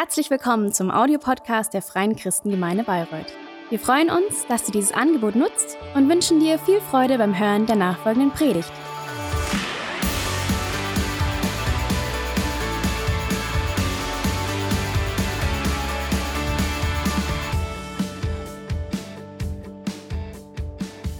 Herzlich 0.00 0.30
willkommen 0.30 0.72
zum 0.72 0.90
Audiopodcast 0.90 1.74
der 1.74 1.82
Freien 1.82 2.16
Christengemeinde 2.16 2.84
Bayreuth. 2.84 3.26
Wir 3.68 3.78
freuen 3.78 4.08
uns, 4.08 4.46
dass 4.46 4.64
du 4.64 4.72
dieses 4.72 4.92
Angebot 4.92 5.36
nutzt 5.36 5.76
und 5.94 6.08
wünschen 6.08 6.40
dir 6.40 6.58
viel 6.58 6.80
Freude 6.80 7.18
beim 7.18 7.38
Hören 7.38 7.66
der 7.66 7.76
nachfolgenden 7.76 8.30
Predigt. 8.30 8.72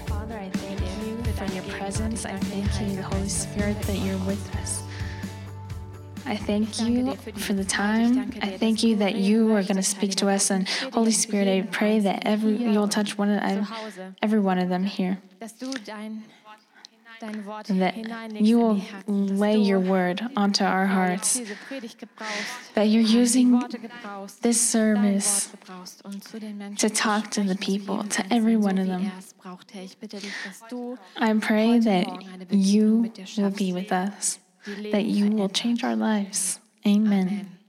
Father, 0.07 0.41
I 0.41 0.49
thank 0.49 0.81
you 0.81 1.23
for 1.35 1.45
your 1.55 1.79
presence. 1.79 2.25
I 2.25 2.39
thank 2.49 2.65
you, 2.81 3.03
Holy 3.03 3.29
Spirit, 3.29 3.79
that 3.83 3.97
you're 3.97 4.17
with 4.27 4.41
us. 4.55 4.60
I 6.31 6.37
thank 6.37 6.81
you 6.81 7.15
for 7.37 7.55
the 7.55 7.65
time. 7.65 8.31
I 8.41 8.57
thank 8.57 8.85
you 8.85 8.95
that 8.97 9.17
you 9.17 9.53
are 9.57 9.63
going 9.63 9.77
to 9.77 9.83
speak 9.83 10.15
to 10.17 10.29
us. 10.29 10.51
And 10.51 10.69
Holy 10.93 11.11
Spirit, 11.11 11.49
I 11.49 11.63
pray 11.63 11.99
that 12.01 12.23
every 12.25 12.57
you'll 12.57 12.89
touch 12.89 13.19
one 13.19 13.31
of 13.31 13.43
every 14.23 14.39
one 14.39 14.59
of 14.59 14.69
them 14.69 14.85
here. 14.85 15.19
dass 15.41 15.57
du 15.59 15.73
dein, 15.85 16.23
dein 17.21 17.45
Wort 17.47 17.69
And 17.71 17.81
that 17.83 17.97
you 18.41 18.59
will 18.59 18.75
die 18.75 18.81
Herzen, 18.81 19.27
dass 19.29 19.39
lay 19.41 19.57
your 19.57 19.81
word 19.81 20.23
onto 20.37 20.63
our 20.65 20.87
hearts. 20.87 21.35
diese 21.39 21.55
Predigt 21.69 21.99
gebrauchst, 21.99 22.75
That 22.75 22.87
you're 22.87 23.03
using 23.23 23.61
this 24.43 24.61
service 24.61 25.49
Wort 25.51 25.61
gebrauchst, 25.67 26.31
zu 26.31 26.39
den 26.39 26.59
Menschen 26.59 26.77
to 26.77 26.89
talk 26.95 27.31
to 27.33 27.43
the 27.43 27.57
people, 27.57 28.07
to 28.09 28.23
every 28.31 28.57
one 28.57 28.79
of 28.81 28.87
them. 28.87 29.03
er 29.05 29.19
es 29.19 29.35
braucht. 29.35 29.75
Herr, 29.75 29.83
ich 29.83 29.97
bitte 29.99 30.19
dich, 30.19 30.33
dass 30.47 30.69
du 30.69 30.97
I 31.21 31.35
pray 31.41 31.81
that 31.81 32.07
Morgen 32.07 32.29
eine 32.33 32.47
Begegnung 32.47 32.65
you 32.65 33.11
will 33.37 33.51
be 33.51 33.75
with 33.75 33.91
us, 33.91 34.39
that 34.93 35.05
you 35.05 35.31
will 35.31 35.49
change 35.49 35.85
our 35.85 35.97
lives. 35.97 36.61
Amen. 36.87 37.27
So, 37.27 37.27
das 37.27 37.29
neue 37.31 37.47
Jahr 37.47 37.60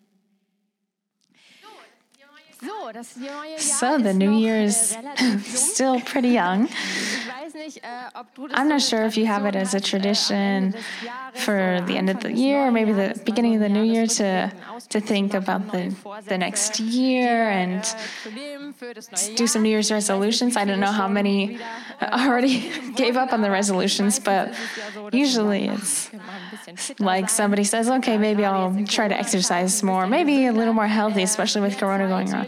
So 3.58 3.98
the 3.98 4.14
new 4.14 4.32
year 4.38 4.56
äh, 4.56 4.66
is 4.66 4.98
still 5.74 6.00
pretty 6.02 6.30
young. 6.30 6.68
Ich 6.68 7.28
weiß 7.28 7.54
nicht, 7.56 7.78
äh, 7.78 7.88
ob 8.14 8.34
du 8.36 8.48
das 8.48 8.60
I'm 8.60 8.68
not 8.68 8.82
sure 8.82 9.04
if 9.04 9.18
you 9.18 9.26
have 9.26 9.46
it 9.46 9.56
as 9.56 9.74
a 9.74 9.78
äh, 9.78 9.82
tradition 9.82 10.74
Jahres 11.04 11.44
for 11.44 11.82
the 11.88 11.98
end 11.98 12.10
of 12.10 12.22
the 12.22 12.32
year, 12.32 12.68
or 12.68 12.72
maybe 12.72 12.94
the 12.94 13.20
beginning 13.26 13.56
of 13.56 13.62
the 13.62 13.70
new 13.70 13.84
year 13.84 14.06
to 14.06 14.52
to 14.90 15.00
think 15.00 15.34
about 15.34 15.72
the 15.72 15.96
the 16.28 16.38
next 16.38 16.80
year 16.80 17.50
äh, 17.50 17.64
and 17.64 17.84
zu 17.86 18.30
nehmen 18.30 18.74
für 18.74 18.94
das 18.94 19.10
neue 19.12 19.36
do 19.36 19.48
some 19.48 19.64
New 19.64 19.70
Year's 19.70 19.90
Ich 19.90 19.96
weiß 19.96 20.10
nicht, 20.10 20.20
wie 20.20 20.24
resolutions. 20.24 20.56
I 20.56 20.66
don't 20.66 20.80
know 20.80 20.92
how 20.92 21.08
many 21.08 21.58
äh, 22.00 22.06
already 22.12 22.70
gave 22.96 23.18
up 23.18 23.34
on 23.34 23.42
the 23.42 23.50
resolutions, 23.50 24.20
but 24.20 24.50
ist 24.50 24.60
es 24.60 24.78
ja 24.78 24.84
so, 24.94 25.10
dass 25.10 25.14
man 25.14 25.22
usually 25.22 25.68
it's 25.68 26.10
ach, 26.10 26.14
wir 26.14 26.20
machen 26.20 26.34
ein 26.44 26.58
bisschen 26.58 26.78
fitter 26.78 27.04
like 27.04 27.30
somebody 27.30 27.64
says, 27.64 27.90
okay, 27.90 28.18
maybe 28.18 28.46
I'll 28.46 28.86
try 28.86 29.08
to 29.08 29.18
exercise 29.18 29.84
more, 29.84 30.06
maybe 30.08 30.48
a 30.48 30.52
little 30.54 30.74
more 30.74 30.88
healthy, 30.88 31.24
especially 31.24 31.62
with 31.62 31.78
Corona 31.80 32.08
going 32.08 32.34
on. 32.34 32.46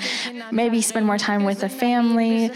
Maybe 0.51 0.81
spend 0.81 1.05
more 1.05 1.17
time 1.17 1.43
with 1.43 1.61
the 1.61 1.69
family, 1.69 2.51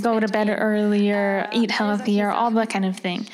go 0.00 0.20
to 0.20 0.28
bed 0.28 0.48
earlier, 0.50 1.48
eat 1.52 1.70
healthier, 1.70 2.30
all 2.30 2.50
that 2.52 2.70
kind 2.70 2.84
of 2.84 2.96
thing. 2.96 3.26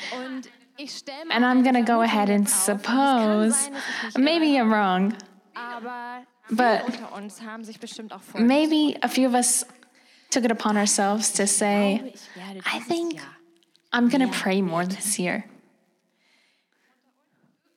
And 1.29 1.45
I'm 1.45 1.63
gonna 1.63 1.83
go 1.83 2.01
ahead 2.01 2.29
and 2.29 2.49
suppose, 2.49 3.69
maybe 4.17 4.57
I'm 4.57 4.73
wrong, 4.73 5.15
but 6.49 6.77
maybe 8.35 8.97
a 9.03 9.07
few 9.07 9.27
of 9.27 9.35
us 9.35 9.63
took 10.31 10.43
it 10.43 10.51
upon 10.51 10.77
ourselves 10.77 11.31
to 11.33 11.45
say, 11.45 12.13
I 12.65 12.79
think 12.79 13.19
I'm 13.93 14.09
gonna 14.09 14.31
pray 14.31 14.61
more 14.61 14.85
this 14.85 15.19
year. 15.19 15.45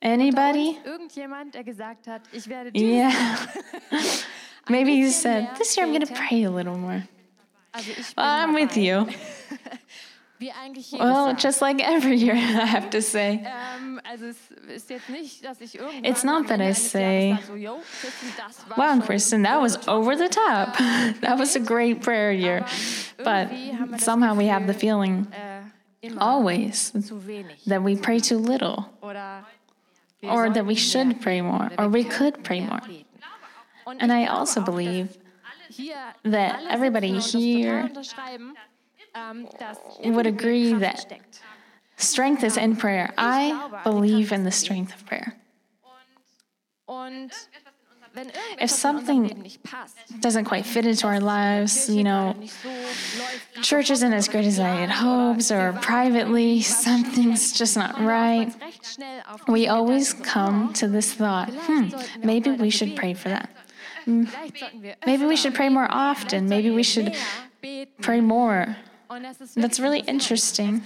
Anybody? 0.01 0.77
Irgendjemand, 0.85 1.55
der 1.55 1.63
gesagt 1.63 2.05
hat, 2.05 2.21
ich 2.31 2.47
werde 2.47 2.69
Yeah. 2.73 3.37
Maybe 4.69 4.93
you 4.93 5.09
said, 5.11 5.55
this 5.57 5.77
year 5.77 5.85
I'm 5.85 5.93
gonna 5.93 6.07
pray 6.07 6.43
a 6.43 6.51
little 6.51 6.77
more. 6.77 7.03
Also 7.73 7.91
ich 7.91 7.97
bin 7.97 8.05
Well, 8.17 8.47
I'm 8.47 8.53
with 8.53 8.77
you. 8.77 9.07
Wie 10.37 10.51
eigentlich 10.51 10.91
jedes 10.91 10.99
Well, 10.99 11.33
just 11.35 11.61
like 11.61 11.81
every 11.81 12.17
year, 12.17 12.35
I 12.35 12.65
have 12.65 12.89
to 12.89 13.01
say. 13.01 13.41
Ähm, 13.45 14.01
also 14.03 14.25
es 14.25 14.37
ist 14.67 14.89
jetzt 14.89 15.09
nicht, 15.09 15.45
dass 15.45 15.61
ich 15.61 15.75
irgendwann 15.75 16.03
It's 16.03 16.23
not 16.23 16.47
that 16.47 16.59
I 16.59 16.73
say, 16.73 17.31
Jahres 17.31 17.45
sage, 17.45 17.47
so, 17.47 17.55
"Yo, 17.55 17.79
Kristen, 18.01 18.77
Wow, 18.77 18.99
Kristen, 19.01 19.43
that 19.43 19.61
was 19.61 19.87
over 19.87 20.15
the 20.17 20.27
top. 20.27 20.75
Ähm, 20.79 21.15
that 21.21 21.37
was 21.37 21.55
a 21.55 21.59
great 21.59 22.01
prayer 22.01 22.33
year. 22.33 22.65
But 23.17 23.49
somehow 23.99 24.35
we 24.35 24.47
have 24.47 24.67
the 24.67 24.73
feeling 24.73 25.27
äh, 25.31 25.61
always 26.17 26.91
that 27.65 27.81
we 27.81 27.95
pray 27.95 28.19
too 28.19 28.37
little, 28.37 28.89
or 29.01 30.49
that 30.49 30.65
we 30.65 30.75
should 30.75 31.21
pray 31.21 31.41
more, 31.41 31.71
or 31.77 31.87
we 31.87 32.03
could 32.03 32.43
pray 32.43 32.59
more. 32.59 32.81
And 33.85 34.11
I 34.11 34.25
also 34.25 34.61
believe 34.61 35.17
that 36.23 36.63
everybody 36.69 37.19
sitzen 37.21 37.91
und 39.15 39.49
das 39.59 39.77
here 39.97 40.11
ähm, 40.11 40.15
would 40.15 40.27
agree 40.27 40.73
that 40.73 41.05
strength 41.97 42.43
is 42.43 42.57
in 42.57 42.75
prayer. 42.75 43.13
I 43.17 43.69
believe 43.83 44.31
in 44.31 44.43
the 44.43 44.51
strength 44.51 44.93
of 44.93 45.05
prayer. 45.05 45.35
If 48.61 48.69
something 48.69 49.23
Leben 49.23 49.41
nicht 49.41 49.61
passt, 49.63 49.97
doesn't 50.21 50.45
quite 50.45 50.65
fit 50.65 50.85
into 50.85 51.05
our 51.05 51.19
lives, 51.19 51.89
you 51.89 52.03
know, 52.03 52.33
nicht 52.33 52.53
so 52.63 52.69
läuft, 52.69 53.55
wie 53.55 53.61
church 53.61 53.91
isn't 53.91 54.13
as 54.13 54.29
great 54.29 54.45
as 54.45 54.57
I 54.57 54.69
had 54.69 54.89
hoped, 54.89 55.51
or 55.51 55.73
privately, 55.81 56.61
something's 56.61 57.51
just 57.51 57.75
not 57.75 57.99
right. 57.99 58.47
kommen 58.47 58.59
wir 58.59 58.67
recht 58.67 58.85
schnell 58.85 59.21
auf 59.27 59.47
We 59.47 59.67
always 59.67 60.13
come 60.13 60.71
to 60.73 60.87
this 60.87 61.13
thought 61.13 61.49
hmm, 61.67 61.89
maybe 62.23 62.51
we 62.51 62.69
should 62.69 62.95
pray 62.95 63.13
for 63.13 63.29
that. 63.29 63.49
Wir 64.05 64.95
Maybe 65.05 65.25
we 65.25 65.37
should 65.37 65.53
pray 65.53 65.69
more 65.69 65.87
often. 65.89 66.47
Maybe 66.47 66.69
we 66.71 66.83
should 66.83 67.13
pray 68.01 68.21
more. 68.21 68.75
That's 69.55 69.79
really 69.79 69.99
interesting. 70.01 70.81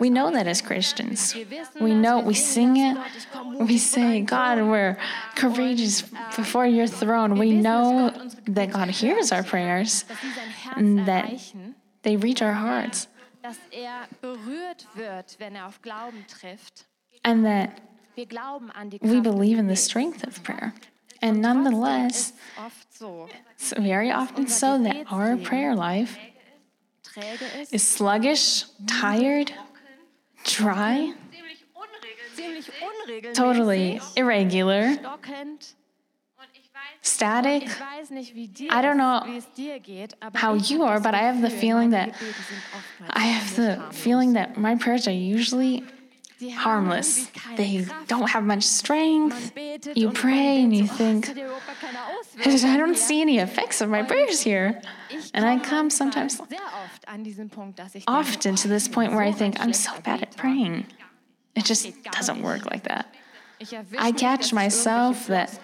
We 0.00 0.10
know 0.10 0.30
that 0.30 0.46
as 0.46 0.60
Christians. 0.60 1.34
We 1.80 1.94
know, 1.94 2.20
we 2.20 2.34
sing 2.34 2.76
it. 2.76 2.98
We 3.60 3.78
say, 3.78 4.20
God, 4.20 4.58
we're 4.62 4.98
courageous 5.36 6.02
before 6.34 6.66
your 6.66 6.86
throne. 6.86 7.38
We 7.38 7.52
know 7.52 8.12
that 8.46 8.72
God 8.72 8.88
hears 8.88 9.32
our 9.32 9.42
prayers, 9.42 10.04
and 10.74 11.06
that 11.06 11.40
they 12.02 12.16
reach 12.16 12.42
our 12.42 12.52
hearts, 12.52 13.08
and 17.24 17.44
that 17.44 17.80
we 19.02 19.20
believe 19.20 19.58
in 19.58 19.66
the 19.68 19.76
strength 19.76 20.26
of 20.26 20.42
prayer. 20.42 20.74
And 21.22 21.40
nonetheless, 21.40 22.30
ist 22.30 22.34
oft 22.58 22.98
so. 22.98 23.28
it's 23.52 23.72
very 23.72 24.10
often 24.10 24.46
so 24.48 24.78
that 24.82 25.10
our 25.10 25.36
prayer 25.36 25.74
life 25.74 26.18
is 27.72 27.82
sluggish, 27.82 28.64
tired, 28.86 29.52
dry, 30.44 31.14
totally 33.34 34.00
irregular, 34.16 34.96
static. 37.02 37.62
Ich 37.64 37.80
weiß 37.80 38.10
nicht, 38.10 38.34
wie, 38.34 38.48
dir 38.48 38.70
I 38.70 38.82
don't 38.82 38.96
know 38.96 39.22
wie 39.26 39.38
es 39.38 39.50
dir 39.56 39.80
geht, 39.80 40.14
aber 40.20 40.38
how 40.42 40.54
you 40.54 40.82
are, 40.82 41.00
but 41.00 41.14
I 41.14 41.22
have 41.22 41.40
the 41.40 41.50
feeling 41.50 41.90
that 41.90 42.12
Gebete 42.12 42.42
sind 42.48 42.62
oftmals 42.74 43.10
I 43.14 43.26
have 43.26 43.56
the 43.56 43.80
feeling 43.92 44.34
that 44.34 44.56
my 44.58 44.74
prayers 44.76 45.06
are 45.06 45.12
usually 45.12 45.84
harmless. 46.56 47.28
They 47.56 47.86
don't 48.08 48.28
have 48.30 48.44
much 48.44 48.62
strength. 48.62 49.52
You 49.94 50.10
pray 50.10 50.62
and 50.62 50.74
you 50.74 50.86
think, 50.86 51.26
das 51.26 51.34
hat 51.34 51.36
ja 51.36 51.44
überhaupt 51.46 51.66
gar 51.66 51.74
keine 51.76 52.74
I 52.74 52.76
don't 52.78 52.96
see 52.96 53.22
any 53.22 53.38
effects 53.38 53.80
of 53.80 53.88
my 53.88 54.02
prayers 54.02 54.40
here. 54.40 54.80
And 55.34 55.44
I 55.44 55.58
come 55.58 55.90
sometimes 55.90 56.36
sehr 56.36 56.58
oft 56.84 57.06
an 57.06 57.24
diesen 57.24 57.48
Punkt, 57.48 57.78
dass 57.78 57.94
ich 57.94 58.04
often 58.06 58.56
to 58.56 58.68
this 58.68 58.88
point 58.88 59.12
where 59.12 59.22
I 59.26 59.32
think 59.32 59.58
I'm 59.60 59.72
so 59.72 59.92
bad 60.02 60.22
at 60.22 60.36
praying. 60.36 60.86
It 61.54 61.64
just 61.64 61.88
doesn't 62.12 62.42
work 62.42 62.66
like 62.70 62.84
that. 62.84 63.06
I 63.98 64.12
catch 64.12 64.52
myself 64.52 65.26
that- 65.28 65.58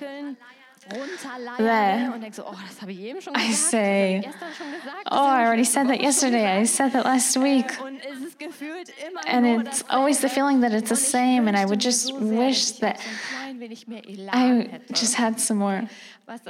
Floskeln 0.82 1.10
runterleiere 1.10 2.06
that 2.06 2.14
und 2.14 2.20
denke 2.20 2.36
so, 2.36 2.46
oh, 2.46 2.54
das 2.66 2.80
habe 2.80 2.92
ich 2.92 3.00
eben 3.00 3.20
schon 3.20 3.34
I 3.34 3.52
say, 3.52 4.22
das 4.24 4.34
habe 4.34 4.50
ich 4.50 4.50
gestern 4.50 4.54
schon 4.54 4.72
gesagt, 4.72 5.06
das 5.06 5.12
Oh, 5.12 5.24
I 5.24 5.44
already 5.44 5.64
said 5.64 5.88
that 5.88 6.00
yesterday. 6.00 6.62
I 6.62 6.66
said 6.66 6.92
that 6.92 7.04
last 7.04 7.36
äh, 7.36 7.42
week. 7.42 7.80
Und 7.80 8.00
es 8.00 8.20
ist 8.20 8.38
gefühlt 8.38 8.92
immer 9.06 9.20
And 9.26 9.66
it's 9.66 9.84
always 9.88 10.20
the 10.20 10.28
feeling 10.28 10.60
that 10.60 10.72
it's 10.72 10.88
the 10.88 10.96
same, 10.96 11.48
and 11.48 11.56
I 11.56 11.64
would 11.64 11.82
just 11.82 12.12
wish 12.14 12.78
that 12.80 12.96
auch 12.96 13.00
so 13.00 13.08
ein 13.08 13.18
klein 13.38 13.60
wenig 13.60 13.86
mehr 13.86 14.02
Elan 14.08 14.34
I 14.34 14.80
just 14.94 15.18
had 15.18 15.38
some 15.38 15.58
more 15.58 15.88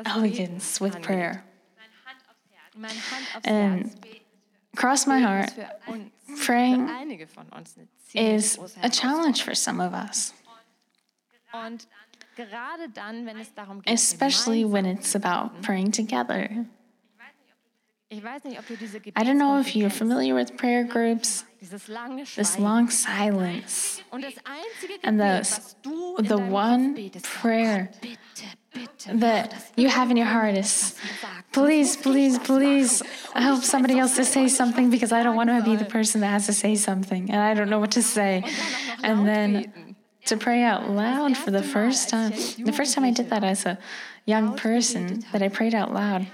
elegance 0.05 0.81
with 0.81 1.01
prayer. 1.03 1.43
Meine 2.75 2.95
Hand 2.95 3.37
aufs 3.37 3.47
And 3.47 3.91
cross 4.77 5.07
my 5.07 5.21
heart, 5.21 5.51
ist 5.51 5.57
für 5.57 5.93
uns, 5.93 6.47
praying 6.47 6.89
für 6.89 6.95
einige 6.95 7.27
von 7.27 7.47
uns 7.51 7.77
eine 7.77 7.89
ziemlich 8.09 8.45
is 8.45 8.59
a 8.83 8.89
challenge 8.89 9.43
for 9.45 9.55
some 9.55 9.81
of 9.81 9.93
us, 9.93 10.33
Und 12.39 12.49
gerade 12.49 12.89
dann, 12.95 13.27
wenn 13.27 13.39
es 13.39 13.53
darum 13.55 13.83
geht, 13.83 13.93
especially 13.93 14.65
when 14.65 14.87
it's 14.87 15.15
about 15.15 15.51
praying 15.63 15.93
together. 15.93 16.49
ich 18.09 18.23
weiß 18.23 18.45
nicht, 18.45 18.59
ob 18.59 18.67
du 18.67 18.77
diese 18.77 18.99
I 18.99 19.23
don't 19.23 19.39
know 19.39 19.59
if 19.59 19.75
you're 19.75 19.91
familiar 19.91 20.35
with 20.35 20.57
prayer 20.57 20.85
groups, 20.85 21.45
this 21.61 21.89
long 22.59 22.91
silence. 22.91 24.03
Und 24.11 24.25
das 24.25 24.35
einzige 24.45 24.99
And 25.03 25.21
the- 25.21 26.27
the 26.27 26.37
one 26.37 26.95
prayer 27.41 27.91
that 29.21 29.55
you 29.77 29.89
have 29.89 30.11
in 30.11 30.17
your 30.17 30.27
heart 30.27 30.57
is 30.57 30.97
please, 31.53 31.97
please, 31.97 32.39
please 32.39 33.03
help 33.35 33.63
somebody 33.63 33.99
else 33.99 34.17
to 34.17 34.25
say 34.25 34.49
something 34.49 34.91
because 34.91 35.13
I 35.13 35.23
don't 35.23 35.37
want 35.37 35.51
to 35.51 35.63
be 35.63 35.77
the 35.77 35.85
person 35.85 36.23
that 36.23 36.31
has 36.31 36.47
to 36.47 36.53
say 36.53 36.77
something 36.77 37.31
and 37.31 37.41
I 37.41 37.55
don't 37.55 37.69
know 37.69 37.81
what 37.81 37.93
to 37.93 38.03
say. 38.03 38.43
And 39.03 39.27
then 39.27 39.73
to 40.27 40.37
pray 40.37 40.63
out 40.63 40.91
loud 40.91 41.37
for 41.37 41.51
the 41.51 41.63
first 41.63 42.09
time. 42.09 42.33
The 42.59 42.73
first 42.73 42.95
time 42.95 43.05
I 43.05 43.11
did 43.11 43.31
that 43.31 43.45
as 43.45 43.67
a 43.67 43.79
young 44.27 44.57
person, 44.57 45.25
that 45.33 45.43
I 45.43 45.49
prayed 45.49 45.75
out 45.75 45.93
loud. 45.93 46.27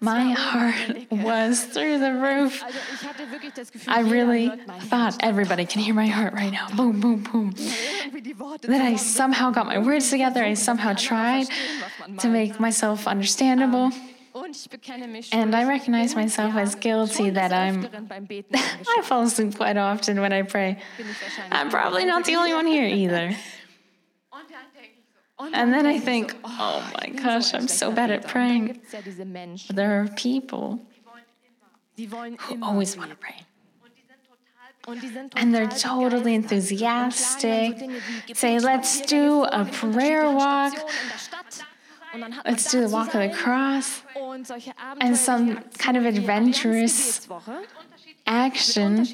My 0.00 0.32
heart 0.32 1.06
was 1.10 1.64
through 1.64 1.98
the 1.98 2.14
roof. 2.14 2.62
I 3.86 4.00
really 4.00 4.50
thought 4.82 5.16
everybody 5.20 5.66
can 5.66 5.82
hear 5.82 5.94
my 5.94 6.06
heart 6.06 6.32
right 6.32 6.50
now. 6.50 6.68
Boom, 6.74 7.00
boom, 7.00 7.22
boom. 7.22 7.54
That 8.62 8.80
I 8.80 8.96
somehow 8.96 9.50
got 9.50 9.66
my 9.66 9.78
words 9.78 10.08
together. 10.08 10.42
I 10.42 10.54
somehow 10.54 10.94
tried 10.94 11.48
to 12.18 12.28
make 12.28 12.58
myself 12.58 13.06
understandable. 13.06 13.92
And 15.32 15.54
I 15.54 15.64
recognize 15.64 16.14
myself 16.14 16.54
as 16.54 16.74
guilty 16.74 17.30
that 17.30 17.52
I'm. 17.52 17.86
I 18.54 19.02
fall 19.02 19.22
asleep 19.22 19.56
quite 19.56 19.76
often 19.76 20.20
when 20.20 20.32
I 20.32 20.42
pray. 20.42 20.78
I'm 21.50 21.70
probably 21.70 22.04
not 22.04 22.24
the 22.24 22.36
only 22.36 22.54
one 22.54 22.66
here 22.66 22.86
either. 23.02 23.36
And 25.52 25.72
then 25.72 25.86
I 25.86 25.98
think, 25.98 26.34
oh, 26.44 26.82
oh 26.84 26.92
my 27.00 27.08
gosh, 27.10 27.52
I'm 27.52 27.68
so 27.68 27.90
bad 27.90 28.10
at 28.10 28.28
praying. 28.28 28.80
But 28.90 29.76
there 29.76 30.00
are 30.00 30.08
people 30.08 30.80
who 31.96 32.62
always 32.62 32.96
want 32.96 33.10
to 33.10 33.16
pray. 33.16 33.44
And 35.36 35.54
they're 35.54 35.68
totally 35.68 36.34
enthusiastic. 36.34 37.90
Say, 38.34 38.58
let's 38.58 39.00
do 39.02 39.44
a 39.44 39.64
prayer 39.64 40.30
walk. 40.30 40.74
Let's 42.44 42.70
do 42.70 42.80
the 42.80 42.88
walk 42.88 43.14
of 43.14 43.20
the 43.20 43.34
cross. 43.34 44.02
And 45.00 45.16
some 45.16 45.62
kind 45.78 45.96
of 45.96 46.04
adventurous 46.04 47.26
action 48.26 49.06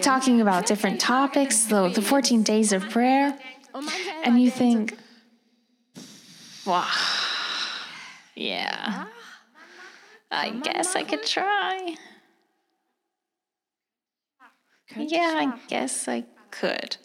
talking 0.00 0.40
about 0.40 0.66
different 0.66 1.00
topics, 1.00 1.56
so 1.68 1.88
the 1.88 2.02
14 2.02 2.42
days 2.42 2.72
of 2.72 2.88
prayer. 2.90 3.38
And 4.24 4.40
you 4.40 4.50
think, 4.50 4.98
wow, 6.66 6.86
yeah, 8.34 9.06
I 10.30 10.50
guess 10.50 10.96
I 10.96 11.04
could 11.04 11.24
try. 11.24 11.96
Yeah, 14.96 15.34
I 15.36 15.58
guess 15.68 16.06
I 16.08 16.24
could. 16.50 16.96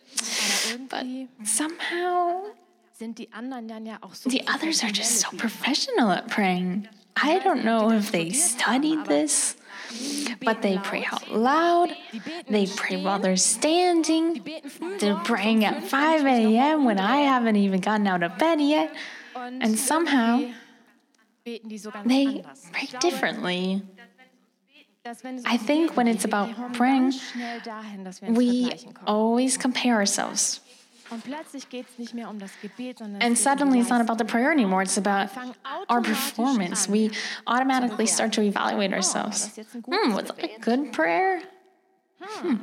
But 0.90 1.06
somehow 1.44 2.48
the 3.00 4.42
others 4.48 4.84
are 4.84 4.90
just 4.90 5.20
so 5.22 5.30
professional 5.38 6.12
at 6.12 6.28
praying. 6.30 6.88
I 7.16 7.40
don't 7.40 7.64
know 7.64 7.92
if 7.92 8.12
they 8.12 8.32
studied 8.32 9.06
this, 9.06 9.56
but 10.44 10.62
they 10.62 10.78
pray 10.80 11.06
out 11.12 11.32
loud. 11.32 11.96
They 12.48 12.66
pray 12.66 13.02
while 13.02 13.20
they're 13.20 13.38
standing. 13.38 14.44
They're 15.00 15.16
praying 15.16 15.66
at 15.66 15.84
5 15.84 16.26
a.m. 16.26 16.86
when 16.86 17.00
I 17.00 17.18
haven't 17.18 17.56
even 17.56 17.82
gotten 17.82 18.08
out 18.08 18.24
of 18.24 18.38
bed 18.38 18.62
yet. 18.62 18.96
And 19.36 19.78
somehow 19.78 20.52
they 21.46 22.44
pray 22.72 22.88
differently. 23.00 23.84
I 25.46 25.58
think 25.58 25.96
when 25.96 26.08
it's 26.08 26.26
about 26.26 26.74
praying, 26.74 27.14
we 28.28 28.74
always 29.06 29.58
compare 29.58 29.96
ourselves. 29.96 30.62
And 33.20 33.38
suddenly 33.38 33.80
it's 33.80 33.90
not 33.90 34.02
about 34.02 34.18
the 34.18 34.26
prayer 34.26 34.52
anymore, 34.52 34.82
it's 34.82 34.98
about 34.98 35.30
our 35.90 36.02
performance. 36.02 36.88
We 36.88 37.12
automatically 37.46 38.06
start 38.06 38.34
to 38.34 38.42
evaluate 38.42 38.94
ourselves. 38.94 39.58
Hmm, 39.86 40.14
was 40.14 40.26
that 40.26 40.44
a 40.44 40.60
good 40.60 40.92
prayer? 40.94 41.42
Hmm. 42.22 42.56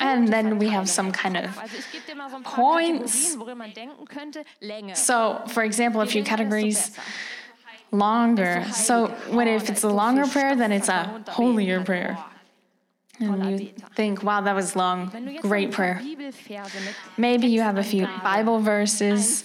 And 0.00 0.28
then 0.28 0.58
we 0.58 0.68
have 0.68 0.88
some 0.88 1.12
kind 1.12 1.36
of 1.36 1.50
points. 2.44 3.36
So, 4.94 5.42
for 5.48 5.62
example, 5.64 6.00
a 6.00 6.06
few 6.06 6.24
categories 6.24 6.96
longer. 7.90 8.64
So, 8.72 9.08
when 9.30 9.48
if 9.48 9.68
it's 9.68 9.82
a 9.82 9.88
longer 9.88 10.26
prayer, 10.26 10.56
then 10.56 10.72
it's 10.72 10.88
a 10.88 11.22
holier 11.28 11.84
prayer. 11.84 12.16
And 13.22 13.60
you 13.60 13.72
think, 13.94 14.22
wow, 14.22 14.40
that 14.40 14.54
was 14.54 14.74
long. 14.76 15.10
Great 15.40 15.70
prayer. 15.72 16.00
Maybe 17.16 17.46
you 17.48 17.60
have 17.60 17.78
a 17.78 17.82
few 17.82 18.06
Bible 18.22 18.58
verses 18.60 19.44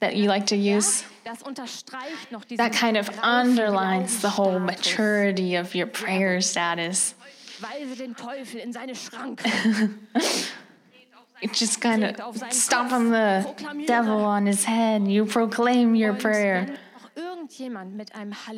that 0.00 0.16
you 0.16 0.28
like 0.28 0.46
to 0.46 0.56
use. 0.56 1.04
That 1.24 2.72
kind 2.72 2.96
of 2.96 3.08
underlines 3.22 4.20
the 4.20 4.28
whole 4.28 4.58
maturity 4.58 5.54
of 5.56 5.74
your 5.74 5.86
prayer 5.86 6.40
status. 6.40 7.14
It 11.42 11.52
just 11.52 11.80
kind 11.80 12.04
of 12.04 12.52
stomp 12.52 12.92
on 12.92 13.10
the 13.10 13.84
devil 13.86 14.24
on 14.24 14.46
his 14.46 14.64
head. 14.64 15.08
You 15.08 15.24
proclaim 15.24 15.94
your 15.94 16.14
prayer. 16.14 16.76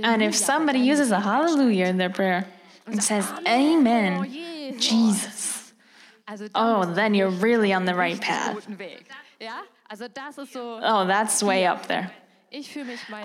And 0.02 0.22
if 0.22 0.34
somebody 0.34 0.78
uses 0.80 1.10
a 1.10 1.20
hallelujah 1.20 1.86
in 1.86 1.98
their 1.98 2.10
prayer, 2.10 2.46
and 2.86 3.02
says, 3.02 3.30
Amen, 3.46 4.30
Jesus. 4.78 5.72
Oh, 6.54 6.84
then 6.84 7.14
you're 7.14 7.30
really 7.30 7.72
on 7.72 7.84
the 7.84 7.94
right 7.94 8.20
path. 8.20 8.66
Oh, 10.82 11.06
that's 11.06 11.42
way 11.42 11.66
up 11.66 11.86
there. 11.86 12.10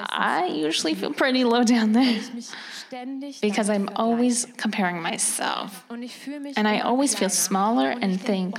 I 0.09 0.47
usually 0.47 0.93
feel 0.95 1.13
pretty 1.13 1.43
low 1.43 1.63
down 1.63 1.93
there 1.93 2.19
because 3.41 3.69
I'm 3.69 3.87
always 3.95 4.45
comparing 4.57 5.01
myself. 5.01 5.83
And 6.57 6.67
I 6.67 6.79
always 6.79 7.15
feel 7.15 7.29
smaller 7.29 7.89
and 7.89 8.19
think, 8.19 8.57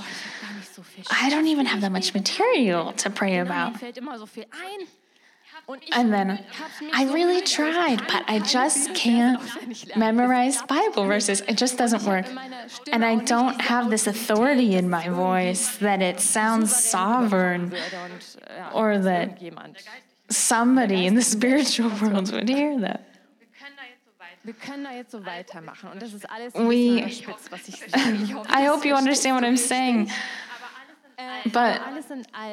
I 1.10 1.28
don't 1.31 1.46
even 1.48 1.66
have 1.66 1.81
that 1.82 1.93
much 1.93 2.14
material 2.14 2.93
to 2.94 3.10
pray 3.10 3.38
about. 3.38 3.75
And 5.93 6.12
then 6.12 6.44
I 6.93 7.05
really 7.12 7.41
tried, 7.41 7.99
but 8.09 8.25
I 8.26 8.41
just 8.41 8.94
can't 8.94 9.41
memorize 9.97 10.61
Bible 10.62 11.06
verses. 11.06 11.41
It 11.43 11.56
just 11.56 11.79
doesn't 11.79 12.03
work. 12.03 12.26
And 12.93 13.05
I 13.05 13.17
don't 13.17 13.61
have 13.61 13.88
this 13.88 14.06
authority 14.06 14.75
in 14.75 14.91
my 14.91 15.09
voice 15.09 15.76
that 15.76 16.03
it 16.03 16.20
sounds 16.20 16.75
sovereign 16.75 17.75
or 18.75 18.99
that 18.99 19.41
somebody 20.29 21.06
in 21.06 21.14
the 21.14 21.23
spiritual 21.23 21.91
world 22.01 22.32
would 22.32 22.48
hear 22.48 22.79
that. 22.81 23.08
We, 26.56 27.03
I 27.94 28.65
hope 28.65 28.84
you 28.84 28.94
understand 29.03 29.36
what 29.36 29.44
I'm 29.44 29.56
saying. 29.56 30.10
But 31.52 31.81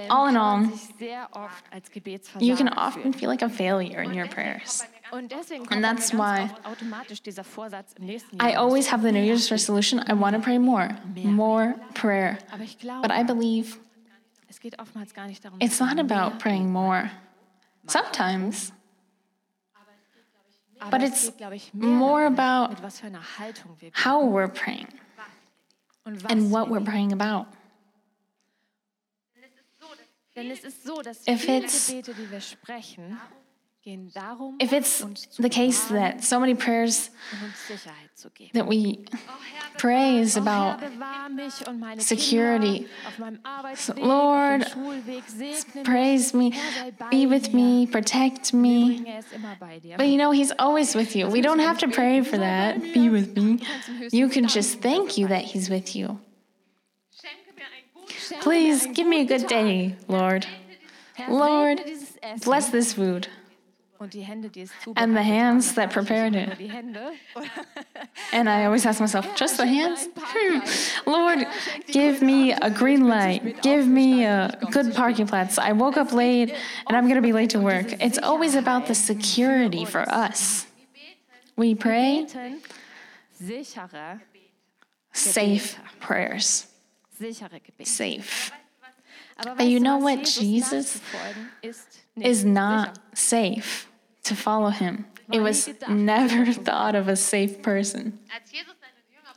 all 0.09 0.27
in 0.27 0.37
all, 0.37 0.67
you 2.39 2.55
can 2.55 2.69
often 2.69 3.13
feel 3.13 3.29
like 3.29 3.41
a 3.41 3.49
failure 3.49 4.01
in 4.01 4.13
your 4.13 4.27
prayers. 4.27 4.83
And 5.11 5.83
that's 5.83 6.13
why 6.13 6.51
I 8.39 8.53
always 8.53 8.87
have 8.87 9.01
the 9.01 9.11
New 9.11 9.23
Year's 9.23 9.51
resolution 9.51 10.03
I 10.07 10.13
want 10.13 10.35
to 10.35 10.41
pray 10.41 10.57
more, 10.57 10.89
more 11.23 11.75
prayer. 11.93 12.39
But 13.01 13.11
I 13.11 13.23
believe 13.23 13.79
it's 15.59 15.79
not 15.79 15.99
about 15.99 16.39
praying 16.39 16.71
more. 16.71 17.11
Sometimes. 17.87 18.71
But 20.89 21.03
it's 21.03 21.31
more 21.73 22.25
about 22.25 22.79
how 23.91 24.25
we're 24.25 24.47
praying 24.47 24.87
and 26.29 26.51
what 26.51 26.69
we're 26.69 26.79
praying 26.81 27.11
about. 27.11 27.47
If 31.27 31.47
it's, 31.49 31.89
if 34.59 34.73
it's 34.73 35.03
the 35.37 35.49
case 35.49 35.85
that 35.85 36.23
so 36.23 36.39
many 36.39 36.53
prayers 36.53 37.09
that 38.53 38.67
we 38.67 39.05
pray 39.77 40.17
is 40.19 40.35
about 40.37 40.81
security, 41.97 42.87
so, 43.75 43.93
Lord, 43.95 44.65
praise 45.85 46.33
me, 46.33 46.53
be 47.09 47.25
with 47.25 47.53
me, 47.53 47.87
protect 47.87 48.53
me. 48.53 49.01
But 49.97 50.07
you 50.07 50.17
know, 50.17 50.31
He's 50.31 50.51
always 50.59 50.93
with 50.93 51.15
you. 51.15 51.27
We 51.27 51.41
don't 51.41 51.59
have 51.59 51.77
to 51.79 51.87
pray 51.87 52.21
for 52.21 52.37
that, 52.37 52.81
be 52.93 53.09
with 53.09 53.35
me. 53.37 53.59
You 54.11 54.27
can 54.29 54.47
just 54.47 54.81
thank 54.81 55.17
you 55.17 55.27
that 55.27 55.43
He's 55.45 55.69
with 55.69 55.95
you. 55.95 56.19
Please 58.41 58.87
give 58.87 59.07
me 59.07 59.21
a 59.21 59.25
good 59.25 59.47
day, 59.47 59.95
Lord. 60.07 60.45
Lord, 61.27 61.81
bless 62.43 62.69
this 62.69 62.93
food. 62.93 63.27
Und 63.99 64.13
die 64.13 64.21
Hände, 64.21 64.49
die 64.49 64.61
es 64.61 64.71
And 64.95 65.13
the 65.13 65.23
hands 65.23 65.73
that 65.73 65.91
prepared 65.91 66.33
it. 66.33 66.47
nur 66.47 66.55
Die 66.55 66.69
Hände. 66.69 67.11
And 68.31 68.47
I 68.47 68.63
always 68.63 68.85
ask 68.85 69.01
myself, 69.01 69.35
just 69.35 69.57
the 69.57 69.65
hands? 69.65 70.07
Hmm. 70.15 71.09
Lord, 71.09 71.45
give 71.87 72.21
me 72.21 72.53
a 72.53 72.69
green 72.69 73.09
light. 73.09 73.61
Give 73.61 73.85
me 73.85 74.23
a 74.23 74.57
good 74.71 74.95
parking 74.95 75.27
place. 75.27 75.57
I 75.57 75.73
woke 75.73 75.97
up 75.97 76.13
late 76.13 76.55
and 76.87 76.95
I'm 76.95 77.05
going 77.05 77.15
to 77.15 77.21
be 77.21 77.33
late 77.33 77.49
to 77.49 77.59
work. 77.59 78.01
It's 78.01 78.17
always 78.17 78.55
about 78.55 78.87
the 78.87 78.95
security 78.95 79.83
for 79.83 80.09
us. 80.09 80.65
We 81.57 81.75
pray 81.75 82.25
safe 85.11 85.77
prayers. 85.99 86.68
Safe. 87.83 88.51
But 89.57 89.67
you 89.67 89.79
know 89.79 89.97
what? 89.97 90.19
Jesus 90.19 90.39
Jesus 90.39 91.01
nachzufolgen 91.01 91.49
ist 91.61 91.87
nicht 92.15 92.27
Is 92.27 92.45
not 92.45 92.99
safe 93.13 93.87
to 94.23 94.35
follow 94.35 94.69
him. 94.69 95.05
It 95.31 95.41
was 95.41 95.69
never 95.87 96.53
thought 96.65 96.95
of 96.95 97.07
a 97.07 97.15
safe 97.15 97.61
person. 97.61 98.19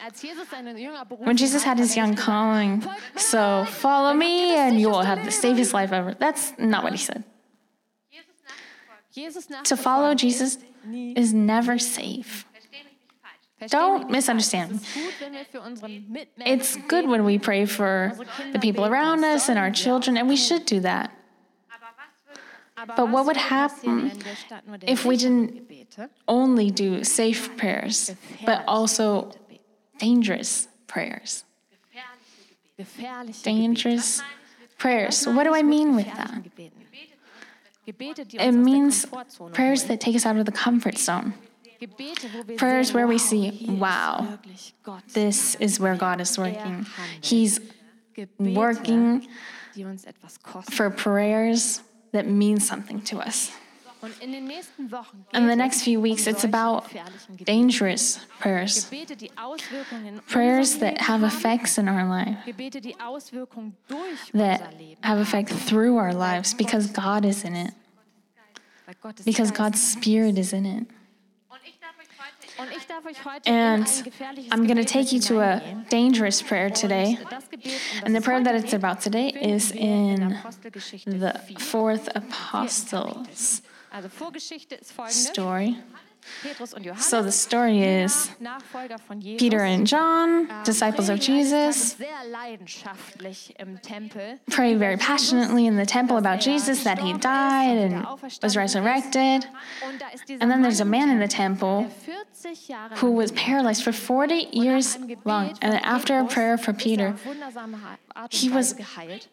Als 0.05 0.21
Jesus 0.21 0.49
seinen 0.51 0.77
Jünger 0.77 1.05
berufen 1.05 1.27
When 1.27 1.37
Jesus 1.37 1.65
had 1.65 1.79
his 1.79 1.97
er 1.97 2.03
young 2.03 2.17
calling, 2.17 2.83
so 3.17 3.65
follow 3.65 4.15
me 4.15 4.57
and 4.57 4.81
you 4.81 4.91
will 4.91 5.05
have 5.05 5.25
the 5.25 5.31
safest 5.31 5.73
life 5.73 5.93
ever. 5.93 6.15
That's 6.19 6.53
not 6.59 6.83
what 6.83 6.93
he 6.93 6.99
said. 6.99 7.23
To 9.65 9.77
follow 9.77 10.15
Jesus 10.15 10.59
is 11.15 11.33
never 11.33 11.79
safe. 11.79 12.47
Don't 13.71 14.11
misunderstand 14.11 14.53
falsch. 14.63 14.83
Es 14.83 14.97
ist 14.97 15.19
gut, 15.19 15.21
wenn 15.21 15.33
wir 15.33 15.45
für 15.45 15.61
unsere 15.61 15.89
Mitmenschen 15.89 16.61
It's 16.61 16.79
good 16.89 17.09
when 17.09 17.27
we 17.27 17.39
pray 17.39 17.67
for 17.67 18.13
the 18.53 18.59
people 18.59 18.85
around 18.85 19.25
us 19.25 19.49
and 19.49 19.59
our 19.59 19.71
children, 19.71 20.17
and 20.17 20.29
we 20.29 20.37
should 20.37 20.65
do 20.67 20.81
that. 20.81 21.11
But 22.97 23.11
what 23.11 23.27
would 23.27 23.37
happen 23.37 24.11
passieren, 24.11 24.11
wenn 24.11 24.25
wir 24.25 24.37
statt 24.37 24.67
nur 24.67 24.79
der 24.79 24.89
if 24.89 25.05
we 25.05 25.17
didn't 25.17 25.63
Only 26.27 26.71
do 26.71 27.05
safe 27.05 27.57
prayers, 27.57 28.15
but 28.47 28.65
also 28.67 29.31
dangerous 29.99 30.69
prayers. 30.87 31.45
Dangerous 33.43 34.23
prayers. 34.79 35.27
What 35.27 35.45
do 35.45 35.55
I 35.55 35.63
mean 35.63 35.95
with 35.95 36.07
that? 36.07 36.43
Gebete? 36.43 36.73
Gebete, 37.87 38.25
die 38.25 38.49
It 38.49 38.53
means 38.53 39.07
prayers 39.53 39.85
that 39.85 40.01
take 40.01 40.17
us 40.17 40.25
out 40.25 40.37
of 40.37 40.47
the 40.47 40.53
comfort 40.53 40.99
zone. 40.99 41.35
Prayers 42.57 42.93
where 42.93 43.07
we 43.07 43.19
see, 43.19 43.67
wow. 43.69 44.39
This 45.13 45.55
is 45.57 45.81
where 45.81 45.97
God 45.97 46.21
is 46.21 46.39
working. 46.39 46.87
He's 47.21 47.61
working 48.39 49.27
for 50.71 50.91
prayers 50.91 51.83
that 52.13 52.27
mean 52.29 52.61
something 52.61 53.01
to 53.03 53.19
us. 53.19 53.53
In 54.21 55.47
the 55.47 55.55
next 55.57 55.83
few 55.83 56.01
weeks, 56.01 56.27
it's 56.27 56.43
about 56.43 56.91
dangerous 57.45 58.19
prayers, 58.41 58.91
prayers 60.29 60.79
that 60.79 61.01
have 61.03 61.23
effects 61.23 61.79
in 61.79 61.89
our 61.89 62.05
life, 62.09 62.37
that 64.35 64.75
have 65.03 65.19
effect 65.19 65.51
through 65.51 65.99
our 65.99 66.13
lives 66.13 66.53
because 66.53 66.89
God 66.89 67.25
is 67.25 67.45
in 67.45 67.55
it, 67.55 67.73
because 69.25 69.53
God's 69.53 69.81
Spirit 69.81 70.37
is 70.37 70.53
in 70.53 70.67
it. 70.67 70.87
Und 71.49 71.61
ich 71.65 71.79
darf 71.79 71.95
euch 72.01 72.09
heute 72.19 72.49
And 73.47 73.47
in 73.47 73.55
ein 73.55 74.05
gefährliches 74.05 74.53
I'm 74.53 74.67
going 74.67 74.77
to 74.77 74.85
take 74.85 75.13
you 75.13 75.21
to 75.21 75.41
a 75.41 75.61
dangerous 75.91 76.43
prayer 76.43 76.71
today. 76.71 77.19
Und 77.23 77.33
das 77.33 77.49
Gebet, 77.51 77.73
das 77.73 78.03
And 78.05 78.15
the 78.15 78.21
prayer 78.21 78.43
that 78.43 78.55
it's 78.55 78.75
about 78.75 79.01
today 79.03 79.31
is 79.31 79.71
in 79.71 80.37
the 81.07 81.33
fourth 81.59 82.09
apostles 82.15 83.63
Also 83.91 84.09
Vorgeschichte 84.09 84.75
ist 84.77 84.93
folgende. 84.93 85.15
story. 85.15 85.77
Petrus 86.43 86.75
und 86.75 86.85
Johannes, 86.85 87.09
So 87.09 87.23
the 87.23 87.33
story 87.33 87.83
is 87.83 88.31
Nachfolger 88.41 88.99
von 88.99 89.21
Jesus, 89.21 89.41
Peter 89.41 89.63
and 89.63 89.89
John, 89.91 90.49
ähm, 90.49 90.65
disciples 90.65 91.09
of 91.09 91.19
Jesus, 91.19 91.97
Tages 91.97 91.97
sehr 91.99 92.31
leidenschaftlich 92.31 93.55
im 93.59 93.81
Tempel. 93.83 94.39
pray 94.51 94.77
very 94.77 94.97
passionately 94.97 95.67
in 95.67 95.77
the 95.77 95.87
temple 95.87 96.17
about 96.17 96.47
er 96.47 96.53
Jesus 96.53 96.85
that 96.85 96.99
he 96.99 97.13
died 97.13 97.79
and 97.79 98.07
was 98.41 98.57
resurrected. 98.57 99.49
Und 99.89 100.01
da 100.01 100.09
ist 100.13 100.29
dieser 100.29 100.43
And 100.43 100.51
then 100.53 100.63
there's 100.63 100.81
a 100.81 100.85
man 100.85 101.11
in 101.11 101.21
the 101.21 101.29
temple 101.29 101.87
der 102.07 102.25
40 102.43 102.69
Jahre 102.69 102.95
who 103.01 103.17
was 103.17 103.33
paralyzed 103.33 103.83
for 103.83 103.93
40 103.93 104.49
years 104.53 104.99
long. 105.25 105.55
And 105.61 105.75
after 105.85 106.19
a 106.19 106.25
prayer 106.25 106.59
for 106.59 106.73
er 106.73 106.77
Peter, 106.77 107.15
Art 108.15 108.33
und 108.33 108.35
he 108.35 108.51
was 108.51 108.77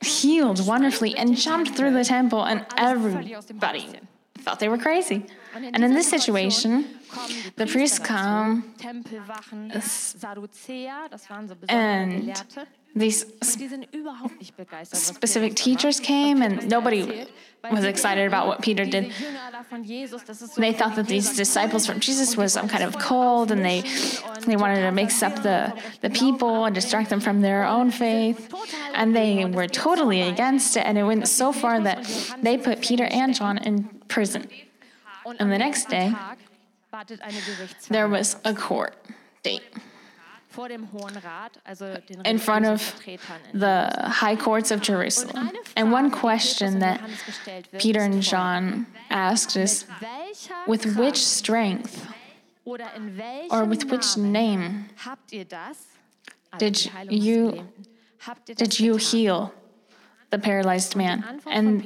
healed 0.02 0.66
wonderfully 0.66 1.16
and 1.18 1.36
jumped 1.36 1.76
through 1.76 1.92
the 1.92 2.04
temple, 2.04 2.44
and 2.44 2.66
everybody 2.78 3.88
thought 4.40 4.60
they 4.60 4.70
were 4.70 4.78
crazy. 4.78 5.26
And 5.56 5.84
in 5.84 5.94
this 5.96 6.08
situation, 6.10 6.86
the 7.56 7.66
priests 7.66 8.00
come, 8.00 8.64
Tempelwachen, 8.78 9.72
Es- 9.74 10.16
Sadduzäer, 10.20 11.10
das 11.10 11.28
waren 11.30 11.48
so 11.48 11.56
besondere 11.56 11.76
and 11.78 12.34
these 12.96 13.26
Und 13.42 13.60
die 13.60 13.68
sind 13.68 13.88
überhaupt 13.94 14.38
nicht 14.40 14.56
begeistert. 14.56 14.94
was 14.94 15.10
specific 15.16 15.56
Petrus 15.56 15.66
da 15.66 15.72
macht, 15.72 15.82
teachers 15.82 16.00
came, 16.02 16.42
and 16.46 16.70
nobody 16.70 17.26
was 17.72 17.84
excited 17.84 18.32
about 18.32 18.48
what 18.48 18.62
Peter 18.62 18.86
did. 18.86 19.06
Jünger 19.12 19.52
da 19.52 19.64
von 19.64 19.84
Jesus, 19.84 20.24
das 20.26 20.42
ist 20.42 20.56
so 20.56 20.62
They 20.62 20.72
thought 20.74 20.96
that 20.96 21.08
these 21.08 21.36
disciples 21.36 21.86
from 21.88 22.00
Jesus 22.00 22.36
were 22.38 22.48
some 22.48 22.68
kind 22.68 22.84
of 22.84 22.98
cult, 23.00 23.52
and 23.52 23.64
they 23.66 23.82
they 24.46 24.56
wanted 24.56 24.82
to 24.82 24.92
mix 24.92 25.22
up 25.24 25.42
the 25.44 25.74
the 26.02 26.10
people 26.12 26.66
and 26.66 26.74
distract 26.76 27.10
them 27.10 27.20
from 27.20 27.42
their 27.42 27.64
own 27.66 27.92
faith, 27.92 28.50
and 28.94 29.16
they 29.16 29.46
were 29.46 29.68
totally 29.68 30.22
against 30.22 30.78
it. 30.78 30.84
And 30.86 30.98
it 30.98 31.04
went 31.04 31.28
so 31.28 31.52
far 31.52 31.80
that 31.82 32.06
they 32.44 32.58
put 32.58 32.82
Peter 32.82 33.06
and 33.06 33.34
John 33.36 33.58
in 33.60 33.90
prison. 34.10 34.50
And 35.40 35.52
the 35.52 35.58
next 35.58 35.90
day, 35.90 36.12
Tag 36.12 36.38
wartet 36.92 37.22
eine 37.22 37.38
There 37.90 38.10
was 38.10 38.36
a 38.44 38.54
court 38.54 38.96
date 39.44 39.64
vor 40.50 40.68
dem 40.68 40.92
Hohen 40.92 41.16
Rat, 41.24 41.58
also 41.66 41.86
den 42.10 42.22
in 42.26 42.38
front 42.40 42.66
of 42.66 42.82
the 43.54 43.88
high 44.22 44.36
courts 44.36 44.72
of 44.72 44.82
Jerusalem. 44.82 45.52
And 45.78 45.92
one 45.92 46.12
question 46.12 46.80
that 46.80 46.98
Johannes 47.00 47.22
gestellt 47.24 47.72
wird, 47.72 47.82
Peter 47.82 48.02
and. 48.02 48.22
John 48.22 48.86
asked 49.10 49.56
is, 49.56 49.86
with 50.68 50.98
which 50.98 51.18
strength 51.18 52.06
oder 52.66 52.90
in 52.96 53.16
welchem 53.18 53.52
or 53.52 53.64
with 53.66 53.90
which 53.90 54.18
name 54.18 54.90
habt 54.98 55.32
ihr 55.32 55.46
das? 55.46 55.86
Also 56.52 56.66
Did 56.66 56.76
die 56.76 56.90
Heilung 56.90 57.10
des 57.10 57.26
you- 57.26 57.52
Gelähmten. 57.52 57.86
Habt 58.28 58.50
ihr 58.50 58.56
das 58.56 58.68
did 58.68 58.80
you 58.80 58.98
heal 58.98 59.52
the 60.32 60.38
paralyzed 60.38 60.96
man? 60.96 61.24
And 61.46 61.82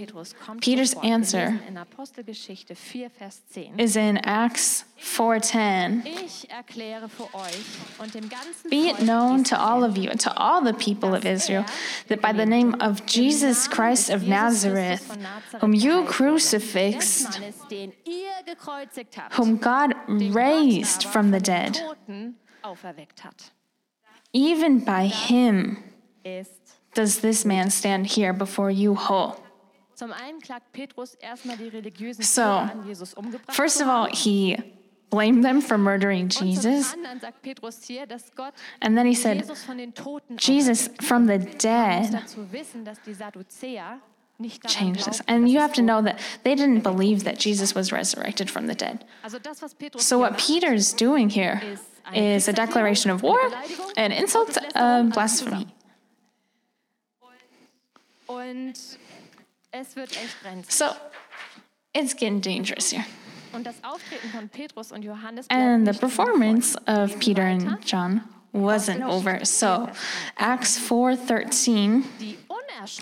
Peter's 0.62 0.94
answer 1.04 1.60
lesen 1.60 1.68
in 1.68 1.78
Apostelgeschichte 1.78 2.76
4, 2.76 3.10
Vers 3.10 3.42
10. 3.50 3.80
is 3.80 3.96
in 3.96 4.18
Acts 4.18 4.86
4:10. 5.00 6.06
Ich 6.06 6.50
erkläre 6.50 7.10
für 7.10 7.34
euch 7.34 7.66
und 8.00 8.14
dem 8.14 8.30
ganzen 8.30 8.70
Be 8.70 8.90
it 8.90 8.98
known 8.98 9.44
to 9.44 9.56
all 9.56 9.84
of 9.84 9.98
you 9.98 10.10
and 10.10 10.20
to 10.22 10.32
all 10.36 10.64
the 10.64 10.74
people 10.74 11.16
of 11.16 11.26
er 11.26 11.34
Israel 11.34 11.66
that 12.08 12.22
by 12.22 12.34
the 12.34 12.46
name 12.46 12.76
of 12.80 13.06
Jesus 13.06 13.70
Christ 13.70 14.10
of 14.10 14.24
Nazareth, 14.24 15.02
whom 15.60 15.74
you 15.74 16.06
crucifixed, 16.06 17.34
des 17.34 17.40
Mannes, 17.40 17.68
den 17.70 17.94
ihr 18.06 18.44
gekreuzigt 18.46 19.18
habt, 19.18 19.38
whom 19.38 19.60
God 19.60 19.96
raised 20.08 21.04
from 21.04 21.32
the 21.32 21.40
dead, 21.40 21.76
Toten 21.76 22.36
auferweckt 22.62 23.24
hat, 23.24 23.52
even 24.34 24.84
by 24.84 25.08
him 25.08 25.78
does 26.94 27.20
this 27.20 27.46
man 27.46 27.70
stand 27.70 28.08
here 28.08 28.34
before 28.34 28.72
you 28.72 28.96
whole. 28.96 29.36
Zum 29.96 30.12
einen 30.12 30.40
klagt 30.40 30.72
Petrus 30.74 31.16
erstmal 31.16 31.56
die 31.58 31.68
religiösen 31.68 32.24
So, 32.24 32.42
Führer 32.42 32.72
an, 32.72 32.88
Jesus 32.88 33.14
umgebracht 33.14 33.56
First 33.56 33.80
of 33.82 33.88
all, 33.88 34.10
he 34.12 34.58
blamed 35.12 35.44
them 35.44 35.62
for 35.62 35.78
murdering 35.78 36.30
Jesus. 36.30 36.90
zum 36.92 37.00
anderen 37.00 37.20
sagt 37.20 37.42
Petrus 37.44 37.84
hier, 37.84 38.08
dass 38.08 38.34
Gott 38.36 38.54
And 38.82 38.98
then 38.98 39.06
he 39.06 39.14
said, 39.14 39.38
Jesus 39.38 39.64
von 39.64 39.78
den 39.78 39.94
Toten 39.94 40.38
Jesus 40.40 40.88
auferweckt. 40.90 41.04
from 41.04 41.28
the 41.28 41.34
er 41.34 41.40
dead 41.40 42.14
dazu 42.14 42.52
wissen, 42.52 42.84
dass 42.84 43.00
die 43.02 43.14
Sadduzäer 43.14 44.00
nicht 44.40 44.64
daran 44.64 44.76
changed 44.76 45.06
this. 45.06 45.22
And 45.28 45.48
you 45.48 45.60
have 45.60 45.74
to 45.74 45.84
know 45.84 46.02
that 46.02 46.18
they 46.44 46.56
didn't 46.56 46.82
believe 46.82 47.24
that 47.26 47.38
Jesus 47.38 47.76
was 47.76 47.92
resurrected 47.92 48.50
from 48.50 48.68
the 48.68 48.74
dead. 48.76 49.06
Also 49.24 49.38
das, 49.38 49.62
was 49.62 49.76
Petrus 49.76 50.08
So 50.08 50.18
what 50.18 50.38
Peter's 50.40 50.92
doing 50.94 51.30
here 51.30 51.62
is 52.14 52.48
a 52.48 52.54
declaration 52.54 53.12
of 53.12 53.22
war, 53.22 53.40
an 53.96 54.12
insult, 54.12 54.58
a 54.58 54.62
er 54.76 55.00
um, 55.02 55.10
blasphemy. 55.12 55.68
Und 58.34 58.74
es 59.72 59.96
wird 59.96 60.12
echt 60.12 60.42
brenzlig. 60.42 60.72
So 60.72 60.86
it's 61.94 62.16
getting 62.16 62.42
dangerous 62.42 62.92
here. 62.92 63.06
Und 63.54 63.66
das 63.68 63.76
Auftreten 63.84 64.30
von 64.30 64.50
Petrus 64.50 64.92
und 64.92 65.04
Johannes 65.04 65.46
And 65.50 65.88
the 65.88 65.98
performance 65.98 66.76
of 66.88 67.20
Peter 67.20 67.44
and 67.44 67.78
John 67.86 68.22
wasn't 68.52 69.04
over. 69.04 69.46
So 69.46 69.90
Acts 70.38 70.80
4:13 70.80 72.04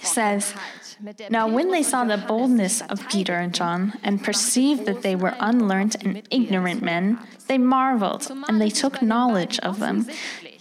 says, 0.01 0.53
Unerschrockenheit, 0.53 0.97
mit 0.99 1.19
der 1.19 1.29
Now, 1.29 1.47
when 1.47 1.71
they 1.71 1.83
saw 1.83 2.05
the 2.05 2.17
boldness 2.17 2.81
of 2.89 3.07
Peter 3.09 3.35
and 3.35 3.53
John 3.53 3.93
and 4.03 4.21
perceived 4.21 4.85
that 4.85 5.01
they 5.01 5.15
were 5.15 5.35
unlearned 5.39 5.95
and 6.03 6.21
ignorant 6.29 6.81
men, 6.81 7.17
they 7.47 7.57
marveled 7.57 8.29
and 8.47 8.59
they 8.59 8.69
took 8.69 9.01
knowledge 9.01 9.59
of 9.59 9.79
them 9.79 10.05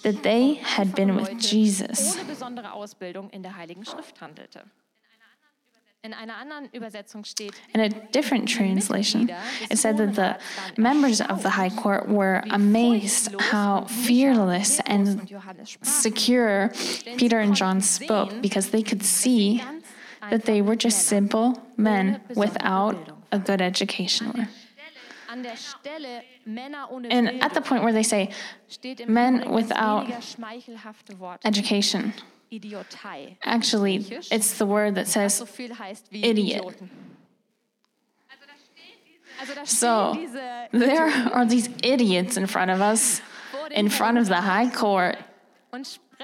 that 0.02 0.22
they 0.22 0.54
had 0.54 0.94
been 0.94 1.16
with 1.16 1.38
Jesus. 1.38 2.16
Ohne 2.16 2.24
besondere 2.24 2.72
Ausbildung 2.72 3.30
in 3.30 3.42
der 3.42 3.56
Heiligen 3.56 3.84
Schrift 3.84 4.20
handelte. 4.20 4.64
In 6.02 6.14
einer 6.14 6.36
anderen 6.36 6.66
Übersetzung 6.72 7.24
steht, 7.24 7.52
In 7.74 7.80
a 7.82 7.90
different 7.90 8.48
translation, 8.48 9.28
it 9.68 9.76
said 9.78 9.98
that 9.98 10.14
the 10.14 10.38
members 10.80 11.20
of 11.20 11.42
the 11.42 11.50
high 11.50 11.68
court 11.68 12.08
were 12.08 12.42
amazed 12.50 13.38
how 13.38 13.84
fearless 13.84 14.80
and 14.86 15.28
secure 15.82 16.72
Peter 17.18 17.38
and 17.38 17.54
John 17.54 17.82
spoke 17.82 18.40
because 18.40 18.70
they 18.70 18.82
could 18.82 19.02
see 19.04 19.62
that 20.30 20.46
they 20.46 20.62
were 20.62 20.74
just 20.74 21.06
simple 21.06 21.60
men 21.76 22.22
without 22.34 22.96
a 23.30 23.38
good 23.38 23.60
education. 23.60 24.48
And 25.30 25.46
at 27.42 27.54
the 27.54 27.60
point 27.60 27.82
where 27.82 27.92
they 27.92 28.02
say 28.02 28.30
men 29.06 29.50
without 29.52 30.06
weniger 30.06 30.20
schmeichelhafte 30.20 31.18
Wort 31.18 31.40
education, 31.44 32.12
actually, 33.44 33.96
it's 34.30 34.58
the 34.58 34.66
word 34.66 34.94
that 34.96 35.06
says 35.06 35.34
So 35.34 35.46
viel 35.46 35.74
heißt 35.78 36.10
wie 36.10 36.24
Idiot. 36.24 36.62
Idioten. 36.62 36.90
Also 39.40 39.54
da 39.54 39.64
So, 39.64 40.16
there 40.72 41.08
are 41.32 41.46
these 41.46 41.70
idiots 41.82 42.36
in 42.36 42.46
front 42.46 42.70
of 42.70 42.80
us, 42.80 43.22
in 43.70 43.88
front 43.88 44.18
of 44.18 44.26
the 44.26 44.40
high 44.40 44.68
court, 44.68 45.16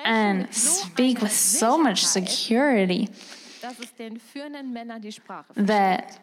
and 0.04 0.52
speak 0.52 1.22
with 1.22 1.32
so 1.32 1.78
much 1.78 2.04
security 2.04 3.08
dass 3.66 3.80
es 3.80 3.94
den 3.96 4.20
führenden 4.20 4.72
Männern 4.72 5.02
die 5.02 5.12
Sprache 5.12 5.52
that 5.54 6.20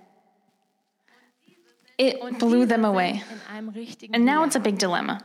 it 1.98 2.40
blew 2.40 2.66
them 2.66 2.86
away. 2.86 3.22
In 3.32 3.56
einem 3.56 3.70
richtigen 3.70 4.16
And 4.16 4.26
now 4.26 4.44
it's 4.44 4.56
a 4.56 4.60
big 4.60 4.78
dilemma. 4.80 5.20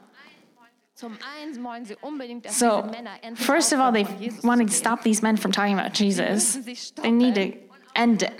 Zum 0.94 1.16
einen 1.40 1.62
wollen 1.62 1.84
sie 1.84 1.94
unbedingt, 2.00 2.44
dass 2.44 2.58
So, 2.58 2.82
diese 2.82 2.90
Männer 2.90 3.10
endlich 3.22 3.46
first 3.46 3.72
of 3.72 3.78
all, 3.78 3.92
they 3.92 4.02
aufhören, 4.02 4.16
von 4.16 4.22
Jesus 4.24 4.44
want 4.44 4.68
to 4.68 4.74
stop 4.74 5.02
these 5.02 5.22
men 5.22 5.36
from 5.36 5.52
talking 5.52 5.78
about 5.78 5.94
Jesus. 5.94 6.58
They 6.96 7.12
need 7.12 7.36
to 7.36 7.56
end 7.94 8.22
it. 8.22 8.32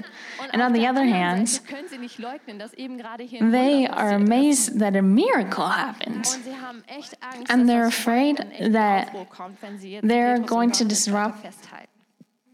And 0.53 0.61
on 0.61 0.73
the 0.73 0.85
other 0.87 1.05
hand, 1.05 1.49
Seite 1.49 1.69
können 1.69 1.89
sie 1.89 1.99
nicht 1.99 2.19
leugnen, 2.19 2.59
dass 2.59 2.75
eben 2.75 2.99
gerade 2.99 3.23
hier 3.23 3.43
ein 3.43 3.53
they 3.53 3.87
are 3.87 4.13
amazed 4.13 4.81
that 4.81 4.97
a 4.97 5.03
miracle 5.03 5.69
happened. 5.69 6.27
Und 6.27 6.45
sie 6.45 6.57
haben 6.57 6.83
echt 6.89 7.17
Angst, 7.23 7.49
And 7.49 7.69
they're 7.71 7.87
afraid 7.87 8.39
that 8.73 9.09
Aufruhr 9.09 9.27
kommt, 9.27 9.63
wenn 9.63 9.79
sie 9.79 9.93
jetzt 9.93 10.05
they're 10.05 10.41
going 10.41 10.73
to 10.73 10.85
disrupt. 10.85 11.37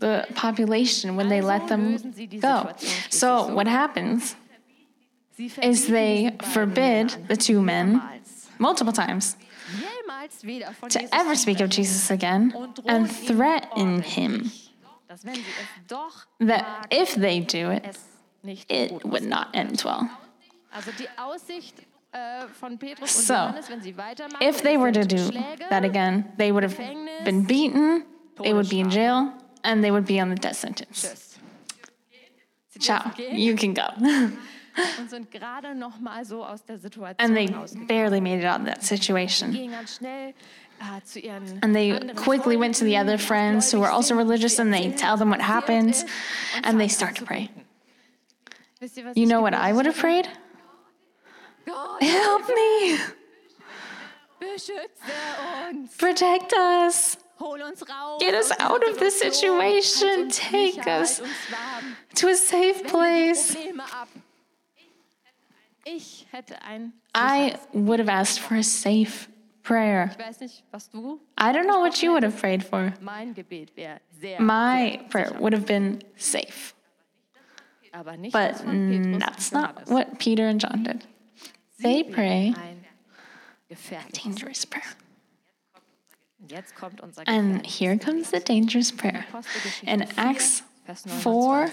The 0.01 0.25
population 0.35 1.17
when 1.17 1.31
they 1.31 1.41
let 1.41 1.67
them 1.69 1.93
lösen 1.93 2.13
sie 2.13 2.27
die 2.27 2.41
go. 2.41 2.69
So, 3.09 3.49
what 3.55 3.67
happens 3.67 4.37
is 5.63 5.87
they 5.89 6.31
forbid 6.53 7.15
the 7.29 7.37
two 7.37 7.61
men 7.61 8.01
multiple 8.59 8.93
times 8.93 9.37
jemals 9.79 10.45
wieder 10.45 10.73
von 10.73 10.89
to 10.89 11.01
ever 11.13 11.35
speak 11.35 11.61
of 11.61 11.71
Jesus 11.71 12.11
again 12.11 12.55
and 12.87 13.11
threaten 13.11 14.03
him. 14.03 14.33
ordentlich, 14.33 14.71
dass 15.09 15.25
wenn 15.25 15.35
sie 15.35 15.41
es 15.41 15.87
doch 15.89 16.27
that 16.41 16.87
if 16.91 17.15
they 17.15 17.41
do 17.41 17.71
it, 17.71 17.99
it 18.69 19.05
would 19.05 19.25
not 19.25 19.49
end 19.55 19.85
well. 19.85 20.09
Also 20.73 20.91
die 20.99 21.09
Aussicht 21.17 21.75
äh, 22.13 22.47
von 22.49 22.79
Petrus 22.79 23.17
und 23.17 23.25
So, 23.27 23.35
Johannes, 23.35 23.71
wenn 23.71 23.81
sie 23.83 23.97
weitermachen, 23.97 24.43
If 24.43 24.63
they 24.63 24.77
were 24.77 24.93
to 24.93 25.05
do 25.05 25.31
that 25.71 25.85
again, 25.85 26.25
they 26.37 26.53
would 26.53 26.65
have 26.65 26.77
been 27.25 27.45
beaten, 27.45 28.05
they 28.43 28.53
would 28.53 28.69
be 28.69 28.81
in 28.81 28.91
jail, 28.91 29.33
and 29.63 29.83
they 29.83 29.91
would 29.91 30.07
be 30.07 30.21
on 30.21 30.31
the 30.31 30.37
death 30.37 30.57
sentence. 30.57 31.39
Ciao, 32.79 33.13
you 33.19 33.55
can 33.55 33.73
go. 33.73 33.87
und 34.99 35.11
sind 35.11 35.31
gerade 35.31 35.75
noch 35.75 35.99
mal 36.01 36.25
so 36.25 36.45
aus 36.45 36.65
der 36.65 36.79
Situation 36.79 37.17
And 37.19 37.35
they 37.37 37.49
barely 37.87 38.21
made 38.21 38.39
it 38.41 38.45
out 38.45 38.61
of 38.61 38.67
that 38.67 38.83
situation. 38.83 39.53
Gehen 39.53 39.71
ganz 39.71 39.97
schnell 39.97 40.35
äh, 40.81 41.31
And 41.63 41.75
they 41.75 41.99
quickly 42.15 42.57
went 42.57 42.75
to 42.77 42.85
the 42.85 42.97
other 42.97 43.19
friends 43.19 43.73
who 43.73 43.81
were 43.81 43.91
also 43.91 44.15
religious 44.15 44.59
and 44.59 44.73
they 44.73 44.91
tell 44.91 45.17
them 45.17 45.31
what 45.31 45.41
happened 45.41 45.95
and 46.63 46.81
they 46.81 46.89
start 46.89 47.17
to 47.17 47.25
pray. 47.25 47.49
beten. 47.49 47.65
Wisst 48.81 48.99
ihr, 48.99 49.05
was 49.05 49.17
You 49.17 49.27
know 49.27 49.41
what 49.41 49.55
I 49.55 49.73
would 49.73 49.87
have 49.87 49.97
prayed? 49.97 50.29
Help 52.01 52.49
me! 52.49 52.99
Protect 55.99 56.53
us! 56.53 57.17
hol 57.39 57.63
uns 57.63 57.83
raus, 57.83 58.21
Get 58.21 58.35
us 58.35 58.53
out 58.59 58.83
of 58.89 58.99
this 58.99 59.19
Situation, 59.21 59.61
situation. 59.61 60.09
halt 60.09 60.25
uns 60.25 60.39
Take 60.39 60.87
us 60.87 61.23
To 62.17 62.29
a 62.29 62.35
safe 62.35 62.85
place. 62.85 63.55
Probleme 63.55 63.83
ab. 63.83 64.09
Ich 64.77 64.85
hätte 65.25 65.41
ein 65.51 65.74
I 67.15 67.57
would 67.73 67.99
have 67.99 68.09
asked 68.09 68.41
for 68.41 68.57
a 68.57 68.63
safe 68.63 69.29
prayer. 69.63 70.11
Ich 70.13 70.19
weiß 70.19 70.41
nicht, 70.41 70.63
was 70.71 70.89
du. 70.89 71.21
I 71.39 71.53
don't 71.53 71.67
know 71.67 71.81
what 71.81 72.03
you 72.03 72.13
would 72.13 72.23
have 72.23 72.39
prayed 72.39 72.65
for. 72.65 72.95
Mein 73.01 73.35
Gebet 73.35 73.71
sehr, 74.21 74.41
My 74.41 75.01
prayer 75.11 75.33
would 75.39 75.53
have 75.53 75.67
been 75.67 76.03
safe. 76.17 76.75
aber 77.93 78.17
nicht 78.17 78.33
But 78.33 78.57
mm, 78.65 79.21
that's 79.21 79.53
not 79.53 79.87
what 79.89 80.19
Peter 80.19 80.49
and 80.49 80.61
John 80.61 80.83
did. 80.83 81.05
They 81.81 82.03
pray 82.03 82.55
gefährliches. 83.69 84.23
dangerous 84.23 84.67
prayer. 84.67 84.85
Jetzt 86.49 86.75
kommt 86.75 87.01
unser 87.01 87.23
And 87.27 87.65
here 87.67 87.97
comes 87.97 88.31
the 88.31 88.41
dangerous 88.41 88.93
prayer. 88.93 89.25
In 89.83 90.03
Acts 90.17 90.63
Vers 90.87 91.05
4 91.23 91.71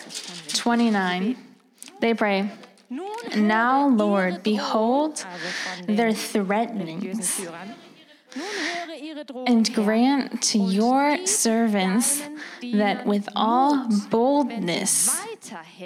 29 0.47 1.35
29, 1.35 1.37
they 1.99 2.13
pray, 2.13 2.49
Now, 3.35 3.87
Lord, 3.87 4.43
behold 4.43 5.15
Drohung, 5.15 5.31
also 5.31 5.85
von 5.85 5.95
their 5.95 6.13
threatenings, 6.13 7.03
religiösen 7.03 7.45
Führern. 7.45 7.75
Nun 8.35 8.45
höre 8.45 8.95
ihre 8.95 9.25
Drohung, 9.25 9.47
and 9.47 9.73
grant 9.73 10.41
to 10.41 10.57
your 10.57 11.25
servants 11.25 12.21
that 12.73 13.05
with 13.05 13.29
all 13.35 13.75
Mut, 13.75 13.87
wenn 13.87 13.91
sie 13.91 14.07
boldness 14.09 15.21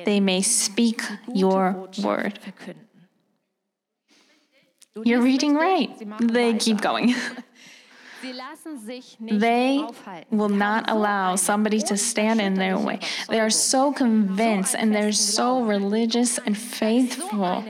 they 0.06 0.20
may 0.20 0.42
speak 0.42 1.02
your 1.34 1.90
word. 2.04 2.40
You're 5.04 5.22
reading 5.22 5.56
right. 5.56 5.90
They 6.22 6.54
keep 6.54 6.82
going. 6.82 7.14
Sie 7.24 7.24
lassen 7.24 7.24
sich 7.24 7.24
nicht 7.24 8.15
They 9.20 9.88
will 10.32 10.50
not 10.50 10.90
allow 10.90 11.36
somebody 11.36 11.80
to 11.82 11.98
stand 11.98 12.42
in 12.42 12.56
their 12.56 12.78
way. 12.78 13.00
They 13.30 13.40
are 13.40 13.50
so 13.50 13.92
convinced 13.92 14.76
and 14.76 14.94
they're 14.94 15.12
so 15.12 15.64
religious 15.64 16.38
and 16.40 16.58
faithful 16.58 17.64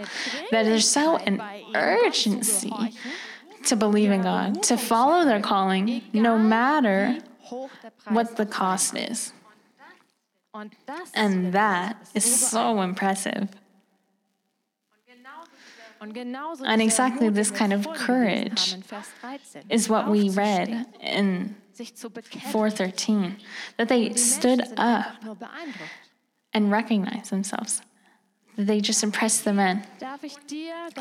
that 0.52 0.63
there's 0.63 0.88
so 0.88 1.18
an 1.18 1.41
urgency 1.76 2.74
to 3.65 3.76
believe 3.76 4.12
in 4.12 4.22
God, 4.22 4.63
to 4.63 4.78
follow 4.78 5.26
their 5.26 5.41
calling, 5.41 6.04
no 6.13 6.38
matter 6.38 7.18
what 8.08 8.38
the 8.38 8.46
cost 8.46 8.96
is. 8.96 9.34
And 11.13 11.52
that 11.54 11.98
is 12.13 12.50
so 12.50 12.82
impressive. 12.82 13.50
And 16.65 16.82
exactly 16.82 17.30
this 17.30 17.52
kind 17.52 17.74
of 17.74 17.88
courage 17.94 18.76
Is 19.70 19.89
what 19.89 20.10
we 20.10 20.30
read 20.30 20.86
in 21.02 21.56
413 22.52 23.38
that 23.78 23.89
they 23.89 24.13
stood 24.13 24.63
up 24.78 25.15
and 26.54 26.72
recognized 26.72 27.32
themselves. 27.32 27.82
That 28.56 28.68
they 28.68 28.80
just 28.80 29.04
impressed 29.04 29.44
the 29.44 29.54
men. 29.54 29.86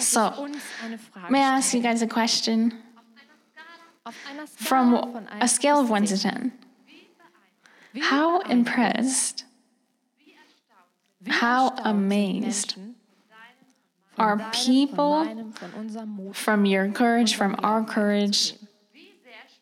So, 0.01 0.49
May 1.31 1.41
I 1.41 1.57
ask 1.59 1.75
you 1.75 1.81
guys 1.81 2.03
a 2.03 2.07
question? 2.07 2.83
From 4.57 5.27
a 5.41 5.49
scale 5.49 5.81
of 5.81 5.89
1 5.89 6.05
to 6.07 6.19
10, 6.19 6.53
how 8.01 8.41
impressed, 8.41 9.45
how 11.27 11.71
amazed 11.85 12.77
are 14.19 14.51
people 14.53 15.53
from 16.33 16.65
your 16.67 16.89
courage, 16.91 17.37
from 17.37 17.57
our 17.59 17.85
courage, 17.85 18.55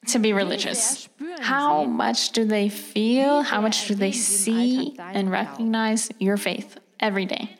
to 0.08 0.18
be 0.18 0.32
religious? 0.32 1.08
How 1.40 1.84
much 1.84 2.30
do 2.30 2.44
they 2.44 2.68
feel? 2.68 3.42
How 3.42 3.60
much 3.60 3.88
do 3.88 3.94
they 3.94 4.12
see 4.12 4.96
and 4.98 5.30
recognize 5.30 6.10
your 6.18 6.36
faith 6.36 6.78
every 7.00 7.26
day? 7.26 7.56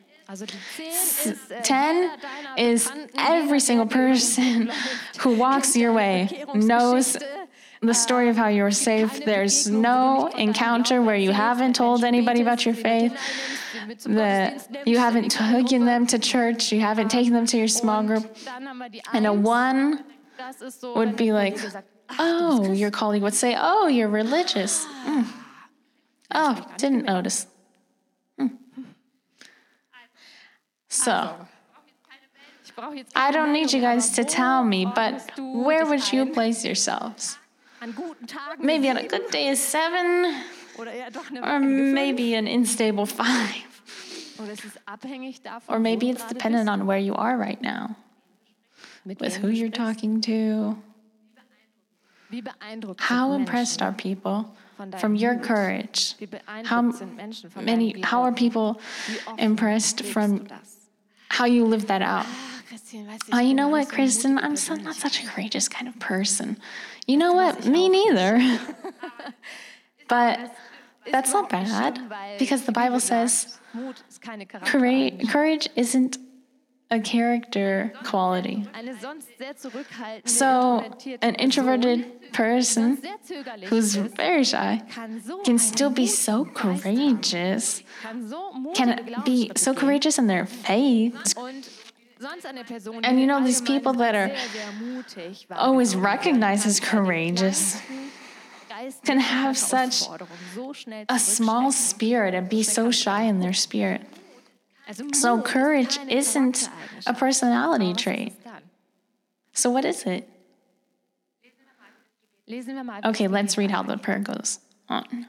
10 1.62 2.18
is 2.56 2.90
every 3.16 3.60
single 3.60 3.86
person 3.86 4.70
who 5.20 5.36
walks 5.36 5.76
your 5.76 5.92
way 5.92 6.44
knows 6.54 7.16
the 7.82 7.94
story 7.94 8.28
of 8.28 8.36
how 8.36 8.48
you 8.48 8.62
were 8.62 8.70
saved. 8.70 9.24
There's 9.26 9.68
no 9.68 10.28
encounter 10.28 11.02
where 11.02 11.16
you 11.16 11.32
haven't 11.32 11.74
told 11.74 12.04
anybody 12.04 12.40
about 12.40 12.64
your 12.64 12.74
faith, 12.74 13.16
that 14.06 14.86
you 14.86 14.98
haven't 14.98 15.30
taken 15.30 15.84
them 15.84 16.06
to 16.06 16.18
church, 16.18 16.72
you 16.72 16.80
haven't 16.80 17.10
taken 17.10 17.32
them 17.32 17.46
to 17.46 17.58
your 17.58 17.68
small 17.68 18.02
group. 18.04 18.36
And 19.12 19.26
a 19.26 19.32
one 19.32 20.04
would 20.94 21.16
be 21.16 21.32
like, 21.32 21.58
oh, 22.18 22.72
your 22.72 22.90
colleague 22.90 23.22
would 23.22 23.34
say, 23.34 23.56
oh, 23.58 23.88
you're 23.88 24.08
religious. 24.08 24.86
Mm. 25.04 25.26
Oh, 26.34 26.64
didn't 26.78 27.04
notice. 27.04 27.46
Mm. 28.38 28.56
So, 30.88 31.34
I 33.14 33.30
don't 33.32 33.52
need 33.52 33.72
you 33.72 33.80
guys 33.80 34.10
to 34.10 34.24
tell 34.24 34.64
me, 34.64 34.86
but 34.86 35.30
where 35.36 35.84
would 35.84 36.12
you 36.12 36.26
place 36.26 36.64
yourselves? 36.64 37.38
Maybe 38.58 38.90
on 38.90 38.96
a 38.96 39.08
good 39.08 39.30
day, 39.30 39.48
a 39.48 39.56
seven, 39.56 40.42
or 41.42 41.58
maybe 41.60 42.34
an 42.34 42.46
unstable 42.46 43.06
five. 43.06 43.64
Oder 44.38 44.52
es 44.52 44.64
ist 44.64 44.78
abhängig 44.86 45.42
davon, 45.42 45.74
Or 45.74 45.78
maybe 45.78 46.10
it's 46.10 46.24
dependent 46.26 46.68
on 46.68 46.86
where 46.86 46.98
you 46.98 47.14
are 47.14 47.36
right 47.36 47.60
now, 47.60 47.96
with 49.04 49.36
who 49.36 49.48
you're 49.48 49.70
talking 49.70 50.20
to. 50.22 50.76
How 52.98 53.32
impressed 53.32 53.82
are 53.82 53.92
people 53.92 54.54
from 54.98 55.14
your 55.16 55.36
courage? 55.36 56.16
How 56.64 56.90
sind 56.92 57.16
Menschen 57.16 57.50
von 57.50 57.64
many, 57.64 58.00
how 58.00 58.22
are 58.22 58.32
people 58.32 58.80
impressed 59.38 60.04
from 60.04 60.46
how 61.28 61.44
you 61.44 61.64
live 61.64 61.86
that 61.88 62.02
out? 62.02 62.26
Christine, 62.72 63.06
weißt 63.06 63.28
du, 63.28 63.36
Oh, 63.36 63.40
you 63.40 63.52
know 63.52 63.68
what, 63.68 63.80
nicht 63.80 63.90
so 63.90 63.96
eine 63.96 64.06
Kristen? 64.06 64.38
I'm 64.38 64.56
so, 64.56 64.74
not 64.76 64.94
such 64.94 65.22
a 65.22 65.26
courageous 65.26 65.68
kind 65.68 65.88
of 65.88 65.98
person. 65.98 66.56
You 67.06 67.18
know 67.18 67.34
what? 67.34 67.66
Me 67.66 67.90
neither. 67.90 68.40
but 70.08 70.38
that's 71.10 71.34
not 71.34 71.50
bad 71.50 72.00
because 72.38 72.64
the 72.64 72.72
Bible 72.72 73.00
says 73.00 73.58
Mut 73.74 74.02
ist 74.08 74.22
keine 74.22 74.46
courage, 74.46 75.68
isn't 75.76 76.16
a 76.90 77.00
character 77.00 77.92
quality. 78.04 78.66
Eine 78.72 78.94
sonst 78.98 79.28
sehr 79.38 79.54
zurückhaltende, 79.54 80.28
So, 80.28 80.84
an 81.20 81.34
introverted 81.34 82.32
person 82.32 82.98
who's 83.68 83.96
very 83.96 84.44
shy 84.44 84.80
can 85.44 85.58
still 85.58 85.90
be 85.90 86.06
so 86.06 86.42
und 86.42 86.54
Geist 86.54 86.64
haben, 86.64 86.80
courageous, 86.80 87.82
kann 88.02 88.26
so 88.26 88.52
mutige 88.54 88.74
can 88.74 89.22
be 89.24 89.50
so 89.56 89.74
courageous 89.74 90.18
in 90.18 90.26
their 90.26 90.46
faith, 90.46 91.34
Und 92.22 92.28
sonst 92.28 92.46
eine 92.46 92.62
Person, 92.64 93.04
And 93.04 93.18
you 93.18 93.26
know, 93.26 93.44
these 93.44 93.60
people 93.60 93.92
that 93.94 94.14
are 94.14 94.28
sehr, 94.28 94.48
sehr 94.48 94.72
mutig 94.80 95.50
war, 95.50 95.58
always 95.58 95.96
recognized 95.96 96.66
as 96.66 96.78
courageous, 96.78 97.82
can 99.04 99.18
have 99.18 99.58
such 99.58 100.06
Herausforderungen 100.06 100.38
so 100.54 100.72
schnell 100.72 101.04
a 101.08 101.18
small 101.18 101.72
spirit 101.72 102.34
and 102.34 102.48
be 102.48 102.62
so 102.62 102.92
shy 102.92 103.22
in 103.22 103.40
their 103.40 103.52
spirit. 103.52 104.02
So 105.14 105.40
courage 105.42 105.98
isn't 106.08 106.68
a 107.06 107.14
personality 107.14 107.86
Aber 107.86 107.94
was 107.94 107.96
ist 107.96 108.04
trait. 108.04 108.32
So 109.52 109.70
what 109.70 109.84
is 109.84 110.04
it? 110.04 110.28
Lesen 112.46 112.74
wir 112.74 112.84
mal. 112.84 113.00
Okay, 113.04 113.26
let's 113.26 113.58
read 113.58 113.70
how 113.70 113.82
the 113.82 113.96
prayer 113.96 114.20
goes 114.20 114.60
on. 114.88 115.26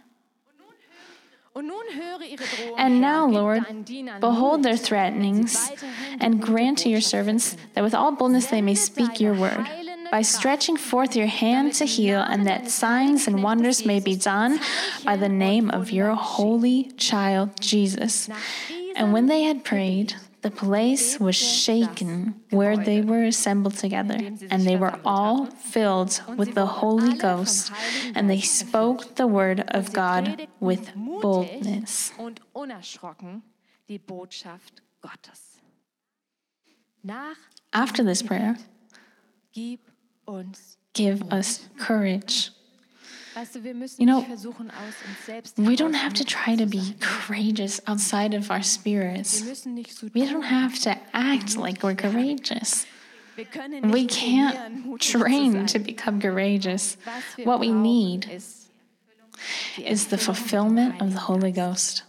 And 1.56 3.00
now, 3.00 3.28
Lord, 3.28 3.63
behold 4.20 4.63
their 4.63 4.78
threatenings, 4.78 5.72
and 6.20 6.42
grant 6.42 6.80
to 6.80 6.89
your 6.89 7.02
servants 7.02 7.56
that 7.74 7.84
with 7.84 7.94
all 7.94 8.12
boldness 8.12 8.48
they 8.48 8.62
may 8.62 8.76
speak 8.76 9.20
your 9.20 9.36
word, 9.36 9.68
by 10.12 10.22
stretching 10.24 10.78
forth 10.78 11.16
your 11.16 11.28
hand 11.28 11.74
to 11.76 11.86
heal, 11.86 12.22
and 12.22 12.48
that 12.48 12.70
signs 12.70 13.28
and 13.28 13.44
wonders 13.44 13.86
may 13.86 14.00
be 14.00 14.16
done 14.16 14.60
by 15.06 15.16
the 15.16 15.30
name 15.30 15.70
of 15.70 15.92
your 15.92 16.16
holy 16.16 16.92
child 16.98 17.52
Jesus. 17.60 18.30
And 18.96 19.13
when 19.13 19.28
they 19.28 19.44
had 19.44 19.63
prayed, 19.63 20.16
the 20.43 20.51
place 20.51 21.19
was 21.19 21.36
shaken 21.36 22.36
where 22.51 22.77
they 22.77 23.01
were 23.01 23.23
assembled 23.23 23.77
together, 23.77 24.19
and 24.51 24.65
they 24.67 24.75
were 24.75 24.99
all 25.03 25.47
filled 25.47 26.21
with 26.38 26.53
the 26.53 26.65
Holy 26.65 27.17
Ghost, 27.17 27.71
and 28.13 28.29
they 28.29 28.41
spoke 28.41 29.15
the 29.15 29.25
word 29.25 29.63
of 29.69 29.93
God 29.93 30.47
with 30.60 30.93
boldness. 30.95 32.12
Unerschrocken 32.53 33.41
die 33.88 33.99
Botschaft 33.99 34.82
Gottes. 35.01 35.62
After 37.71 38.03
this 38.03 38.21
prayer, 38.21 38.58
give 39.53 41.23
us 41.32 41.69
courage. 41.77 42.51
Weißt 42.51 42.51
du, 42.51 42.51
wir 42.51 42.51
müssen 42.51 43.23
You 43.98 44.06
know, 44.06 44.19
nicht 44.19 44.28
versuchen, 44.28 44.69
aus 44.69 44.96
uns 45.08 45.26
selbst 45.26 45.58
We 45.58 45.76
don't 45.76 45.96
have 45.96 46.13
to 46.13 46.24
try 46.24 46.56
to 46.56 46.65
be 46.65 46.96
courageous 47.00 47.82
outside 47.88 48.36
of 48.36 48.52
our 48.52 48.62
spirits. 48.62 49.43
müssen 49.43 49.74
nicht 49.74 49.93
so 49.93 50.08
We 50.13 50.26
don't 50.26 50.43
have 50.43 50.80
to 50.84 50.96
act 51.13 51.58
like 51.58 51.82
we're 51.84 51.96
courageous. 51.96 52.86
We 53.36 54.06
can't 54.06 55.00
train 55.00 55.65
to 55.65 55.80
become 55.80 56.22
courageous. 56.22 56.98
What 57.43 57.60
we 57.60 57.72
need 57.72 58.30
is 58.30 60.08
the 60.08 60.17
Erfüllung 60.17 60.74
mit 60.74 60.96
dem 60.96 61.00
fulfillment 61.00 61.02
of 61.02 61.12
the 61.13 61.19
Holy 61.19 61.52
Ghost. 61.52 62.04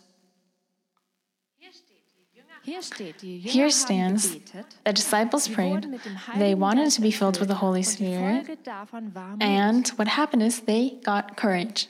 Here 2.64 3.70
stands 3.70 4.38
The 4.84 4.92
disciples 4.92 5.48
prayed. 5.48 5.72
wurden 5.72 5.90
mit 5.90 6.04
dem 6.04 6.16
They 6.38 6.54
wanted 6.54 6.90
to 6.94 7.02
be 7.02 7.10
filled 7.10 7.38
with 7.38 7.48
the 7.48 7.56
Holy 7.56 7.82
Spirit. 7.82 8.46
Folge 8.46 8.58
davon 8.64 9.14
war 9.14 9.30
Mut. 9.32 9.42
And 9.42 9.88
what 9.96 10.08
happened 10.08 10.42
is 10.42 10.60
they 10.60 10.98
got 11.04 11.36
courage. 11.36 11.88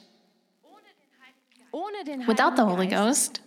Without 2.27 2.55
the 2.55 2.65
Holy 2.65 2.87
Ghost, 2.87 3.41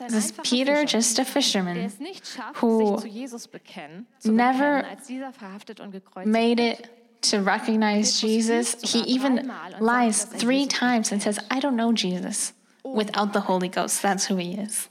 ein 0.00 0.14
is 0.14 0.32
Peter 0.42 0.84
just 0.86 1.18
a 1.18 1.24
fisherman 1.24 1.76
es 1.76 2.00
nicht 2.00 2.26
schafft, 2.26 2.62
who 2.62 2.98
sich 2.98 3.00
zu 3.00 3.08
Jesus 3.08 3.48
bekennen, 3.48 4.06
zu 4.18 4.32
never 4.32 4.82
bekennen, 4.82 4.84
als 4.84 5.06
dieser 5.06 5.32
verhaftet 5.32 5.80
und 5.80 5.92
gekreuzigt 5.92 6.32
made 6.32 6.60
it 6.60 6.88
to 7.20 7.38
recognize 7.38 8.20
Jesus. 8.20 8.76
He 8.82 9.02
even 9.06 9.50
er 9.50 9.80
lies 9.80 10.24
three 10.24 10.66
times 10.66 11.12
and 11.12 11.22
says, 11.22 11.38
I 11.50 11.60
don't 11.60 11.76
know 11.76 11.92
Jesus. 11.92 12.54
Oh. 12.84 12.94
Without 12.94 13.32
the 13.32 13.40
Holy 13.40 13.68
Ghost, 13.68 14.02
that's 14.02 14.26
who 14.26 14.36
he 14.36 14.54
is. 14.54 14.88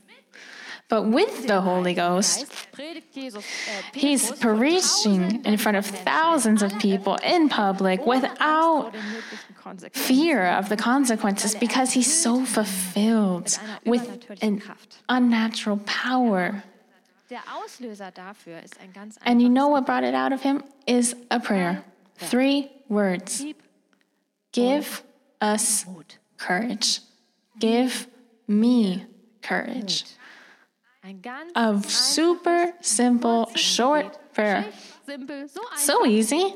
But 0.94 1.08
with 1.08 1.48
the 1.48 1.60
Holy 1.60 1.96
Ghost, 1.96 2.46
he's 3.96 4.32
preaching 4.34 5.44
in 5.44 5.58
front 5.58 5.76
of 5.76 5.88
thousands 5.88 6.62
of 6.62 6.78
people 6.78 7.16
in 7.24 7.50
public 7.50 8.06
without 8.06 8.94
fear 9.92 10.46
of 10.46 10.70
the 10.70 10.78
consequences 10.78 11.56
because 11.56 11.94
he's 11.94 12.14
so 12.14 12.46
fulfilled 12.46 13.58
with 13.88 14.24
an 14.44 14.62
unnatural 15.10 15.78
power. 15.78 16.64
And 19.26 19.42
you 19.42 19.50
know 19.50 19.70
what 19.70 19.88
brought 19.88 20.04
it 20.04 20.14
out 20.14 20.32
of 20.32 20.44
him? 20.44 20.64
Is 20.86 21.16
a 21.32 21.40
prayer. 21.40 21.84
Three 22.18 22.72
words 22.88 23.44
Give 24.52 25.02
us 25.42 25.88
courage. 26.38 27.00
Give 27.58 28.06
me 28.48 29.08
courage. 29.42 30.06
A 31.56 31.82
super 31.84 32.74
simple, 32.82 33.52
short 33.56 34.34
prayer. 34.34 34.66
So 35.76 36.06
easy. 36.06 36.56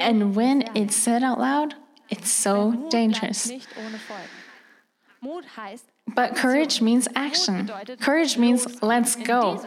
And 0.00 0.36
when 0.36 0.62
it's 0.76 0.94
said 0.94 1.24
out 1.24 1.40
loud, 1.40 1.74
it's 2.08 2.30
so 2.30 2.88
dangerous. 2.90 3.50
But 6.14 6.36
courage 6.36 6.80
means 6.80 7.08
action. 7.14 7.70
Courage 8.00 8.38
means 8.38 8.82
let's 8.82 9.16
go. 9.16 9.64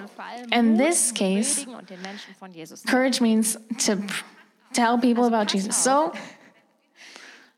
In 0.52 0.78
this 0.78 1.12
case, 1.12 1.66
Courage 2.88 3.20
means 3.20 3.58
to 3.80 4.02
tell 4.74 4.98
people 4.98 5.26
about 5.26 5.48
Jesus. 5.48 5.76
So 5.76 6.14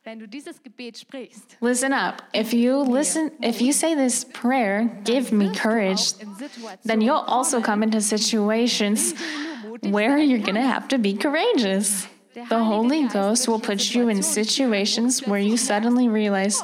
Wenn 0.07 0.19
du 0.19 0.25
dieses 0.25 0.63
Gebet 0.63 0.97
sprichst, 0.97 1.57
listen 1.59 1.91
up. 1.91 2.23
If 2.33 2.53
you 2.53 2.81
listen, 2.81 3.29
if 3.41 3.59
you 3.59 3.73
say 3.73 3.93
this 3.93 4.23
prayer, 4.23 4.85
give 5.03 5.33
me 5.33 5.51
courage, 5.53 6.13
auch 6.13 6.21
in 6.21 6.35
Situationen 6.35 6.79
then 6.85 7.01
you'll 7.01 7.25
also 7.27 7.59
come 7.59 7.83
into 7.83 7.99
situations 7.99 9.11
in 9.11 9.17
denen 9.17 9.61
du 9.61 9.67
mutig 9.67 9.91
where 9.91 10.17
you're 10.17 10.41
going 10.41 10.55
to 10.55 10.61
have 10.61 10.87
to 10.87 10.97
be 10.97 11.13
courageous. 11.13 12.07
The 12.33 12.57
Holy 12.57 13.09
Ghost 13.09 13.49
will 13.49 13.59
put 13.59 13.93
you 13.93 14.07
in 14.07 14.23
situations 14.23 15.27
where 15.27 15.41
you 15.41 15.57
suddenly 15.57 16.07
oh, 16.07 16.13
realize, 16.13 16.63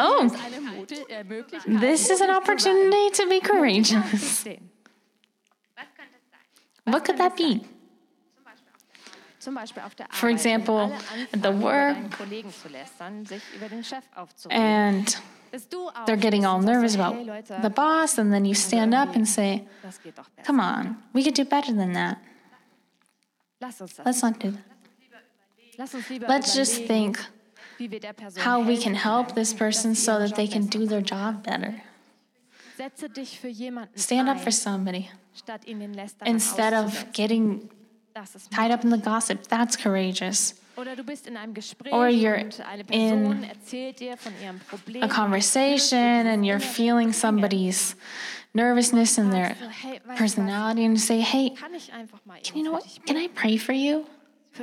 oh, 0.00 0.28
eine 0.44 0.60
Mut- 0.60 0.90
äh, 1.08 1.22
Möglichkeit, 1.22 1.80
this 1.80 2.10
is 2.10 2.20
an 2.20 2.26
mutig 2.30 2.58
zu 2.58 2.64
sein. 2.64 2.74
opportunity 2.74 3.10
to 3.10 3.28
be 3.28 3.38
courageous. 3.38 4.44
What 6.86 7.04
could 7.04 7.18
that 7.18 7.36
be? 7.36 7.62
For 9.40 10.28
um 10.28 10.34
example, 10.34 10.92
at 11.32 11.42
the 11.42 11.50
work, 11.50 11.94
deinen 11.94 12.10
Kollegen 12.10 12.52
zu 12.52 12.68
lästern, 12.68 13.24
sich 13.24 13.42
über 13.56 13.68
den 13.68 13.82
Chef 13.82 14.04
aufzuregen. 14.14 14.62
And 14.62 15.22
they're 16.06 16.16
getting 16.16 16.44
all 16.44 16.60
nervous 16.60 16.94
about 16.94 17.16
the 17.62 17.70
boss, 17.70 18.18
and 18.18 18.32
then 18.32 18.44
you 18.44 18.54
stand 18.54 18.94
up 18.94 19.16
and 19.16 19.26
say, 19.26 19.66
das 19.82 20.00
geht 20.02 20.18
doch 20.18 20.28
besser. 20.28 20.46
Come 20.46 20.60
on, 20.60 20.96
we 21.14 21.22
could 21.22 21.36
do 21.36 21.44
better 21.44 21.74
than 21.74 21.94
that. 21.94 22.18
Lass 23.60 23.80
uns 23.80 23.96
das. 23.96 24.06
Let's 24.06 24.22
not 24.22 24.38
do 24.38 24.50
that. 24.50 24.64
Lass 25.78 25.94
uns 25.94 26.08
lieber 26.10 26.28
Let's 26.28 26.54
just 26.54 26.86
think 26.86 27.18
wie 27.78 27.90
wir 27.90 28.00
der 28.00 28.12
Person 28.12 28.44
how 28.44 28.62
we 28.62 28.76
can 28.76 28.94
help 28.94 29.34
this 29.34 29.54
person 29.54 29.94
so 29.94 30.18
that 30.18 30.34
they 30.34 30.46
can 30.46 30.66
do 30.66 30.86
their 30.86 31.00
job 31.00 31.42
better. 31.42 31.74
Setze 32.76 33.08
dich 33.08 33.40
für 33.40 33.48
jemanden 33.48 33.98
Stand 33.98 34.28
up 34.28 34.38
for 34.38 34.52
somebody 34.52 35.08
statt 35.34 35.64
ihn 35.66 35.80
den 35.80 35.94
Lästern 35.94 36.28
instead 36.28 36.74
of 36.74 37.06
getting 37.12 37.70
tied 38.50 38.70
up 38.70 38.84
in 38.84 38.90
the 38.90 38.98
gossip. 38.98 39.46
That's 39.48 39.76
courageous. 39.76 40.54
Oder 40.76 40.96
du 40.96 41.04
bist 41.04 41.26
in 41.26 41.36
einem 41.36 41.54
Or 41.92 42.08
you're 42.08 42.40
und 42.40 42.60
eine 42.66 42.84
in 42.90 43.46
dir 43.72 44.16
von 44.16 44.32
ihrem 44.42 44.60
A 45.02 45.08
conversation 45.08 46.26
and 46.26 46.44
you're 46.44 46.60
feeling 46.60 47.12
somebody's 47.12 47.96
nervousness 48.54 49.18
and 49.18 49.32
their 49.32 49.56
personality 50.16 50.84
and 50.84 50.98
say, 50.98 51.20
hey, 51.20 51.50
Kann 51.50 51.74
ich 51.74 51.92
einfach 51.92 52.20
mal 52.24 52.38
you 52.54 52.62
know 52.62 52.72
what? 52.72 52.84
Can 53.06 53.16
I 53.16 53.28
pray 53.28 53.58
for 53.58 53.72
you 53.72 54.06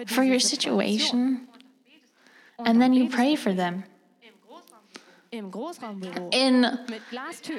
for 0.07 0.23
your 0.23 0.39
Situation? 0.39 1.47
And 2.59 2.81
then 2.81 2.93
you 2.93 3.09
pray 3.09 3.35
for 3.35 3.53
them. 3.53 3.83
in 5.31 5.51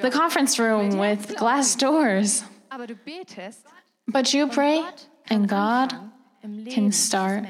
the 0.01 0.11
conference 0.11 0.59
room 0.59 0.97
with 0.97 1.35
glass 1.37 1.75
doors. 1.75 2.43
Aber 2.71 2.87
du 2.87 2.95
betest, 2.95 3.65
But 4.07 4.33
you 4.33 4.47
pray, 4.47 4.83
and 5.29 5.47
God 5.47 5.93
anfangen, 5.93 6.11
im 6.43 6.53
Leben 6.63 6.73
can 6.73 6.91
start 6.91 7.43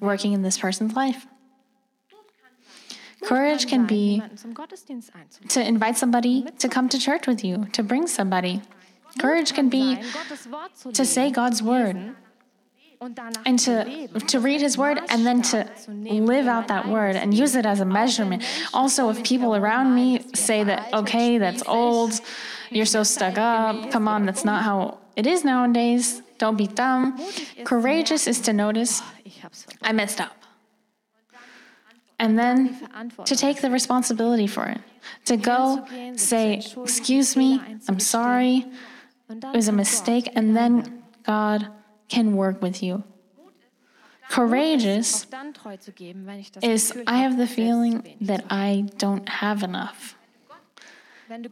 working 0.00 0.32
in 0.32 0.42
this 0.42 0.58
person's 0.58 0.94
life. 0.94 1.26
Courage 3.22 3.66
can 3.66 3.86
be 3.86 4.16
jemanden 4.16 4.36
zum 4.36 4.54
Gottesdienst 4.54 5.10
einzuladen. 5.14 5.48
to 5.48 5.66
invite 5.66 5.96
somebody 5.96 6.44
to 6.58 6.68
come 6.68 6.88
to 6.88 6.98
church 6.98 7.26
with 7.26 7.42
you, 7.42 7.66
to 7.72 7.82
bring 7.82 8.06
somebody. 8.06 8.60
Courage 9.18 9.54
can 9.54 9.68
be 9.68 9.94
Sein, 9.94 10.04
Gottes 10.12 10.46
Wort 10.50 10.76
zu 10.76 10.92
to 10.92 11.04
say 11.04 11.30
God's 11.30 11.62
word 11.62 11.96
and 13.44 13.58
to, 13.58 14.08
to 14.28 14.40
read 14.40 14.60
his 14.60 14.78
word 14.78 14.98
and 15.08 15.26
then 15.26 15.42
to 15.42 15.68
live 15.88 16.46
out 16.46 16.68
that 16.68 16.88
word 16.88 17.16
and 17.16 17.34
use 17.34 17.54
it 17.54 17.66
as 17.66 17.80
a 17.80 17.84
measurement. 17.84 18.42
Also, 18.72 19.10
if 19.10 19.22
people 19.24 19.54
around 19.54 19.94
me 19.94 20.20
say 20.34 20.64
that, 20.64 20.92
okay, 20.92 21.38
that's 21.38 21.62
old, 21.66 22.12
you're 22.70 22.86
so 22.86 23.02
stuck 23.02 23.36
up, 23.36 23.90
come 23.90 24.08
on, 24.08 24.24
that's 24.24 24.44
not 24.44 24.62
how 24.62 24.98
it 25.16 25.26
is 25.26 25.44
nowadays, 25.44 26.22
don't 26.38 26.56
be 26.56 26.66
dumb. 26.66 27.18
Courageous 27.64 28.26
is 28.26 28.40
to 28.42 28.52
notice, 28.52 29.02
Ich 29.24 29.40
hab's 29.42 29.64
vergessen. 29.64 29.78
I 29.82 29.92
messed 29.92 30.20
up. 30.20 30.36
And 32.18 32.38
then 32.38 32.78
to 33.24 33.36
take 33.36 33.60
the 33.60 33.70
responsibility 33.70 34.46
for 34.46 34.66
it. 34.66 34.80
To 35.26 35.36
go 35.36 35.84
say, 36.16 36.62
excuse 36.82 37.36
me, 37.36 37.60
I'm 37.88 38.00
sorry, 38.00 38.66
it 39.28 39.56
was 39.56 39.68
a 39.68 39.72
mistake, 39.72 40.30
and 40.34 40.56
then 40.56 41.02
God 41.26 41.68
can 42.08 42.36
work 42.36 42.62
with 42.62 42.82
you. 42.82 43.02
Courageous 44.30 45.26
auch 45.26 45.30
dann 45.30 45.52
treu 45.52 45.76
zu 45.76 45.92
geben, 45.92 46.26
wenn 46.26 46.38
ich 46.38 46.50
das 46.50 46.64
is 46.64 46.92
I 47.06 47.18
have 47.22 47.36
the 47.36 47.42
habe, 47.42 47.46
selbst 47.46 47.50
zu 47.50 47.54
feeling 47.54 48.02
that 48.22 48.44
I 48.50 48.86
don't 48.96 49.28
have 49.28 49.62
enough. 49.62 50.16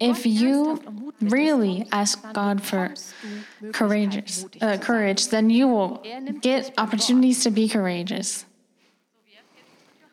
If 0.01 0.27
you 0.27 0.77
ernsthaft 0.77 0.93
Mut 0.93 1.15
bittest, 1.19 1.33
really 1.33 1.87
ask 1.91 2.33
God 2.33 2.61
for 2.61 2.89
bekommst 2.89 3.15
du 3.21 3.27
Möglichkeiten, 3.27 3.73
courageous 3.73 4.47
uh, 4.61 4.77
courage, 4.79 5.29
then 5.29 5.51
you 5.51 5.69
will 5.69 6.03
get 6.41 6.73
opportunities 6.77 7.43
to 7.45 7.51
be 7.51 7.69
courageous, 7.69 8.45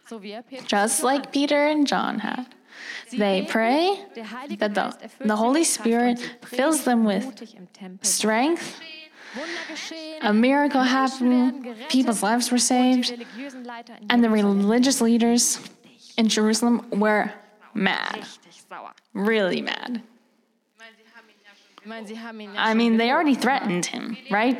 So 0.06 0.18
wie 0.18 0.42
Petrus 0.42 0.68
just 0.68 1.04
like 1.04 1.32
Peter 1.32 1.68
and 1.68 1.86
John 1.86 2.20
had. 2.20 2.46
They 3.12 3.42
pray 3.42 4.06
that 4.58 4.74
the, 4.74 4.96
the 5.20 5.36
Holy 5.36 5.64
Spirit 5.64 6.20
fills 6.46 6.84
them 6.84 7.04
with 7.06 7.26
mutig 7.26 7.56
im 7.56 7.68
Tempel. 7.74 8.08
strength, 8.08 8.80
a 10.22 10.34
miracle 10.34 10.84
happened, 10.84 11.68
people's 11.90 12.24
lives 12.24 12.52
were 12.52 12.60
saved, 12.60 13.12
religiösen 13.12 13.66
Leiter 13.66 13.96
in 14.02 14.08
and 14.10 14.24
the 14.24 14.30
religious 14.30 15.02
leaders 15.02 15.60
in 16.18 16.28
Jerusalem 16.28 16.88
were 16.92 17.32
mad, 17.80 18.28
really 19.14 19.62
mad. 19.62 20.02
Ich 21.82 21.86
meine, 21.86 22.06
sie 22.08 22.20
haben 22.20 22.40
ihn 22.42 22.54
ja 22.54 22.70
I 22.72 22.74
mean, 22.76 22.98
they 22.98 23.10
already 23.12 23.36
threatened 23.36 23.86
him, 23.86 24.18
right? 24.30 24.58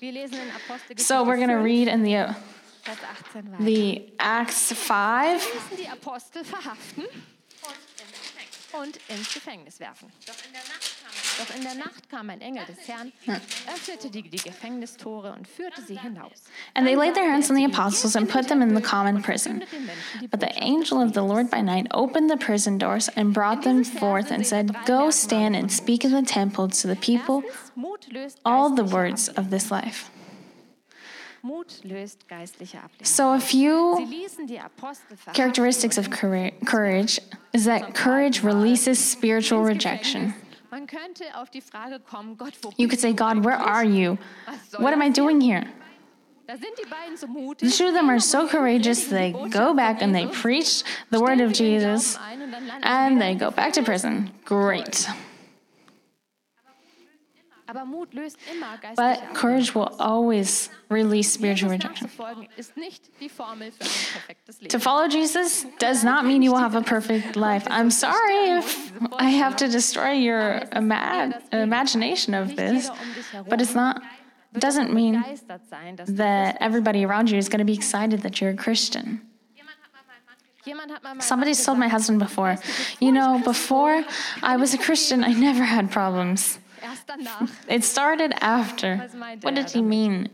Wir 0.00 0.12
lesen 0.12 0.38
in 0.38 0.50
Apostelgeschichte 0.50 1.06
So 1.06 1.24
we're 1.24 1.36
going 1.36 1.48
to 1.48 1.62
read 1.62 1.88
in 1.88 2.02
the, 2.04 2.16
uh, 2.16 2.32
Vers 2.82 2.98
18 3.32 3.52
weiter. 3.52 3.64
the 3.64 4.12
Acts 4.18 4.72
5. 4.72 5.54
ließen 5.54 5.76
die 5.76 5.88
Apostel 5.88 6.44
verhaften 6.44 7.04
und 8.72 8.98
ins 9.08 9.32
Gefängnis 9.34 9.80
werfen. 9.80 10.10
Doch 10.26 10.34
in 10.46 10.52
der 10.52 10.62
Nacht 10.62 10.96
kam 12.10 12.30
ein 12.30 12.40
Engel 12.40 12.64
des 12.66 12.88
Herrn, 12.88 13.12
öffnete 13.66 14.10
die, 14.10 14.22
die 14.22 14.38
Gefängnistore 14.38 15.32
und 15.32 15.46
führte 15.46 15.82
sie 15.82 15.96
hinaus. 15.98 16.44
And 16.74 16.86
they 16.86 16.96
laid 16.96 17.14
their 17.14 17.30
hands 17.30 17.50
on 17.50 17.56
the 17.56 17.64
apostles 17.64 18.16
and 18.16 18.28
er 18.28 18.32
put 18.32 18.48
them 18.48 18.62
in 18.62 18.74
the 18.74 18.80
common 18.80 19.22
prison. 19.22 19.64
But 20.30 20.40
the 20.40 20.52
angel 20.62 21.00
of 21.00 21.12
the 21.12 21.22
Lord 21.22 21.50
by 21.50 21.60
night 21.60 21.86
opened 21.92 22.30
the 22.30 22.36
prison 22.36 22.78
doors 22.78 23.08
and 23.16 23.32
brought 23.32 23.62
them 23.62 23.84
forth 23.84 24.30
and 24.30 24.46
said, 24.46 24.74
Go 24.86 25.10
stand 25.10 25.56
and 25.56 25.70
speak 25.70 26.04
in 26.04 26.12
the 26.12 26.22
temple 26.22 26.68
to 26.68 26.86
the 26.86 26.96
people 26.96 27.42
Erstens, 27.44 27.72
Mut 27.76 28.06
löst 28.12 28.38
all 28.44 28.74
the 28.74 28.84
words 28.84 29.28
of 29.28 29.50
this 29.50 29.70
life. 29.70 30.10
Mut 31.42 31.80
löst 31.84 32.28
geistliche 32.28 32.78
Ablehnung. 32.78 33.06
So, 33.06 33.32
a 33.32 33.40
few 33.40 33.96
ließen 34.08 34.46
die 34.46 34.58
Apostel 34.58 35.16
verhaften. 35.16 35.34
characteristics 35.34 35.98
of 35.98 36.10
courage 36.10 37.20
is 37.52 37.64
that 37.64 37.94
courage 37.94 38.42
releases 38.42 38.98
spiritual 38.98 39.62
rejection. 39.62 40.34
Gefängnis. 40.68 40.70
Man 40.70 40.86
könnte 40.86 41.24
auf 41.34 41.50
die 41.50 41.60
Frage 41.60 42.00
kommen, 42.00 42.36
Gott, 42.36 42.52
wo 42.62 42.72
You 42.76 42.88
could 42.88 43.00
say, 43.00 43.12
God, 43.12 43.44
where 43.44 43.58
are 43.58 43.84
you? 43.84 44.18
What 44.78 44.92
am 44.92 45.02
I 45.02 45.10
doing 45.10 45.40
here? 45.40 45.64
Da 46.46 46.54
sind 46.56 46.78
die 46.78 46.88
beiden 46.88 47.16
so 47.18 47.26
The 47.58 47.70
two 47.70 47.88
of 47.88 47.94
them 47.94 48.08
are 48.08 48.18
so 48.18 48.48
courageous, 48.48 49.08
they 49.08 49.32
go 49.50 49.74
back 49.74 50.00
and 50.00 50.14
they 50.14 50.26
preach 50.26 50.82
the 51.10 51.20
word 51.20 51.42
of 51.42 51.52
Jesus, 51.52 52.16
Glauben 52.16 52.26
ein 52.26 52.42
und 52.42 52.52
dann 52.52 52.66
landen 52.66 52.82
sie 52.82 52.88
and 52.88 53.20
they 53.20 53.34
go 53.34 53.50
back 53.50 53.74
to 53.74 53.82
prison. 53.82 54.30
Great. 54.46 55.06
But 58.96 59.34
courage 59.34 59.74
will 59.74 59.94
always 59.98 60.70
release 60.88 61.30
spiritual 61.30 61.70
rejection. 61.70 62.06
nachzufolgen 62.06 62.48
ist 62.56 62.76
nicht 62.76 63.10
die 63.20 63.28
Formel 63.28 63.70
für 63.72 63.84
ein 63.84 64.12
perfektes 64.12 64.60
Leben. 64.60 64.70
To 64.70 64.78
follow 64.78 65.06
Jesus 65.08 65.66
does 65.78 66.02
not 66.02 66.24
mean 66.24 66.42
you 66.42 66.50
will 66.50 66.60
have 66.60 66.74
a 66.74 66.82
perfect 66.82 67.36
life. 67.36 67.66
I'm 67.70 67.90
sorry 67.90 68.58
if 68.58 68.90
I 69.18 69.30
have 69.30 69.56
to 69.56 69.68
destroy 69.68 70.12
your 70.12 70.62
ima- 70.74 71.34
imagination 71.52 72.34
of 72.34 72.56
this, 72.56 72.88
um 72.88 73.44
but 73.48 73.60
it's 73.60 73.74
not. 73.74 74.00
Doesn't 74.54 74.94
mean 74.94 75.22
begeistert 75.22 75.60
sein, 75.68 75.96
dass 75.96 76.06
du 76.08 76.14
that 76.16 76.56
everybody 76.60 77.04
around 77.04 77.30
you 77.30 77.36
is 77.36 77.50
going 77.50 77.58
to 77.60 77.66
be 77.66 77.74
excited 77.74 78.22
that 78.22 78.40
you're 78.40 78.50
a 78.50 78.56
Christian. 78.56 79.20
Somebody's 81.20 81.64
told 81.64 81.78
my 81.78 81.88
husband 81.88 82.18
before, 82.18 82.56
you 83.00 83.10
know, 83.12 83.40
before 83.44 84.04
I 84.42 84.56
was 84.56 84.74
a 84.74 84.78
Christian, 84.86 85.22
I 85.24 85.32
never 85.32 85.64
had 85.64 85.90
problems. 85.90 86.58
Erst. 86.82 87.04
It 87.68 87.84
started 87.84 88.32
after. 88.40 89.08
What 89.42 89.56
er 89.56 89.62
did 89.62 89.70
he 89.70 89.82
mean? 89.82 90.28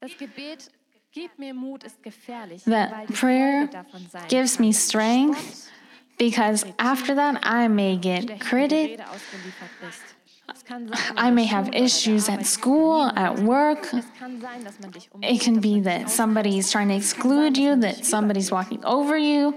Das 0.00 0.16
Gebet, 0.18 0.70
gib 1.12 1.38
mir 1.38 1.54
Mut, 1.54 1.82
ist 1.84 2.02
gefährlich, 2.02 2.62
That 2.64 3.06
prayer 3.08 3.68
Folge 3.68 3.72
davon 3.72 4.06
sein 4.10 4.28
gives 4.28 4.58
me 4.58 4.72
strength 4.72 5.70
because 6.18 6.64
after 6.78 7.14
that 7.14 7.40
I 7.42 7.68
may 7.68 7.96
get 7.96 8.24
schlechten 8.24 8.38
critic, 8.38 8.96
Gerede 8.96 9.10
ausgeliefert 9.10 9.70
bist. 9.80 10.02
Es 10.54 10.64
kann 10.64 10.86
sein, 10.88 11.16
I 11.16 11.30
may 11.30 11.46
have 11.46 11.66
Schule 11.66 11.70
oder 11.70 11.78
der 11.78 11.84
issues 11.86 12.28
at 12.28 12.46
school, 12.46 13.10
at 13.16 13.38
work. 13.40 13.92
Es 13.92 14.12
kann 14.18 14.40
sein, 14.40 14.64
dass 14.64 14.78
man 14.78 14.92
dich 14.92 15.08
It 15.22 15.40
can 15.40 15.60
be 15.60 15.80
that 15.82 16.08
somebody 16.10 16.58
is 16.58 16.70
trying 16.70 16.88
to 16.88 16.94
exclude 16.94 17.58
you, 17.58 17.74
that 17.80 18.04
somebody's 18.04 18.52
walking 18.52 18.84
over 18.84 19.16
you, 19.16 19.54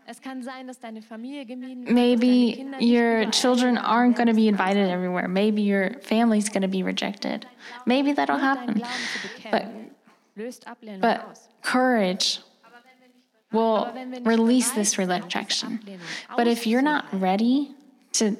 Es 0.07 0.20
kann 0.20 0.42
sein, 0.42 0.66
dass 0.66 0.81
deine 0.81 1.03
Familie 1.03 1.46
gemieden 1.46 1.87
wird, 1.87 1.88
dass 1.88 1.94
deine 1.94 2.16
Maybe 2.16 2.85
your 2.85 3.31
children 3.31 3.79
aren't 3.79 4.16
going 4.16 4.26
to 4.26 4.35
be 4.35 4.48
invited 4.48 4.88
everywhere. 4.88 5.29
Maybe 5.29 5.62
your 5.62 6.00
family's 6.00 6.48
going 6.48 6.62
to 6.62 6.68
be 6.68 6.83
rejected. 6.83 7.46
Maybe 7.87 8.12
that'll 8.12 8.40
happen. 8.40 8.74
Glauben 8.74 8.88
zu 9.12 9.29
bekennen, 9.29 9.90
löst 10.35 10.66
Ablehnung 10.66 11.00
But 11.00 11.38
courage 11.62 12.40
will 13.53 13.87
release 14.24 14.72
this 14.72 14.98
rejection. 14.98 15.81
But 16.37 16.48
if 16.48 16.66
you're 16.66 16.83
not 16.83 17.05
ready 17.12 17.70
to, 18.14 18.37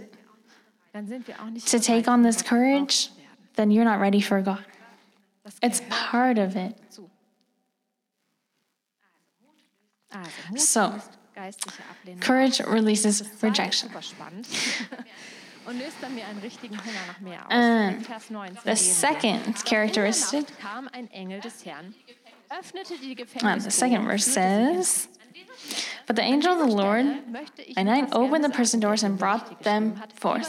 Dann 0.93 1.07
sind 1.07 1.29
wir 1.29 1.41
auch 1.41 1.51
nicht 1.51 1.69
to 1.69 1.79
take 1.79 2.09
on 2.09 2.25
this 2.25 2.43
courage, 2.43 3.11
then 3.55 3.71
you're 3.71 3.85
not 3.85 4.01
ready 4.01 4.21
for 4.21 4.43
God. 4.43 4.65
It's 5.63 5.83
part 5.89 6.39
of 6.39 6.57
it. 6.57 6.75
Hunger 10.13 11.01
courage 12.21 12.61
releases 12.61 13.23
rejection. 13.43 13.91
And 17.51 18.07
19 18.31 18.59
The 18.65 18.77
second 18.77 19.41
"Doch 19.41 19.47
in 19.47 19.53
der 19.53 19.63
characteristic, 19.65 20.49
Nacht 20.49 20.61
kam 20.61 20.89
ein 20.93 21.09
Engel 21.13 21.41
des 21.41 21.65
Herrn, 21.65 21.95
öffnete 22.49 22.95
die 22.99 23.13
uh, 23.13 23.17
Gefängnistore 23.17 23.61
the 23.61 23.71
second 23.71 24.05
verse 24.07 24.31
führte 24.31 24.35
sie 24.35 24.41
hin. 24.41 24.83
says, 24.83 25.09
But 26.07 26.17
the 26.17 26.23
angel 26.23 26.53
of 26.53 26.59
the 26.59 26.75
Lord 26.75 27.07
ich 27.59 27.77
night 27.77 28.09
opened 28.13 28.45
the 28.45 28.51
prison 28.51 28.81
doors 28.81 29.05
and 29.05 29.17
brought 29.19 29.63
them 29.63 29.95
forth. 30.17 30.49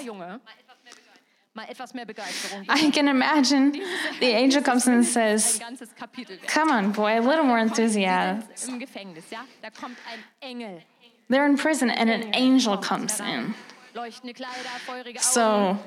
I 1.53 2.91
can 2.91 3.07
imagine 3.09 3.71
the 4.19 4.25
angel 4.43 4.61
comes 4.61 4.87
and 4.87 5.03
says, 5.05 5.59
Ein 5.59 5.75
ganzes 5.75 5.89
Kapitel. 5.93 6.29
wert. 6.39 6.47
Come 6.47 6.71
on, 6.71 6.91
boy, 6.93 7.19
a 7.19 7.21
little 7.21 7.43
more 7.43 7.59
enthusiasm. 7.59 8.47
sind 8.55 8.73
Im 8.75 8.79
Gefängnis, 8.79 9.25
ja? 9.29 9.39
Da 9.61 9.69
kommt 9.69 9.97
ein 10.11 10.19
Engel. 10.39 10.81
They're 11.29 11.45
in 11.45 11.57
prison 11.57 11.89
and 11.89 12.09
an 12.09 12.33
angel 12.33 12.77
comes 12.77 13.19
in. 13.19 13.53
Leuchtende 13.93 14.33
Kleider, 14.33 14.69
feurige 14.85 15.19
Augen, 15.19 15.77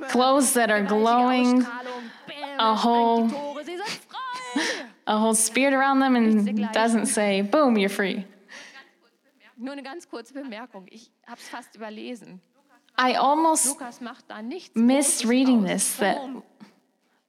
So. 0.00 0.08
Clothes 0.08 0.54
that 0.54 0.70
are 0.70 0.82
glowing, 0.82 1.66
a 2.58 2.74
whole- 2.74 3.28
die 3.28 3.34
Tore, 3.34 3.64
sie 3.64 3.76
sind 3.76 3.86
frei. 4.08 4.86
a 5.06 5.18
whole 5.18 5.34
spirit 5.34 5.74
around 5.74 6.00
them, 6.00 6.16
and 6.16 6.48
doesn't 6.72 7.06
say, 7.06 7.42
Boom, 7.42 7.76
you're 7.76 7.90
free. 7.90 8.24
Nur 9.56 9.72
eine 9.72 9.82
ganz 9.82 10.08
kurze 10.08 10.32
Bemerkung. 10.32 10.86
Ich 10.88 11.10
habe 11.26 11.38
es 11.40 11.48
fast 11.48 11.74
überlesen. 11.74 12.40
I 12.98 13.14
almost 13.14 13.66
Lukas 13.66 14.00
macht 14.00 14.28
da 14.28 14.42
nichts. 14.42 14.74
missed 14.74 15.24
reading 15.24 15.62
this, 15.62 15.96
that 15.98 16.18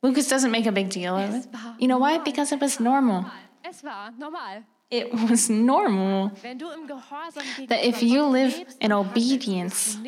Lucas 0.01 0.27
doesn't 0.27 0.51
make 0.51 0.65
a 0.65 0.71
big 0.71 0.89
deal 0.89 1.15
of 1.15 1.36
it. 1.36 1.45
You 1.77 1.88
know 1.88 1.99
why? 1.99 2.17
Because 2.17 2.51
it 2.51 2.60
was 2.60 2.79
normal. 2.79 3.25
Es 3.63 3.84
war 3.84 4.12
normal. 4.17 4.63
It 4.89 5.13
was 5.29 5.49
normal 5.49 6.32
Wenn 6.41 6.58
du 6.58 6.71
im 6.71 6.88
Gehorsam 6.88 7.67
that 7.67 7.86
if 7.86 8.01
you 8.01 8.23
live 8.25 8.65
in 8.82 8.91
obedience 8.91 9.99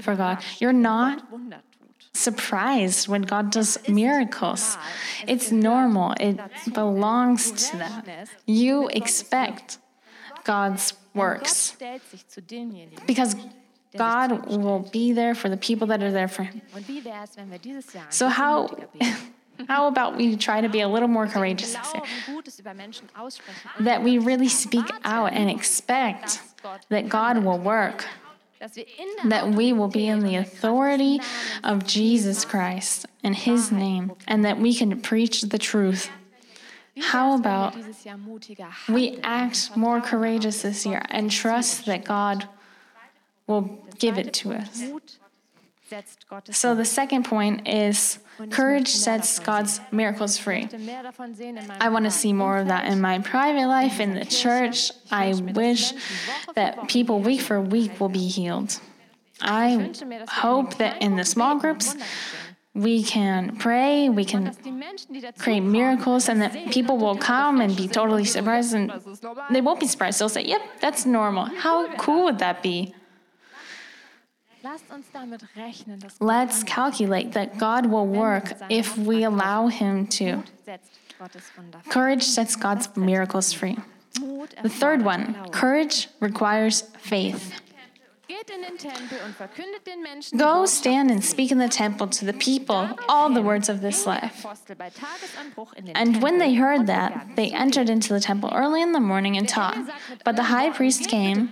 for 0.00 0.14
God, 0.14 0.38
you're 0.60 0.72
not 0.72 1.18
Gott 1.18 1.32
Wunder 1.32 1.56
tut. 1.56 2.16
surprised 2.16 3.08
when 3.08 3.22
God 3.22 3.50
does 3.50 3.78
miracles. 3.88 4.78
It's 5.26 5.50
normal, 5.50 6.14
it 6.20 6.38
belongs 6.72 7.50
to 7.70 7.78
that. 7.78 8.28
You 8.46 8.88
expect 8.92 9.78
God's 10.44 10.94
works 11.14 11.72
stellt 11.74 12.02
sich 12.08 12.24
zu 12.28 12.40
denjenigen. 12.40 13.04
because 13.08 13.34
God 13.96 14.46
will 14.46 14.80
be 14.92 15.12
there 15.12 15.34
for 15.34 15.48
the 15.48 15.56
people 15.56 15.86
that 15.88 16.02
are 16.02 16.12
there 16.12 16.28
for 16.28 16.42
Him. 16.42 16.60
Und 16.74 16.86
wie 16.88 17.04
wäre 17.04 17.24
es, 17.24 17.36
wenn 17.36 17.50
wir 17.50 17.58
dieses 17.58 17.92
Jahr 17.94 18.04
ein 18.04 18.12
So, 18.12 18.28
how, 18.28 18.68
how 19.68 19.86
about 19.86 20.16
we 20.16 20.36
try 20.36 20.60
to 20.60 20.68
be 20.68 20.80
a 20.80 20.88
little 20.88 21.08
more 21.08 21.26
courageous 21.26 21.74
this 21.74 21.94
year? 21.94 22.02
Glauben, 22.02 22.34
Gutes 22.34 22.60
über 22.60 22.74
Menschen 22.74 23.08
aussprechen. 23.16 23.70
Und 23.78 23.86
That 23.86 24.04
we 24.04 24.18
really 24.18 24.48
speak 24.48 24.86
out 25.04 25.32
and 25.32 25.50
expect 25.50 26.40
that 26.90 27.08
God 27.08 27.44
will 27.44 27.58
work. 27.58 28.04
dass 28.60 28.76
wir 28.76 28.84
in 28.84 29.30
der 29.30 29.40
that 29.40 29.56
we 29.56 29.72
will 29.72 29.88
be 29.88 30.08
in 30.08 30.20
the 30.24 30.36
authority 30.36 31.20
of 31.62 31.86
Jesus 31.86 32.44
Christ. 32.44 33.06
In 33.22 33.32
His 33.32 33.70
name, 33.72 34.12
and 34.26 34.44
that 34.44 34.58
we 34.58 34.74
can 34.74 35.00
preach 35.00 35.42
the 35.42 35.58
truth. 35.58 36.10
How 37.12 37.36
wär's, 37.36 37.44
wenn 37.44 37.44
wir 37.44 37.68
about 37.68 37.74
dieses 37.76 38.04
Jahr 38.04 38.18
mutiger 38.18 38.68
We 38.88 39.18
act 39.22 39.76
more 39.76 40.00
courageous 40.00 40.62
this 40.62 40.84
year 40.84 41.00
and 41.10 41.30
trust 41.30 41.86
that 41.86 42.04
God 42.04 42.48
will 43.48 43.68
give 43.98 44.18
it 44.18 44.32
to 44.34 44.52
us. 44.52 44.82
Mut 44.82 45.18
setzt 45.88 46.28
Gottes 46.28 46.56
So, 46.56 46.74
the 46.74 46.84
second 46.84 47.24
point 47.24 47.66
is 47.66 48.18
courage 48.50 48.88
sets 48.88 49.38
God's 49.38 49.80
miracles 49.90 50.38
free. 50.38 50.62
möchte 50.62 50.78
mehr 50.78 51.02
davon 51.02 51.34
sehen 51.34 51.56
in 51.56 51.66
meinem 51.66 51.82
I 51.82 51.88
want 51.88 52.04
to 52.04 52.10
see 52.10 52.32
more 52.32 52.58
of 52.58 52.68
that 52.68 52.84
in 52.84 53.00
my 53.00 53.18
private 53.20 53.66
life, 53.66 54.00
in 54.00 54.14
the 54.14 54.24
church. 54.24 54.92
I 55.10 55.34
wish 55.54 55.92
that 56.54 56.88
people 56.88 57.20
week 57.20 57.40
for 57.40 57.60
week 57.60 57.98
will 58.00 58.10
be 58.10 58.28
healed. 58.28 58.80
I 59.40 59.92
hope 60.28 60.78
that 60.78 61.00
in 61.00 61.16
the 61.16 61.24
small 61.24 61.58
groups, 61.58 61.96
we 62.74 63.02
can 63.02 63.56
pray, 63.56 64.08
we 64.08 64.24
can 64.24 64.44
dass 64.44 64.58
die 64.58 64.70
Menschen, 64.70 65.14
die 65.14 65.20
dazu 65.20 65.38
create 65.38 65.62
miracles, 65.62 66.28
and 66.28 66.42
that 66.42 66.52
people 66.70 66.96
will 66.96 67.16
come 67.16 67.60
and 67.60 67.76
be 67.76 67.88
totally 67.88 68.24
surprised. 68.24 68.74
And 68.74 68.90
das 68.90 69.06
ist 69.06 69.22
normal. 69.22 69.44
they 69.50 69.60
won't 69.60 69.80
be 69.80 69.86
surprised. 69.86 70.20
They'll 70.20 70.28
say, 70.28 70.44
Yep, 70.44 70.80
that's 70.80 71.06
normal. 71.06 71.46
How 71.46 71.88
cool 71.96 72.24
would 72.24 72.38
that 72.40 72.62
be? 72.62 72.94
Let's 76.20 76.62
calculate 76.64 77.32
that 77.32 77.58
God 77.58 77.86
will 77.86 78.06
work 78.06 78.52
if 78.68 78.96
we 78.98 79.24
allow 79.24 79.68
Him 79.68 80.06
to. 80.08 80.36
Mut 80.36 80.46
setzt 80.66 81.18
Gottes 81.18 81.50
Wunder 81.56 81.78
frei. 81.82 81.92
Courage 81.92 82.22
sets 82.22 82.56
God's 82.56 82.96
miracles 82.96 83.52
free. 83.52 83.76
The 84.62 84.68
third 84.68 85.04
one 85.04 85.34
courage 85.50 86.08
requires 86.20 86.82
faith. 86.98 87.60
Go 90.36 90.66
stand 90.66 91.10
and 91.10 91.24
speak 91.24 91.50
in 91.50 91.58
the 91.58 91.68
temple 91.68 92.06
to 92.08 92.24
the 92.24 92.32
people 92.34 92.88
all 93.08 93.30
the 93.30 93.40
words 93.40 93.68
of 93.68 93.80
this 93.80 94.06
life. 94.06 94.44
Apostel 94.44 94.76
bei 94.76 94.90
Tagesanbruch 94.90 95.72
in 95.76 95.86
den 95.86 95.96
And 95.96 96.22
when 96.22 96.38
they 96.38 96.54
heard 96.54 96.86
that, 96.86 97.36
they 97.36 97.50
entered 97.50 97.88
into 97.88 98.12
the 98.12 98.20
temple 98.20 98.50
early 98.54 98.82
in 98.82 98.92
the 98.92 99.00
morning 99.00 99.36
and 99.38 99.48
taught. 99.48 99.78
But 100.24 100.36
the 100.36 100.44
high 100.44 100.70
priest 100.70 101.08
came, 101.08 101.50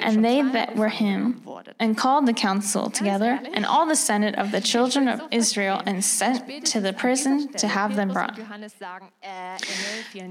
and 0.00 0.24
they 0.24 0.40
that 0.42 0.74
were 0.76 0.88
him, 0.88 1.42
and 1.78 1.96
called 1.96 2.26
the 2.26 2.32
council 2.32 2.88
together, 2.90 3.38
and 3.52 3.66
all 3.66 3.86
the 3.86 3.96
senate 3.96 4.36
of 4.36 4.52
the 4.52 4.60
children 4.60 5.08
of 5.08 5.20
Israel, 5.30 5.82
and 5.84 6.02
sent 6.02 6.66
to 6.66 6.80
the 6.80 6.92
prison 6.94 7.48
to 7.54 7.68
have 7.68 7.94
them 7.96 8.12
brought. 8.12 8.38
Äh, 9.22 9.58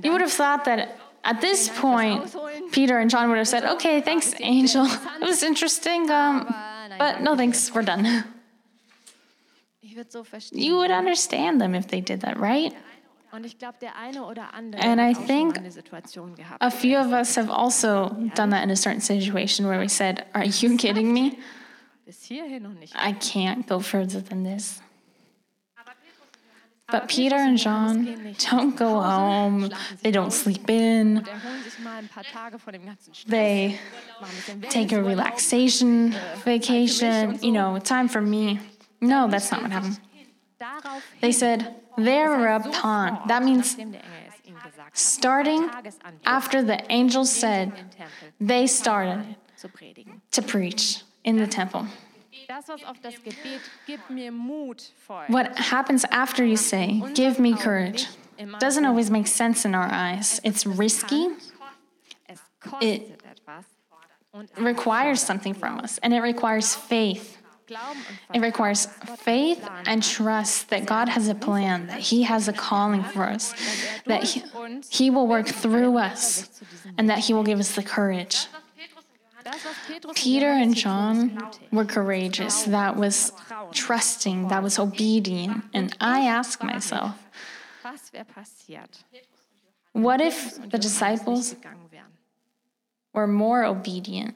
You 0.03 0.11
would 0.11 0.21
have 0.21 0.31
thought 0.33 0.65
that 0.65 0.97
at 1.25 1.41
this 1.41 1.69
point, 1.69 2.33
Peter 2.71 2.99
and 2.99 3.09
John 3.09 3.29
would 3.29 3.37
have 3.37 3.47
said, 3.47 3.65
Okay, 3.65 4.01
thanks, 4.01 4.33
angel. 4.39 4.85
It 5.21 5.27
was 5.27 5.43
interesting, 5.43 6.09
um, 6.11 6.45
but 6.99 7.21
no 7.21 7.35
thanks, 7.35 7.73
we're 7.73 7.81
done. 7.81 8.23
Ich 9.81 9.95
würde 9.95 10.11
so 10.11 10.23
verstehen. 10.23 10.61
You 10.61 10.77
would 10.77 10.91
understand 10.91 11.59
them 11.59 11.73
if 11.73 11.87
they 11.87 12.01
did 12.01 12.21
that, 12.21 12.39
right? 12.39 12.73
Und 13.31 13.45
ich 13.45 13.57
glaube, 13.57 13.77
der 13.81 13.97
eine 13.97 14.23
oder 14.23 14.53
andere 14.53 14.81
And 14.81 15.01
I 15.01 15.09
hat 15.09 15.17
auch 15.17 15.19
schon 15.19 15.27
think 15.27 15.55
mal 15.55 15.59
eine 15.59 15.71
Situation 15.71 16.35
gehabt. 16.35 16.61
A 16.61 16.69
few 16.69 16.97
of 16.97 17.11
us 17.11 17.35
have 17.35 17.51
also 17.51 18.15
done 18.35 18.51
that 18.51 18.63
in 18.63 18.69
a 18.69 18.75
certain 18.75 19.01
situation 19.01 19.67
where 19.67 19.79
we 19.79 19.89
said, 19.89 20.25
Are 20.33 20.45
you 20.45 20.77
kidding 20.77 21.11
me? 21.11 21.37
Bis 22.05 22.23
hierhin 22.23 22.63
noch 22.63 22.73
nicht. 22.73 22.93
I 22.95 23.13
can't 23.13 23.67
go 23.67 23.79
further 23.79 24.21
than 24.21 24.43
this. 24.43 24.79
But 26.91 27.07
Peter 27.07 27.35
and 27.35 27.57
John 27.57 28.35
don't 28.37 28.75
go 28.77 29.01
home, 29.01 29.69
they 30.03 30.11
don't 30.11 30.31
sleep 30.31 30.69
in, 30.69 31.17
Und 31.17 31.27
erholen 31.27 31.63
sich 31.63 31.79
mal 31.79 31.97
ein 31.97 32.07
paar 32.07 32.23
Tage 32.23 32.59
von 32.59 32.73
dem 32.73 32.85
ganzen 32.85 33.13
Stress. 33.13 33.29
they 33.31 33.79
Machen 34.21 34.35
ein 34.49 34.59
bisschen 34.61 34.87
take 34.87 34.95
a 34.95 35.01
relaxation 35.01 36.13
uh, 36.13 36.17
vacation, 36.45 37.39
you 37.41 37.51
know, 37.51 37.79
time 37.79 38.07
for 38.07 38.21
me. 38.21 38.59
No, 39.01 39.27
that's 39.27 39.51
not 39.51 39.63
what 39.63 39.71
happened. 39.71 39.99
They 41.21 41.31
said, 41.31 41.73
thereupon. 41.97 43.19
That 43.27 43.43
means 43.43 43.75
nachdem 43.77 43.91
der 43.91 44.01
Engel 44.03 44.27
es 44.27 44.45
ihnen 44.45 44.57
gesagt 44.63 44.77
hat, 44.91 44.97
starting 44.97 45.69
after 46.25 46.61
the 46.63 46.79
angel 46.91 47.25
said, 47.25 47.71
they 48.39 48.67
started 48.67 49.35
to 50.31 50.41
preach 50.43 51.03
in 51.23 51.37
the 51.37 51.47
temple. 51.47 51.87
What 55.27 55.57
happens 55.57 56.05
after 56.11 56.45
you 56.45 56.57
say, 56.57 57.03
give 57.13 57.39
me 57.39 57.53
courage, 57.53 58.07
doesn't 58.59 58.85
always 58.85 59.11
make 59.11 59.27
sense 59.27 59.65
in 59.65 59.75
our 59.75 59.89
eyes. 59.91 60.39
It's 60.43 60.65
risky, 60.65 61.29
Es 62.29 62.39
kostet 62.61 63.19
etwas. 63.23 63.65
Und 64.33 64.49
es 64.55 64.63
requires 64.63 65.21
something 65.21 65.53
from 65.53 65.79
us, 65.79 65.97
and 65.99 66.13
it 66.13 66.21
requires 66.21 66.75
faith. 66.75 67.37
It 68.33 68.41
requires 68.41 68.85
faith 69.17 69.67
and 69.85 70.03
trust 70.03 70.69
that 70.69 70.85
God 70.85 71.09
has 71.09 71.27
a 71.27 71.35
plan, 71.35 71.87
that 71.87 71.99
He 71.99 72.23
has 72.23 72.47
a 72.47 72.53
calling 72.53 73.03
for 73.03 73.23
us, 73.23 73.53
that 74.05 74.23
He, 74.23 74.43
he 74.89 75.09
will 75.09 75.27
work 75.27 75.47
through 75.47 75.97
us, 75.97 76.49
and 76.97 77.09
that 77.09 77.19
He 77.19 77.33
will 77.33 77.43
give 77.43 77.59
us 77.59 77.75
the 77.75 77.83
courage. 77.83 78.47
Das, 78.47 78.53
was 78.53 78.65
Petrus 78.75 79.05
und 79.37 79.44
Peter 80.15 80.49
and 80.49 80.75
John 80.75 81.37
were 81.71 81.85
courageous. 81.85 82.63
That 82.63 82.95
was 82.95 83.31
trusting, 83.71 84.47
that 84.49 84.63
was 84.63 84.79
obedient. 84.79 85.63
And 85.73 85.95
I 85.99 86.27
ask 86.27 86.63
myself, 86.63 87.15
Was 87.83 88.11
wäre 88.11 88.25
passiert, 88.25 89.03
what 89.93 90.19
if 90.19 90.57
the 90.71 90.77
disciples 90.77 91.53
nicht 91.53 91.61
gegangen 91.61 91.91
wären? 91.91 92.11
were 93.13 93.27
more 93.27 93.63
obedient 93.63 94.35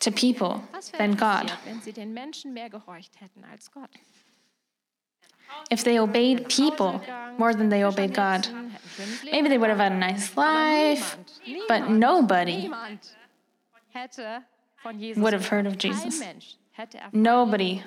to 0.00 0.10
people 0.10 0.62
than 0.98 1.14
God? 1.14 1.48
passiert, 1.48 1.66
wenn 1.66 1.80
sie 1.82 1.92
den 1.92 2.12
Menschen 2.12 2.52
mehr 2.52 2.68
gehorcht 2.68 3.20
hätten 3.20 3.44
als 3.50 3.70
Gott? 3.70 3.90
If 5.70 5.82
they 5.82 5.98
obeyed 5.98 6.48
people 6.48 7.00
more 7.38 7.54
than 7.54 7.70
they 7.70 7.84
obeyed 7.84 8.14
God, 8.14 8.46
Hätten 8.46 8.72
schönes 8.96 9.22
Leben 9.22 9.32
maybe 9.32 9.48
they 9.48 9.58
would 9.58 9.70
have 9.70 9.78
had 9.78 9.92
a 9.92 9.96
nice 9.96 10.36
life, 10.36 11.16
but 11.68 11.88
nobody 11.88 12.70
niemand 14.82 14.82
hätte 14.82 14.82
von 14.82 14.98
Jesus 14.98 15.22
would 15.22 15.32
have 15.32 15.48
heard 15.48 15.66
of 15.66 15.76
Jesus. 15.78 16.20
Mensch 16.20 16.56
hätte 16.72 16.98
erfahren, 16.98 17.22
Nobody 17.22 17.82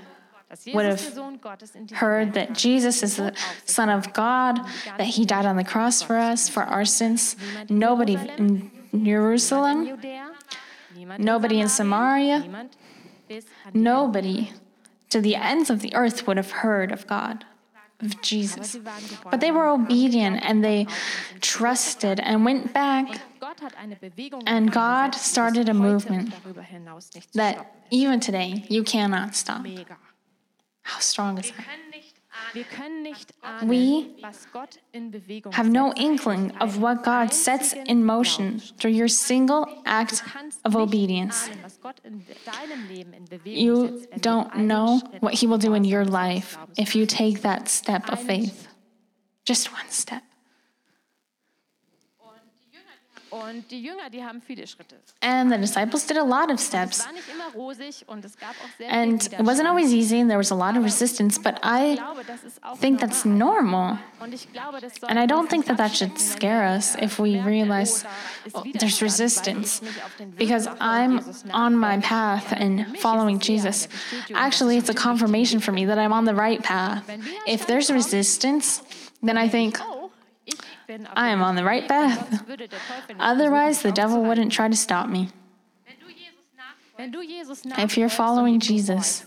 would 0.73 0.85
have 0.85 0.97
der 0.97 1.11
Sohn 1.13 1.39
Gottes 1.41 1.75
in 1.75 1.87
diese 1.87 1.99
heard 1.99 2.33
that. 2.33 2.57
Jesus 2.57 3.03
is 3.03 3.15
the 3.15 3.33
Son 3.65 3.89
of 3.89 4.13
God, 4.13 4.59
that 4.97 5.07
He 5.07 5.25
died 5.25 5.45
on 5.45 5.55
the 5.55 5.63
cross 5.63 6.01
for 6.01 6.17
us, 6.17 6.49
for 6.49 6.63
our 6.63 6.85
sins. 6.85 7.35
Nobody 7.69 8.17
in 8.37 8.71
Jerusalem, 8.93 9.97
nobody 11.17 11.61
in 11.61 11.69
Samaria, 11.69 12.41
niemand 12.41 12.71
bis 13.27 13.45
an 13.65 13.73
die 13.73 13.79
nobody 13.79 14.49
to 15.09 15.21
the 15.21 15.35
ends 15.35 15.69
of 15.69 15.79
the 15.81 15.93
earth 15.95 16.27
would 16.27 16.37
have 16.37 16.51
heard 16.51 16.91
of 16.91 17.07
God, 17.07 17.45
of 18.01 18.21
Jesus. 18.21 18.77
But 19.29 19.41
they 19.41 19.51
were 19.51 19.67
obedient 19.67 20.41
and 20.43 20.63
they 20.63 20.87
trusted 21.39 22.19
and 22.19 22.45
went 22.45 22.73
back 22.73 23.21
And 24.45 24.71
God 24.71 25.15
started 25.15 25.69
a 25.69 25.73
movement 25.73 26.33
that 27.33 27.75
even 27.89 28.19
today 28.19 28.65
you 28.69 28.83
cannot 28.83 29.35
stop. 29.35 29.65
How 30.83 30.99
strong 30.99 31.37
is 31.37 31.51
that? 31.51 31.57
Wir 31.57 31.65
können 31.65 31.89
nicht 31.91 32.15
ahnen, 32.31 32.40
We 32.53 34.15
was 34.21 34.47
Gott 34.51 34.77
in 34.91 35.11
Bewegung 35.11 35.53
Have 35.53 35.69
no 35.69 35.93
inkling 35.93 36.51
of 36.59 36.81
what 36.81 37.03
God 37.03 37.33
sets 37.33 37.73
in 37.73 38.03
motion 38.03 38.59
through 38.77 38.91
your 38.91 39.07
single 39.07 39.67
act 39.85 40.23
of 40.65 40.75
obedience. 40.75 41.47
ahnen, 41.47 41.63
was 41.63 41.79
Gott 41.81 41.99
in 42.03 42.25
deinem 42.45 42.87
Leben 42.89 43.13
in 43.13 43.25
Bewegung 43.25 43.55
You 43.55 43.87
setzt, 43.87 44.11
wenn 44.11 44.19
du 44.19 44.29
don't 44.29 44.55
know 44.67 45.01
what 45.21 45.33
He 45.35 45.47
will 45.47 45.57
do 45.57 45.73
in 45.73 45.85
your 45.85 46.05
life 46.05 46.57
if 46.77 46.95
you 46.95 47.05
take 47.05 47.41
that 47.41 47.69
step 47.69 48.09
of 48.11 48.19
faith. 48.19 48.67
Just 49.45 49.71
one 49.71 49.89
step. 49.89 50.21
Und 52.19 52.41
die 52.59 52.75
Jünger, 52.75 52.91
die 52.99 53.15
haben 53.15 53.20
viele 53.20 53.20
Schritte. 53.20 53.20
And 55.21 55.51
the 55.51 55.57
disciples 55.57 56.05
did 56.05 56.17
a 56.17 56.23
lot 56.23 56.51
of 56.51 56.59
steps. 56.59 57.05
war 57.05 57.13
nicht 57.13 57.23
immer 57.33 57.53
rosig 57.55 58.03
und 58.07 58.25
es 58.25 58.37
gab 58.37 58.49
auch 58.51 58.77
sehr 58.77 58.91
And 58.91 59.25
it 59.25 59.39
wasn't 59.39 59.67
always 59.67 59.93
easy 59.93 60.19
and 60.19 60.29
there 60.29 60.39
was 60.39 60.51
a 60.51 60.55
lot 60.55 60.77
of 60.77 60.83
resistance, 60.83 61.39
but 61.39 61.55
I 61.63 61.93
Ich 61.93 61.97
glaube, 61.97 62.23
das 62.25 62.43
ist 62.43 62.63
auch 62.63 62.77
think 62.79 62.99
that's 62.99 63.23
normal. 63.25 63.61
normal. 63.61 63.97
Und 64.19 64.33
ich 64.33 64.51
glaube, 64.51 64.79
das 64.81 65.01
And 65.03 65.17
I 65.19 65.25
don't 65.25 65.47
think 65.49 65.65
that 65.67 65.77
that 65.77 65.95
should 65.95 66.17
scare 66.19 66.75
us 66.75 66.95
if 67.01 67.19
we 67.19 67.41
realize 67.43 68.03
oh, 68.03 68.09
da 68.09 68.47
ist 68.47 68.55
oh, 68.55 68.63
Widerstand, 68.63 68.79
there's 68.79 69.01
resistance 69.01 69.81
mich 69.81 70.03
auf 70.03 70.15
den 70.17 70.31
Weg 70.31 70.37
because 70.37 70.67
I'm 70.79 71.21
on 71.53 71.77
my 71.77 71.99
path 71.99 72.51
and 72.53 72.97
following 72.99 73.39
ist 73.39 73.43
es 73.43 73.49
eher 73.49 73.55
Jesus. 73.55 73.89
Actually, 74.35 74.77
it's 74.77 74.89
a 74.89 74.91
ich 74.91 74.97
auf 74.97 75.03
dem 75.03 75.09
confirmation 75.11 75.59
for 75.61 75.71
me 75.73 75.85
that 75.85 75.97
I'm 75.97 76.11
on 76.11 76.25
the 76.25 76.35
right 76.35 76.61
path. 76.61 77.03
If 77.47 77.65
there's 77.65 77.89
resistance, 77.89 78.81
then 79.23 79.37
I 79.37 79.47
think 79.49 79.79
Oh, 79.81 80.09
ich 80.45 80.55
bin 80.57 80.65
auf 80.65 80.80
I 81.15 81.29
am 81.29 81.41
on 81.41 81.55
the 81.55 81.63
right 81.63 81.87
path. 81.87 82.29
sonst 82.29 82.47
würde 82.47 82.67
der 82.67 82.79
Teufel 82.79 83.15
nicht 83.15 83.21
Otherwise, 83.21 83.81
the 83.81 83.91
devil 83.91 84.23
wouldn't 84.23 84.51
try 84.51 84.69
to 84.69 84.75
stop 84.75 85.07
me. 85.09 85.29
Wenn 86.97 87.11
du 87.11 87.21
Jesus 87.21 87.63
If 87.77 87.97
you're 87.97 88.09
following 88.09 88.59
Jesus 88.59 89.25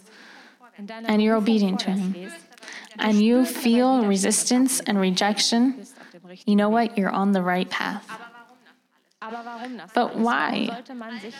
and 0.78 1.20
you're 1.20 1.36
obedient 1.36 1.80
to 1.80 1.90
him, 1.90 2.32
and 2.98 3.20
you 3.20 3.44
feel 3.44 4.06
resistance 4.06 4.80
and 4.86 5.00
rejection, 5.00 5.72
bist 5.72 5.96
auf 6.00 6.10
dem 6.12 6.24
richtigen 6.24 6.50
you 6.50 6.56
know 6.56 6.68
what? 6.68 6.96
You're 6.96 7.12
on 7.12 7.32
the 7.32 7.42
right 7.42 7.68
path. 7.68 8.06
Aber 9.20 9.42
warum 9.44 9.76
das 9.76 9.92
But 9.92 10.16
why? 10.16 10.68
Warum 10.68 10.74
sollte 10.76 10.94
man 10.94 11.20
sich 11.20 11.34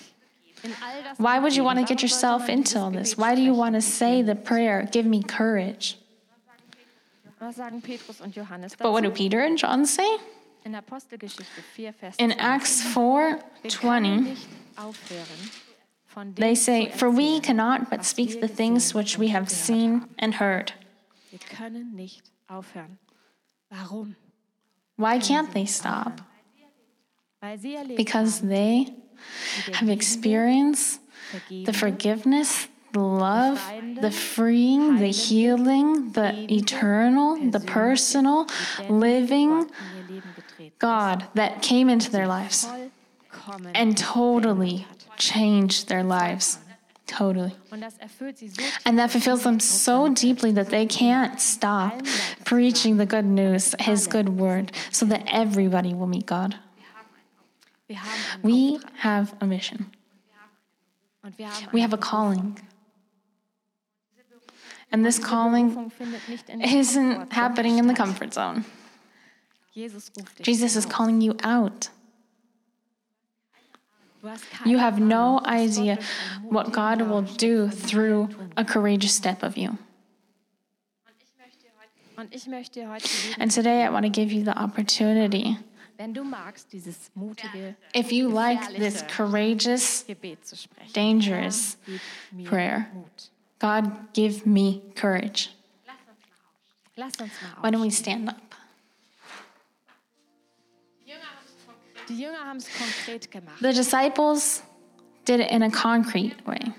in 0.64 0.72
all 0.82 1.02
das 1.04 1.18
Why 1.18 1.38
would 1.38 1.54
you 1.54 1.62
want 1.62 1.78
to 1.78 1.84
get 1.84 2.02
yourself 2.02 2.48
into 2.48 2.80
all 2.80 2.90
this? 2.90 3.16
Why 3.16 3.34
do 3.36 3.42
you 3.42 3.54
want 3.54 3.74
to 3.74 3.80
say 3.80 4.22
the 4.22 4.34
prayer, 4.34 4.88
give 4.90 5.06
me 5.06 5.22
courage? 5.22 5.98
Was 7.44 7.56
sagen 7.56 7.82
Petrus 7.82 8.22
und 8.22 8.34
Johannes 8.34 8.74
But 8.74 8.90
what 8.90 9.04
do? 9.04 9.10
Peter 9.10 9.44
and 9.44 9.60
John 9.60 9.84
say? 9.84 10.02
In 10.64 10.74
Apostelgeschichte 10.74 11.60
4, 11.74 11.92
Vers 11.92 12.16
In 12.16 12.30
Acts 12.30 12.82
4 12.82 13.38
20, 13.68 14.22
nicht 14.22 14.48
aufhören, 14.76 15.50
von 16.06 16.34
they 16.36 16.54
say, 16.54 16.90
For 16.90 17.14
we 17.14 17.40
cannot 17.40 17.90
but 17.90 18.02
speak 18.02 18.40
the 18.40 18.48
things 18.48 18.94
which 18.94 19.18
we 19.18 19.28
have 19.28 19.50
seen 19.50 20.08
and 20.18 20.40
heard. 20.40 20.72
Wir 21.30 21.38
können 21.38 21.94
nicht 21.94 22.22
aufhören. 22.48 22.98
Warum? 23.68 24.16
Why 24.96 25.18
can't 25.18 25.52
they 25.52 25.66
stop? 25.66 26.22
Weil 27.40 27.58
sie 27.58 27.74
erlebt 27.74 27.98
Because 27.98 28.40
they 28.40 28.94
have 29.74 29.90
experienced 29.90 30.98
the 31.50 31.74
forgiveness, 31.74 32.68
love, 32.94 33.60
the 34.00 34.10
freeing, 34.10 34.98
the 34.98 35.08
healing, 35.08 36.12
the 36.12 36.52
eternal, 36.52 37.36
the 37.50 37.60
personal, 37.60 38.46
living 38.88 39.66
Gott 39.66 39.70
in 39.70 40.14
ihr 40.14 40.22
Leben 40.22 40.34
getreten 40.34 40.78
God 40.78 41.28
that 41.34 41.62
came 41.62 41.88
into 41.88 42.10
their 42.10 42.26
lives 42.26 42.68
and 43.74 43.96
totally 43.96 44.86
changed 45.16 45.88
their 45.88 46.02
lives. 46.02 46.58
Totally. 47.06 47.52
Und 47.70 47.82
das 47.82 47.98
erfüllt 47.98 48.38
sie 48.38 48.48
so 48.48 48.62
And 48.86 48.98
that 48.98 49.10
fulfills 49.10 49.42
them 49.42 49.60
so 49.60 50.08
deeply 50.08 50.50
that 50.52 50.70
they 50.70 50.86
can't 50.86 51.38
stop 51.38 51.92
preaching 52.44 52.96
the 52.96 53.04
good 53.04 53.26
news, 53.26 53.74
His 53.78 54.06
good 54.06 54.38
word, 54.40 54.72
so 54.90 55.04
that 55.06 55.22
everybody 55.30 55.92
will 55.92 56.06
meet 56.06 56.26
God. 56.26 56.56
Wir 57.86 57.96
haben 57.96 58.42
einen 58.42 58.42
We 58.42 58.80
have 59.00 59.34
a 59.40 59.46
mission, 59.46 59.92
und 61.22 61.36
wir 61.36 61.46
haben 61.46 61.72
we 61.72 61.82
have 61.82 61.92
a 61.92 61.98
calling. 61.98 62.56
And 64.94 65.04
this 65.04 65.18
calling 65.18 65.70
Berufung 65.70 65.90
findet 65.90 66.28
nicht 66.28 66.48
in 66.48 66.60
der 66.60 66.68
isn't 66.68 67.32
happening 67.32 67.78
in 67.78 67.88
the 67.88 67.94
comfort 67.94 68.32
zone. 68.32 68.64
Jesus 69.72 70.12
ruft 70.16 70.38
dich 70.38 70.46
Jesus 70.46 70.76
is 70.76 70.86
calling 70.88 71.20
you 71.20 71.34
out. 71.42 71.90
Du 74.22 74.28
hast 74.28 74.48
keine 74.52 74.70
You 74.70 74.78
have 74.78 75.00
no 75.00 75.40
Ahnung, 75.40 75.42
was 75.42 75.42
Gott 75.42 75.78
idea 75.78 75.98
what 76.48 76.72
God 76.72 77.00
will 77.08 77.22
do 77.22 77.68
through 77.68 78.28
a 78.56 78.64
courageous 78.64 79.12
step 79.12 79.42
of 79.42 79.56
you. 79.56 79.76
Und 82.16 82.32
ich 82.32 82.46
möchte 82.46 82.78
dir 82.78 82.88
heute 82.88 83.08
geben, 83.08 83.42
And 83.42 83.52
today 83.52 83.84
I 83.84 83.90
want 83.90 84.04
to 84.06 84.12
give 84.12 84.32
you 84.32 84.44
the 84.44 84.56
opportunity. 84.56 85.58
wenn 85.96 86.14
du 86.14 86.22
magst, 86.22 86.72
dieses 86.72 87.10
mutige 87.16 87.74
If 87.92 88.12
you 88.12 88.28
like 88.28 88.60
this 88.76 89.02
courageous, 89.08 90.04
Gebet 90.06 90.46
zu 90.46 90.54
sprechen. 90.56 90.92
dangerous 90.92 91.76
prayer. 92.44 92.86
God, 93.58 94.12
give 94.12 94.46
me 94.46 94.82
courage. 94.94 95.50
Why 97.60 97.70
don't 97.70 97.80
we 97.80 97.90
stand 97.90 98.28
up? 98.28 98.36
Die 102.08 102.14
Jünger 102.14 102.44
haben 102.44 102.58
es 102.58 102.68
konkret 102.76 103.30
gemacht. 103.30 103.60
The 103.60 103.72
disciples 103.72 104.62
did 105.24 105.40
it 105.40 105.50
in 105.50 105.62
a 105.62 105.70
concrete 105.70 106.36
way. 106.46 106.74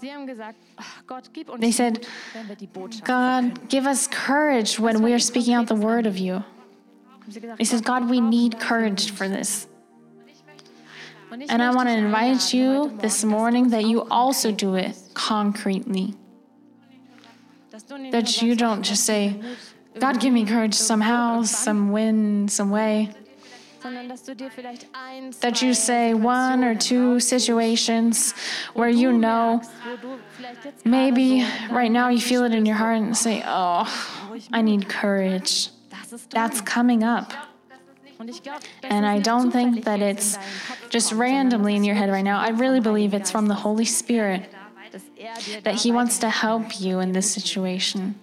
Sie 0.00 0.10
haben 0.10 0.26
gesagt, 0.26 0.56
"Ach 0.76 1.06
Gott, 1.06 1.30
gib 1.32 1.48
uns 1.48 1.60
They 1.60 1.70
said, 1.70 1.94
Mut, 1.94 2.08
wenn 2.32 2.48
wir 2.48 2.56
die 2.56 2.66
Botschaft 2.66 3.04
God, 3.04 3.68
give 3.68 3.86
us 3.86 4.08
courage 4.08 4.80
when 4.80 5.02
we 5.02 5.12
are 5.12 5.20
speaking 5.20 5.54
out 5.54 5.68
the 5.68 5.76
word 5.76 6.06
of 6.06 6.16
you. 6.16 6.42
He 7.58 7.64
says, 7.64 7.82
God, 7.82 8.10
we 8.10 8.20
need 8.20 8.58
courage 8.58 9.12
for 9.12 9.28
this. 9.28 9.68
And 11.32 11.62
I 11.62 11.74
want 11.74 11.88
to 11.88 11.96
invite 11.96 12.52
you 12.52 12.92
this 13.00 13.24
morning 13.24 13.70
that 13.70 13.84
you 13.84 14.06
also 14.10 14.52
do 14.52 14.74
it 14.74 14.98
concretely. 15.14 16.14
That 18.10 18.42
you 18.42 18.54
don't 18.54 18.82
just 18.82 19.04
say, 19.04 19.40
God, 19.98 20.20
give 20.20 20.32
me 20.32 20.44
courage 20.44 20.74
somehow, 20.74 21.36
irgendwann", 21.36 21.46
some 21.46 21.92
win, 21.92 22.48
some 22.48 22.70
way. 22.70 23.10
That 25.40 25.62
you 25.62 25.72
say 25.74 26.12
one 26.12 26.62
or 26.64 26.74
two 26.74 27.18
situations 27.18 28.32
where 28.74 28.90
you 28.90 29.12
know 29.12 29.62
maybe 30.84 31.46
right 31.70 31.90
now 31.90 32.08
you 32.08 32.20
feel 32.20 32.44
it 32.44 32.54
in 32.54 32.66
your 32.66 32.76
heart 32.76 32.98
and 32.98 33.16
say, 33.16 33.42
Oh, 33.44 33.88
I 34.52 34.60
need 34.60 34.88
courage. 34.88 35.70
That's 36.30 36.60
coming 36.60 37.02
up. 37.02 37.32
And 38.82 39.06
I 39.06 39.20
don't 39.20 39.50
think 39.50 39.84
that 39.84 40.00
it's 40.00 40.34
in 40.34 40.40
deinen 40.40 40.48
Kopf 40.48 40.90
just 40.90 41.12
randomly 41.12 41.76
in 41.76 41.84
your 41.84 41.96
head 41.96 42.10
right 42.10 42.24
now. 42.24 42.38
I 42.40 42.50
really 42.50 42.80
believe 42.80 43.14
it's 43.14 43.30
from 43.30 43.46
the 43.46 43.54
Holy 43.54 43.84
Spirit 43.84 44.48
ist, 44.94 45.06
dass 45.16 45.48
er 45.54 45.60
that 45.62 45.74
He 45.74 45.92
wants 45.92 46.18
to 46.18 46.28
help 46.28 46.80
you 46.80 47.00
in 47.00 47.12
this 47.12 47.30
situation. 47.30 48.14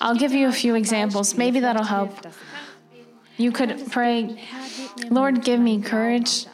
I'll 0.00 0.16
give 0.16 0.32
you 0.32 0.48
a 0.48 0.52
few 0.52 0.74
examples. 0.74 1.36
Maybe 1.36 1.60
that'll 1.60 1.84
help. 1.84 2.10
You 3.36 3.52
could 3.52 3.90
pray, 3.90 4.36
Lord, 5.10 5.42
give 5.44 5.60
me 5.60 5.80
courage 5.80 6.46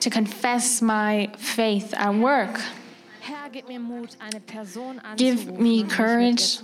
to 0.00 0.10
confess 0.10 0.82
my 0.82 1.30
faith 1.36 1.94
at 1.94 2.14
work. 2.14 2.60
Herr, 3.20 3.48
gib 3.50 3.68
mir 3.68 3.80
Mut, 3.80 4.16
eine 4.20 4.40
Person 4.40 5.00
Give 5.16 5.46
me 5.46 5.52
und 5.52 5.60
mich 5.60 5.82
mit 5.82 5.90
ihr 5.90 5.96
courage. 5.96 6.58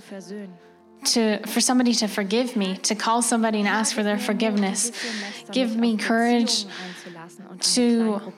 To 1.04 1.38
for 1.46 1.60
somebody 1.60 1.94
to 1.94 2.08
forgive 2.08 2.56
me, 2.56 2.76
to 2.78 2.94
call 2.94 3.22
somebody 3.22 3.58
and 3.58 3.68
ask 3.68 3.94
for 3.94 4.02
their 4.02 4.18
forgiveness. 4.18 4.92
Give 5.50 5.76
me 5.76 5.96
courage 5.96 6.66
to 7.74 8.32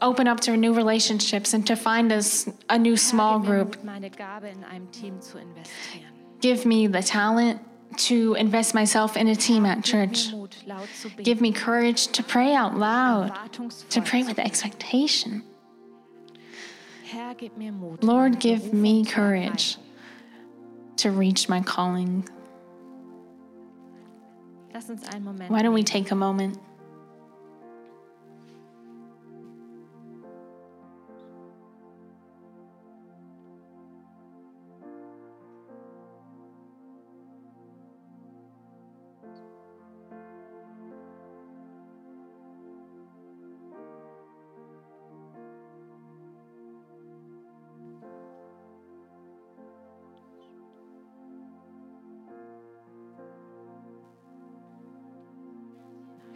open 0.00 0.28
up 0.28 0.40
to 0.40 0.56
new 0.56 0.74
relationships 0.74 1.54
and 1.54 1.66
to 1.66 1.76
find 1.76 2.12
us 2.12 2.48
a 2.68 2.78
new 2.78 2.96
small 2.96 3.38
group. 3.38 3.82
meine 3.84 4.10
Gabe 4.10 4.50
in 4.52 4.64
einem 4.64 4.90
Team 4.90 5.20
zu 5.20 5.38
investieren. 5.38 6.10
Give 6.40 6.66
me 6.66 6.86
the 6.86 7.02
talent 7.02 7.60
to 7.96 8.34
invest 8.34 8.74
myself 8.74 9.16
in 9.16 9.28
a 9.28 9.36
team 9.36 9.64
at 9.64 9.84
church. 9.84 10.30
Gib 10.30 10.32
mir 10.32 10.38
Mut, 10.38 10.56
laut 10.66 10.88
zu 11.00 11.08
beten, 11.08 11.24
Give 11.24 11.40
me 11.40 11.52
courage 11.52 12.08
to 12.08 12.22
pray 12.22 12.54
out 12.54 12.76
loud, 12.76 13.32
to 13.90 14.00
pray 14.02 14.22
with 14.22 14.38
expectation. 14.38 15.42
Herr, 17.04 17.34
gib 17.34 17.56
mir 17.56 17.72
Mut, 17.72 18.02
Lord, 18.02 18.40
give 18.40 18.72
me 18.72 19.04
courage 19.04 19.78
to 20.96 21.10
reach 21.10 21.48
my 21.48 21.60
calling. 21.60 22.24
erreichen. 22.24 22.34
Lass 24.72 24.90
uns 24.90 25.08
einen 25.08 25.24
Moment. 25.24 25.50
Why 25.50 25.62
don't 25.62 25.74
we 25.74 25.84
take 25.84 26.10
a 26.10 26.14
moment? 26.14 26.58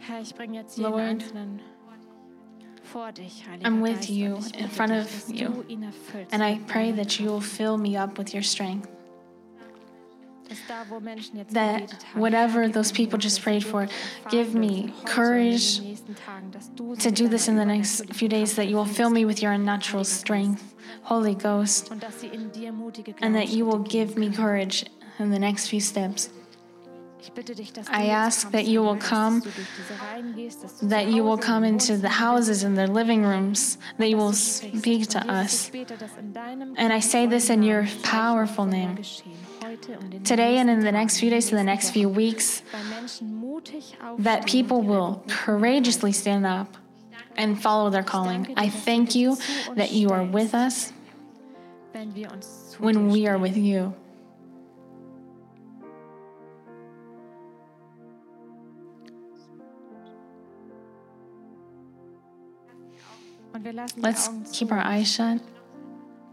Herr, 0.09 0.21
ich 0.21 0.33
bringe 0.33 0.57
jetzt 0.57 0.75
jeden 0.77 0.89
Lord, 0.89 1.03
Einzelnen 1.03 1.61
vor 2.91 3.11
dich, 3.11 3.45
Heiliger 3.47 3.67
I'm 3.67 3.83
with 3.83 3.97
Geist, 3.97 4.09
you 4.09 4.39
in 4.57 4.67
front 4.67 4.91
of 4.91 5.29
you. 5.29 5.49
du 5.49 5.63
ihn 5.67 5.83
erfüllst. 5.83 6.33
And 6.33 6.41
I 6.43 6.59
pray 6.65 6.91
that 6.93 7.19
you 7.19 7.27
will 7.29 7.41
fill 7.41 7.77
me 7.77 7.95
up 7.95 8.17
with 8.17 8.33
your 8.33 8.41
strength, 8.41 8.89
that 11.51 11.93
whatever 12.15 12.67
those 12.67 12.91
people 12.91 13.19
just 13.19 13.43
prayed 13.43 13.63
for, 13.63 13.87
give 14.31 14.55
me 14.55 14.91
courage 15.05 15.79
to 16.97 17.11
do 17.11 17.27
this 17.27 17.47
in 17.47 17.55
the 17.55 17.65
next 17.65 18.11
few 18.11 18.27
days, 18.27 18.55
that 18.55 18.67
you 18.67 18.77
will 18.77 18.85
fill 18.85 19.11
me 19.11 19.25
with 19.25 19.43
your 19.43 19.51
unnatural 19.51 20.03
strength, 20.03 20.73
Holy 21.03 21.35
Ghost, 21.35 21.91
and 23.21 23.35
that 23.35 23.49
you 23.49 23.63
will 23.63 23.83
give 23.83 24.17
me 24.17 24.31
courage 24.31 24.85
in 25.19 25.29
the 25.29 25.39
next 25.39 25.67
few 25.67 25.79
steps. 25.79 26.29
I 27.89 28.07
ask 28.07 28.51
that 28.51 28.65
you 28.65 28.81
will 28.81 28.95
come, 28.95 29.43
that 30.83 31.07
you 31.07 31.23
will 31.23 31.37
come 31.37 31.63
into 31.63 31.97
the 31.97 32.09
houses 32.09 32.63
and 32.63 32.77
the 32.77 32.87
living 32.87 33.23
rooms, 33.23 33.77
that 33.97 34.09
you 34.09 34.17
will 34.17 34.33
speak 34.33 35.07
to 35.09 35.19
us. 35.31 35.71
And 35.73 36.93
I 36.93 36.99
say 36.99 37.25
this 37.25 37.49
in 37.49 37.63
your 37.63 37.87
powerful 38.03 38.65
name. 38.65 38.99
Today 40.23 40.57
and 40.57 40.69
in 40.69 40.79
the 40.79 40.91
next 40.91 41.19
few 41.19 41.29
days, 41.29 41.51
in 41.51 41.57
the 41.57 41.63
next 41.63 41.91
few 41.91 42.07
weeks, 42.07 42.61
that 44.19 44.45
people 44.47 44.81
will 44.81 45.23
courageously 45.27 46.13
stand 46.13 46.45
up 46.45 46.77
and 47.37 47.61
follow 47.61 47.89
their 47.89 48.03
calling. 48.03 48.53
I 48.55 48.69
thank 48.69 49.15
you 49.15 49.37
that 49.75 49.91
you 49.91 50.09
are 50.09 50.23
with 50.23 50.53
us 50.53 50.93
when 52.77 53.09
we 53.09 53.27
are 53.27 53.37
with 53.37 53.57
you. 53.57 53.93
Let's 63.97 64.29
keep 64.51 64.71
our 64.71 64.83
eyes 64.85 65.13
shut. 65.13 65.41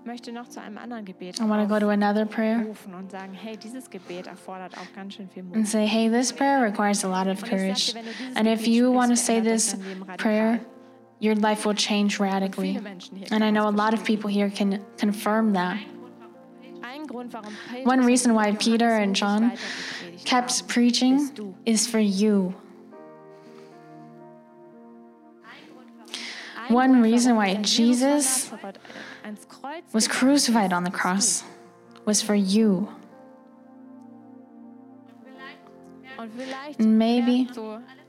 möchte 0.06 0.32
noch 0.32 0.48
zu 0.48 0.60
einem 0.60 0.78
anderen 0.78 1.04
Gebet 1.04 1.40
I 1.40 1.48
want 1.48 1.68
to 1.68 1.68
go 1.68 1.80
to 1.80 1.88
another 1.88 2.24
prayer 2.24 2.64
und 2.96 3.10
sagen, 3.10 3.34
hey, 3.34 3.56
dieses 3.56 3.90
Gebet 3.90 4.28
erfordert 4.28 4.76
auch 4.78 4.94
ganz 4.94 5.14
schön 5.14 5.28
viel 5.28 5.42
Mut. 5.42 5.56
and 5.56 5.68
say, 5.68 5.84
hey, 5.84 6.08
this 6.08 6.32
prayer 6.32 6.62
requires 6.62 7.04
a 7.04 7.08
lot 7.08 7.26
of 7.26 7.42
courage. 7.42 7.94
And 8.36 8.46
if 8.46 8.66
you 8.66 8.92
want 8.92 9.10
to 9.10 9.16
say 9.16 9.40
this 9.40 9.76
prayer, 10.16 10.60
your 11.18 11.34
life 11.34 11.66
will 11.66 11.74
change 11.74 12.20
radically. 12.20 12.78
And 13.30 13.42
I 13.42 13.50
know 13.50 13.68
a 13.68 13.74
lot 13.74 13.94
of 13.94 14.04
people 14.04 14.30
here 14.30 14.50
can 14.50 14.80
confirm 14.96 15.52
that. 15.54 15.76
Ein 16.82 17.06
Grund, 17.06 17.32
warum 17.32 17.52
Petrus 17.68 17.86
One 17.86 18.00
er 18.00 18.06
reason 18.06 18.34
why 18.34 18.52
Peter 18.52 18.88
and 18.88 19.14
John 19.14 19.52
kept 20.24 20.68
preaching 20.68 21.30
is 21.64 21.86
for 21.86 21.98
you. 21.98 22.54
One 26.68 27.02
reason 27.02 27.36
why 27.36 27.54
Jesus 27.62 28.46
von 28.48 28.58
Nazareth 28.62 28.80
ans 29.24 29.46
Kreuz 29.48 29.84
Was 29.92 30.08
crucified 30.08 30.72
on 30.72 30.84
the 30.84 30.90
cross 30.90 31.44
was 32.04 32.22
for 32.22 32.34
you. 32.34 32.88
du. 36.16 36.22
Und 36.22 36.30
vielleicht 36.36 36.80
And 36.80 36.98
maybe 36.98 37.48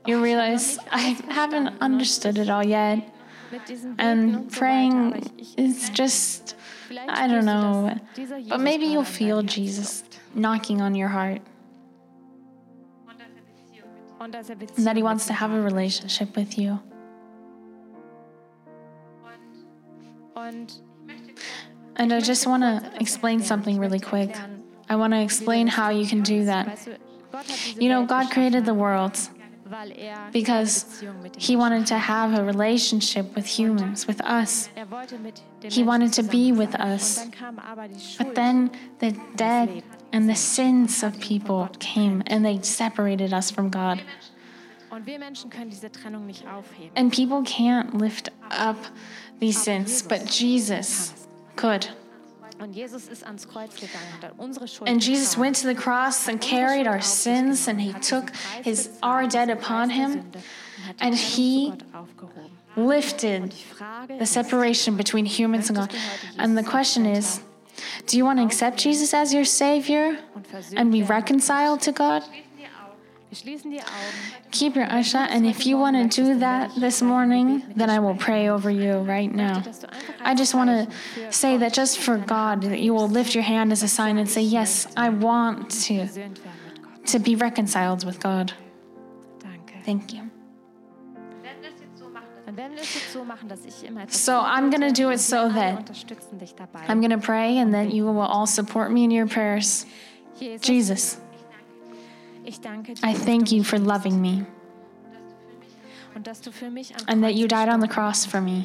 You 0.06 0.18
"Oh, 0.18 0.22
realize 0.22 0.78
ich 0.96 1.36
habe 1.36 1.60
noch 1.60 1.72
I 1.72 1.74
haven't 1.74 1.80
understood 1.82 2.38
it 2.38 2.48
all 2.48 2.64
yet. 2.64 3.02
mit 3.50 3.68
diesen 3.68 3.96
Beten 3.96 4.08
And 4.08 4.50
praying 4.50 5.10
weiter, 5.12 5.16
aber 5.16 5.26
ich, 5.38 5.56
ich, 5.56 5.58
is 5.58 5.90
just, 5.94 6.56
I 6.90 7.26
don't 7.28 7.42
know. 7.42 7.88
dass 7.90 7.98
dieser 8.16 8.36
Jesus 8.38 8.50
But 8.50 8.60
maybe 8.60 8.84
you'll 8.86 9.04
feel 9.04 9.42
Jesus 9.42 10.04
knocking 10.34 10.80
on 10.80 10.94
your 10.94 11.08
heart 11.08 11.40
and 14.20 14.86
that 14.86 14.96
He 14.96 15.02
wants 15.02 15.26
to 15.26 15.32
have 15.32 15.52
a 15.52 15.60
relationship 15.60 16.36
with 16.36 16.58
you. 16.58 16.78
And 21.96 22.12
I 22.12 22.20
just 22.20 22.46
want 22.46 22.62
to 22.62 22.92
explain 23.00 23.42
something 23.42 23.78
really 23.78 24.00
quick. 24.00 24.34
I 24.88 24.96
want 24.96 25.12
to 25.12 25.20
explain 25.20 25.66
how 25.66 25.90
you 25.90 26.06
can 26.06 26.22
do 26.22 26.44
that. 26.44 26.88
You 27.76 27.88
know, 27.88 28.06
God 28.06 28.30
created 28.30 28.64
the 28.64 28.74
world 28.74 29.18
because 30.32 31.02
He 31.36 31.56
wanted 31.56 31.86
to 31.88 31.98
have 31.98 32.38
a 32.38 32.42
relationship 32.44 33.34
with 33.34 33.46
humans, 33.46 34.06
with 34.06 34.20
us. 34.22 34.70
He 35.62 35.82
wanted 35.82 36.12
to 36.14 36.22
be 36.22 36.52
with 36.52 36.74
us. 36.74 37.26
But 38.16 38.34
then 38.34 38.70
the 38.98 39.12
dead 39.36 39.82
and 40.12 40.28
the 40.28 40.34
sins 40.34 41.02
of 41.02 41.20
people 41.20 41.68
came 41.78 42.22
and 42.26 42.44
they 42.44 42.62
separated 42.62 43.32
us 43.32 43.50
from 43.50 43.68
God. 43.68 44.02
Und 44.98 45.06
wir 45.06 45.18
Menschen 45.18 45.48
können 45.48 45.70
diese 45.70 45.92
Trennung 45.92 46.26
nicht 46.26 46.44
aufheben. 46.46 46.90
And 46.96 47.14
people 47.14 47.42
can't 47.42 47.96
lift 48.00 48.32
up 48.50 48.76
these 49.38 49.60
sins, 49.60 50.02
but 50.02 50.28
Jesus 50.28 51.14
could. 51.54 51.92
Und 52.60 52.74
Jesus 52.74 53.06
ist 53.06 53.24
ans 53.24 53.46
Kreuz 53.46 53.74
gegangen 53.76 54.08
und 54.16 54.24
hat 54.24 54.32
unsere 54.36 54.66
Schuld 54.66 54.90
And 54.90 55.00
Jesus 55.00 55.38
went 55.38 55.60
to 55.60 55.68
the 55.68 55.74
cross 55.74 56.28
and 56.28 56.40
carried 56.40 56.88
our 56.88 57.00
sins, 57.00 57.68
and 57.68 57.80
He 57.80 57.92
took 57.92 58.32
his 58.64 58.90
our 59.00 59.28
debt 59.28 59.48
upon 59.48 59.90
Him, 59.90 60.24
and 60.98 61.14
He 61.14 61.72
lifted 62.76 63.54
the 64.18 64.26
separation 64.26 64.96
between 64.96 65.24
humans 65.24 65.68
and 65.70 65.78
God. 65.78 65.94
And 66.38 66.58
the 66.58 66.64
question 66.64 67.06
is, 67.06 67.40
do 68.06 68.16
you 68.16 68.24
want 68.24 68.40
to 68.40 68.44
accept 68.44 68.78
Jesus 68.78 69.14
as 69.14 69.32
your 69.32 69.44
Savior 69.44 70.18
and 70.76 70.90
be 70.90 71.04
reconciled 71.04 71.82
to 71.82 71.92
God? 71.92 72.24
Keep 74.50 74.76
your 74.76 74.90
eyes 74.90 75.06
shut, 75.06 75.30
and 75.30 75.46
if 75.46 75.66
you 75.66 75.76
want 75.76 76.10
to 76.10 76.22
do 76.24 76.38
that 76.38 76.74
this 76.76 77.02
morning, 77.02 77.62
then 77.76 77.90
I 77.90 77.98
will 77.98 78.14
pray 78.14 78.48
over 78.48 78.70
you 78.70 78.98
right 79.00 79.32
now. 79.32 79.62
I 80.20 80.34
just 80.34 80.54
want 80.54 80.70
to 80.70 81.32
say 81.32 81.58
that 81.58 81.74
just 81.74 81.98
for 81.98 82.16
God, 82.16 82.62
that 82.62 82.80
you 82.80 82.94
will 82.94 83.08
lift 83.08 83.34
your 83.34 83.44
hand 83.44 83.70
as 83.70 83.82
a 83.82 83.88
sign 83.88 84.16
and 84.16 84.28
say, 84.28 84.40
Yes, 84.40 84.86
I 84.96 85.10
want 85.10 85.70
to, 85.86 85.94
Versöhnt 86.06 86.16
werden 86.16 86.62
mit 86.64 86.82
Gott. 86.82 87.06
to 87.06 87.18
be 87.18 87.36
reconciled 87.36 88.04
with 88.04 88.18
God. 88.20 88.52
Thank 89.84 90.12
you. 90.12 90.22
Und 92.46 92.56
wenn 92.56 92.72
wir 92.72 92.80
es 92.80 92.94
jetzt 92.94 93.12
so 93.12 93.24
machen, 93.24 93.48
dass 93.48 93.64
ich 93.66 93.84
immer 93.86 94.02
etwas 94.04 94.24
So 94.24 94.32
I'm 94.32 94.70
going 94.70 94.80
to 94.80 94.90
do 94.92 95.10
it 95.10 95.20
so 95.20 95.48
that 95.50 95.78
unterstützen 95.80 96.38
dich 96.38 96.54
dabei. 96.54 96.80
I'm 96.88 97.00
going 97.00 97.10
to 97.10 97.18
pray, 97.18 97.58
and 97.58 97.72
then 97.74 97.90
you 97.90 98.04
will 98.06 98.20
all 98.20 98.46
support 98.46 98.90
me 98.90 99.04
in 99.04 99.10
your 99.10 99.26
prayers. 99.26 99.84
Jesus, 100.62 101.18
I 103.02 103.14
thank 103.14 103.52
you 103.52 103.62
for 103.62 103.78
loving 103.78 104.20
me 104.20 104.46
und 106.14 106.26
dass 106.26 106.40
du 106.40 106.50
für 106.50 106.70
mich 106.70 106.94
am 106.96 107.02
and 107.06 107.22
that 107.22 107.34
you 107.34 107.46
died 107.46 107.68
on 107.68 107.80
the 107.80 107.86
cross 107.86 108.26
for 108.26 108.40
me. 108.40 108.64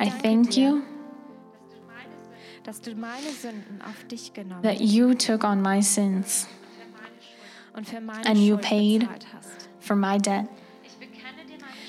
I 0.00 0.10
thank 0.10 0.56
you 0.56 0.82
dass 2.64 2.80
du 2.80 2.94
meine 2.96 3.30
Sünden 3.30 3.80
auf 3.82 4.04
dich 4.08 4.32
genommen 4.32 4.62
that 4.62 4.80
you 4.80 5.14
took 5.14 5.44
on 5.44 5.62
my 5.62 5.80
sins 5.80 6.48
und 7.74 7.88
für 7.88 8.00
meine 8.00 8.26
and 8.26 8.38
you 8.38 8.56
paid 8.56 9.08
for 9.78 9.94
my 9.94 10.18
debt. 10.18 10.46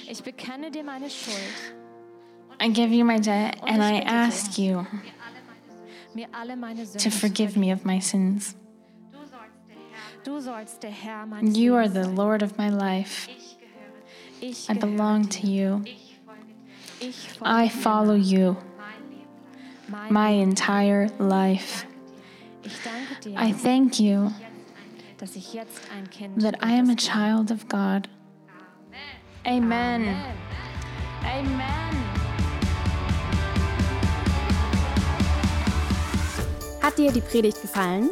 Ich 0.10 0.22
bekenne 0.22 0.70
dir 0.70 0.84
meine 0.84 1.10
Schuld, 1.10 1.36
I 2.62 2.70
give 2.70 2.94
you 2.94 3.04
my 3.04 3.20
debt, 3.20 3.58
and 3.64 3.82
I 3.82 4.04
ask 4.06 4.58
you 4.58 4.86
mir 6.14 6.28
alle 6.32 6.56
meine 6.56 6.86
Sünden 6.86 7.00
to 7.00 7.10
forgive 7.10 7.58
me 7.58 7.74
of 7.74 7.84
my 7.84 8.00
sins. 8.00 8.56
You 10.28 11.76
are 11.76 11.88
the. 11.88 12.08
Lord 12.10 12.42
of 12.42 12.58
my 12.58 12.68
life. 12.68 13.30
I 14.68 14.74
belong 14.74 15.28
to 15.30 15.48
you. 15.48 15.86
I 17.42 17.70
follow 17.70 18.16
you 18.16 18.58
my 20.10 20.30
entire 20.30 21.08
life. 21.18 21.86
Ich 22.64 22.74
danke 22.84 23.22
dir, 23.22 23.40
I 23.40 23.54
thank 23.54 24.00
you 24.02 24.32
dass 25.18 25.36
ich 25.36 25.54
jetzt 25.54 25.82
ein 25.96 26.10
Kind 26.10 26.42
that 26.42 26.56
I 26.64 26.78
am 26.78 26.90
a 26.90 26.96
child 26.96 27.52
of 27.52 27.68
God. 27.68 28.08
Amen. 29.46 30.16
Amen. 31.24 31.66
Hat 36.82 36.98
dir 36.98 37.12
die 37.12 37.22
Predigt 37.22 37.62
gefallen? 37.62 38.12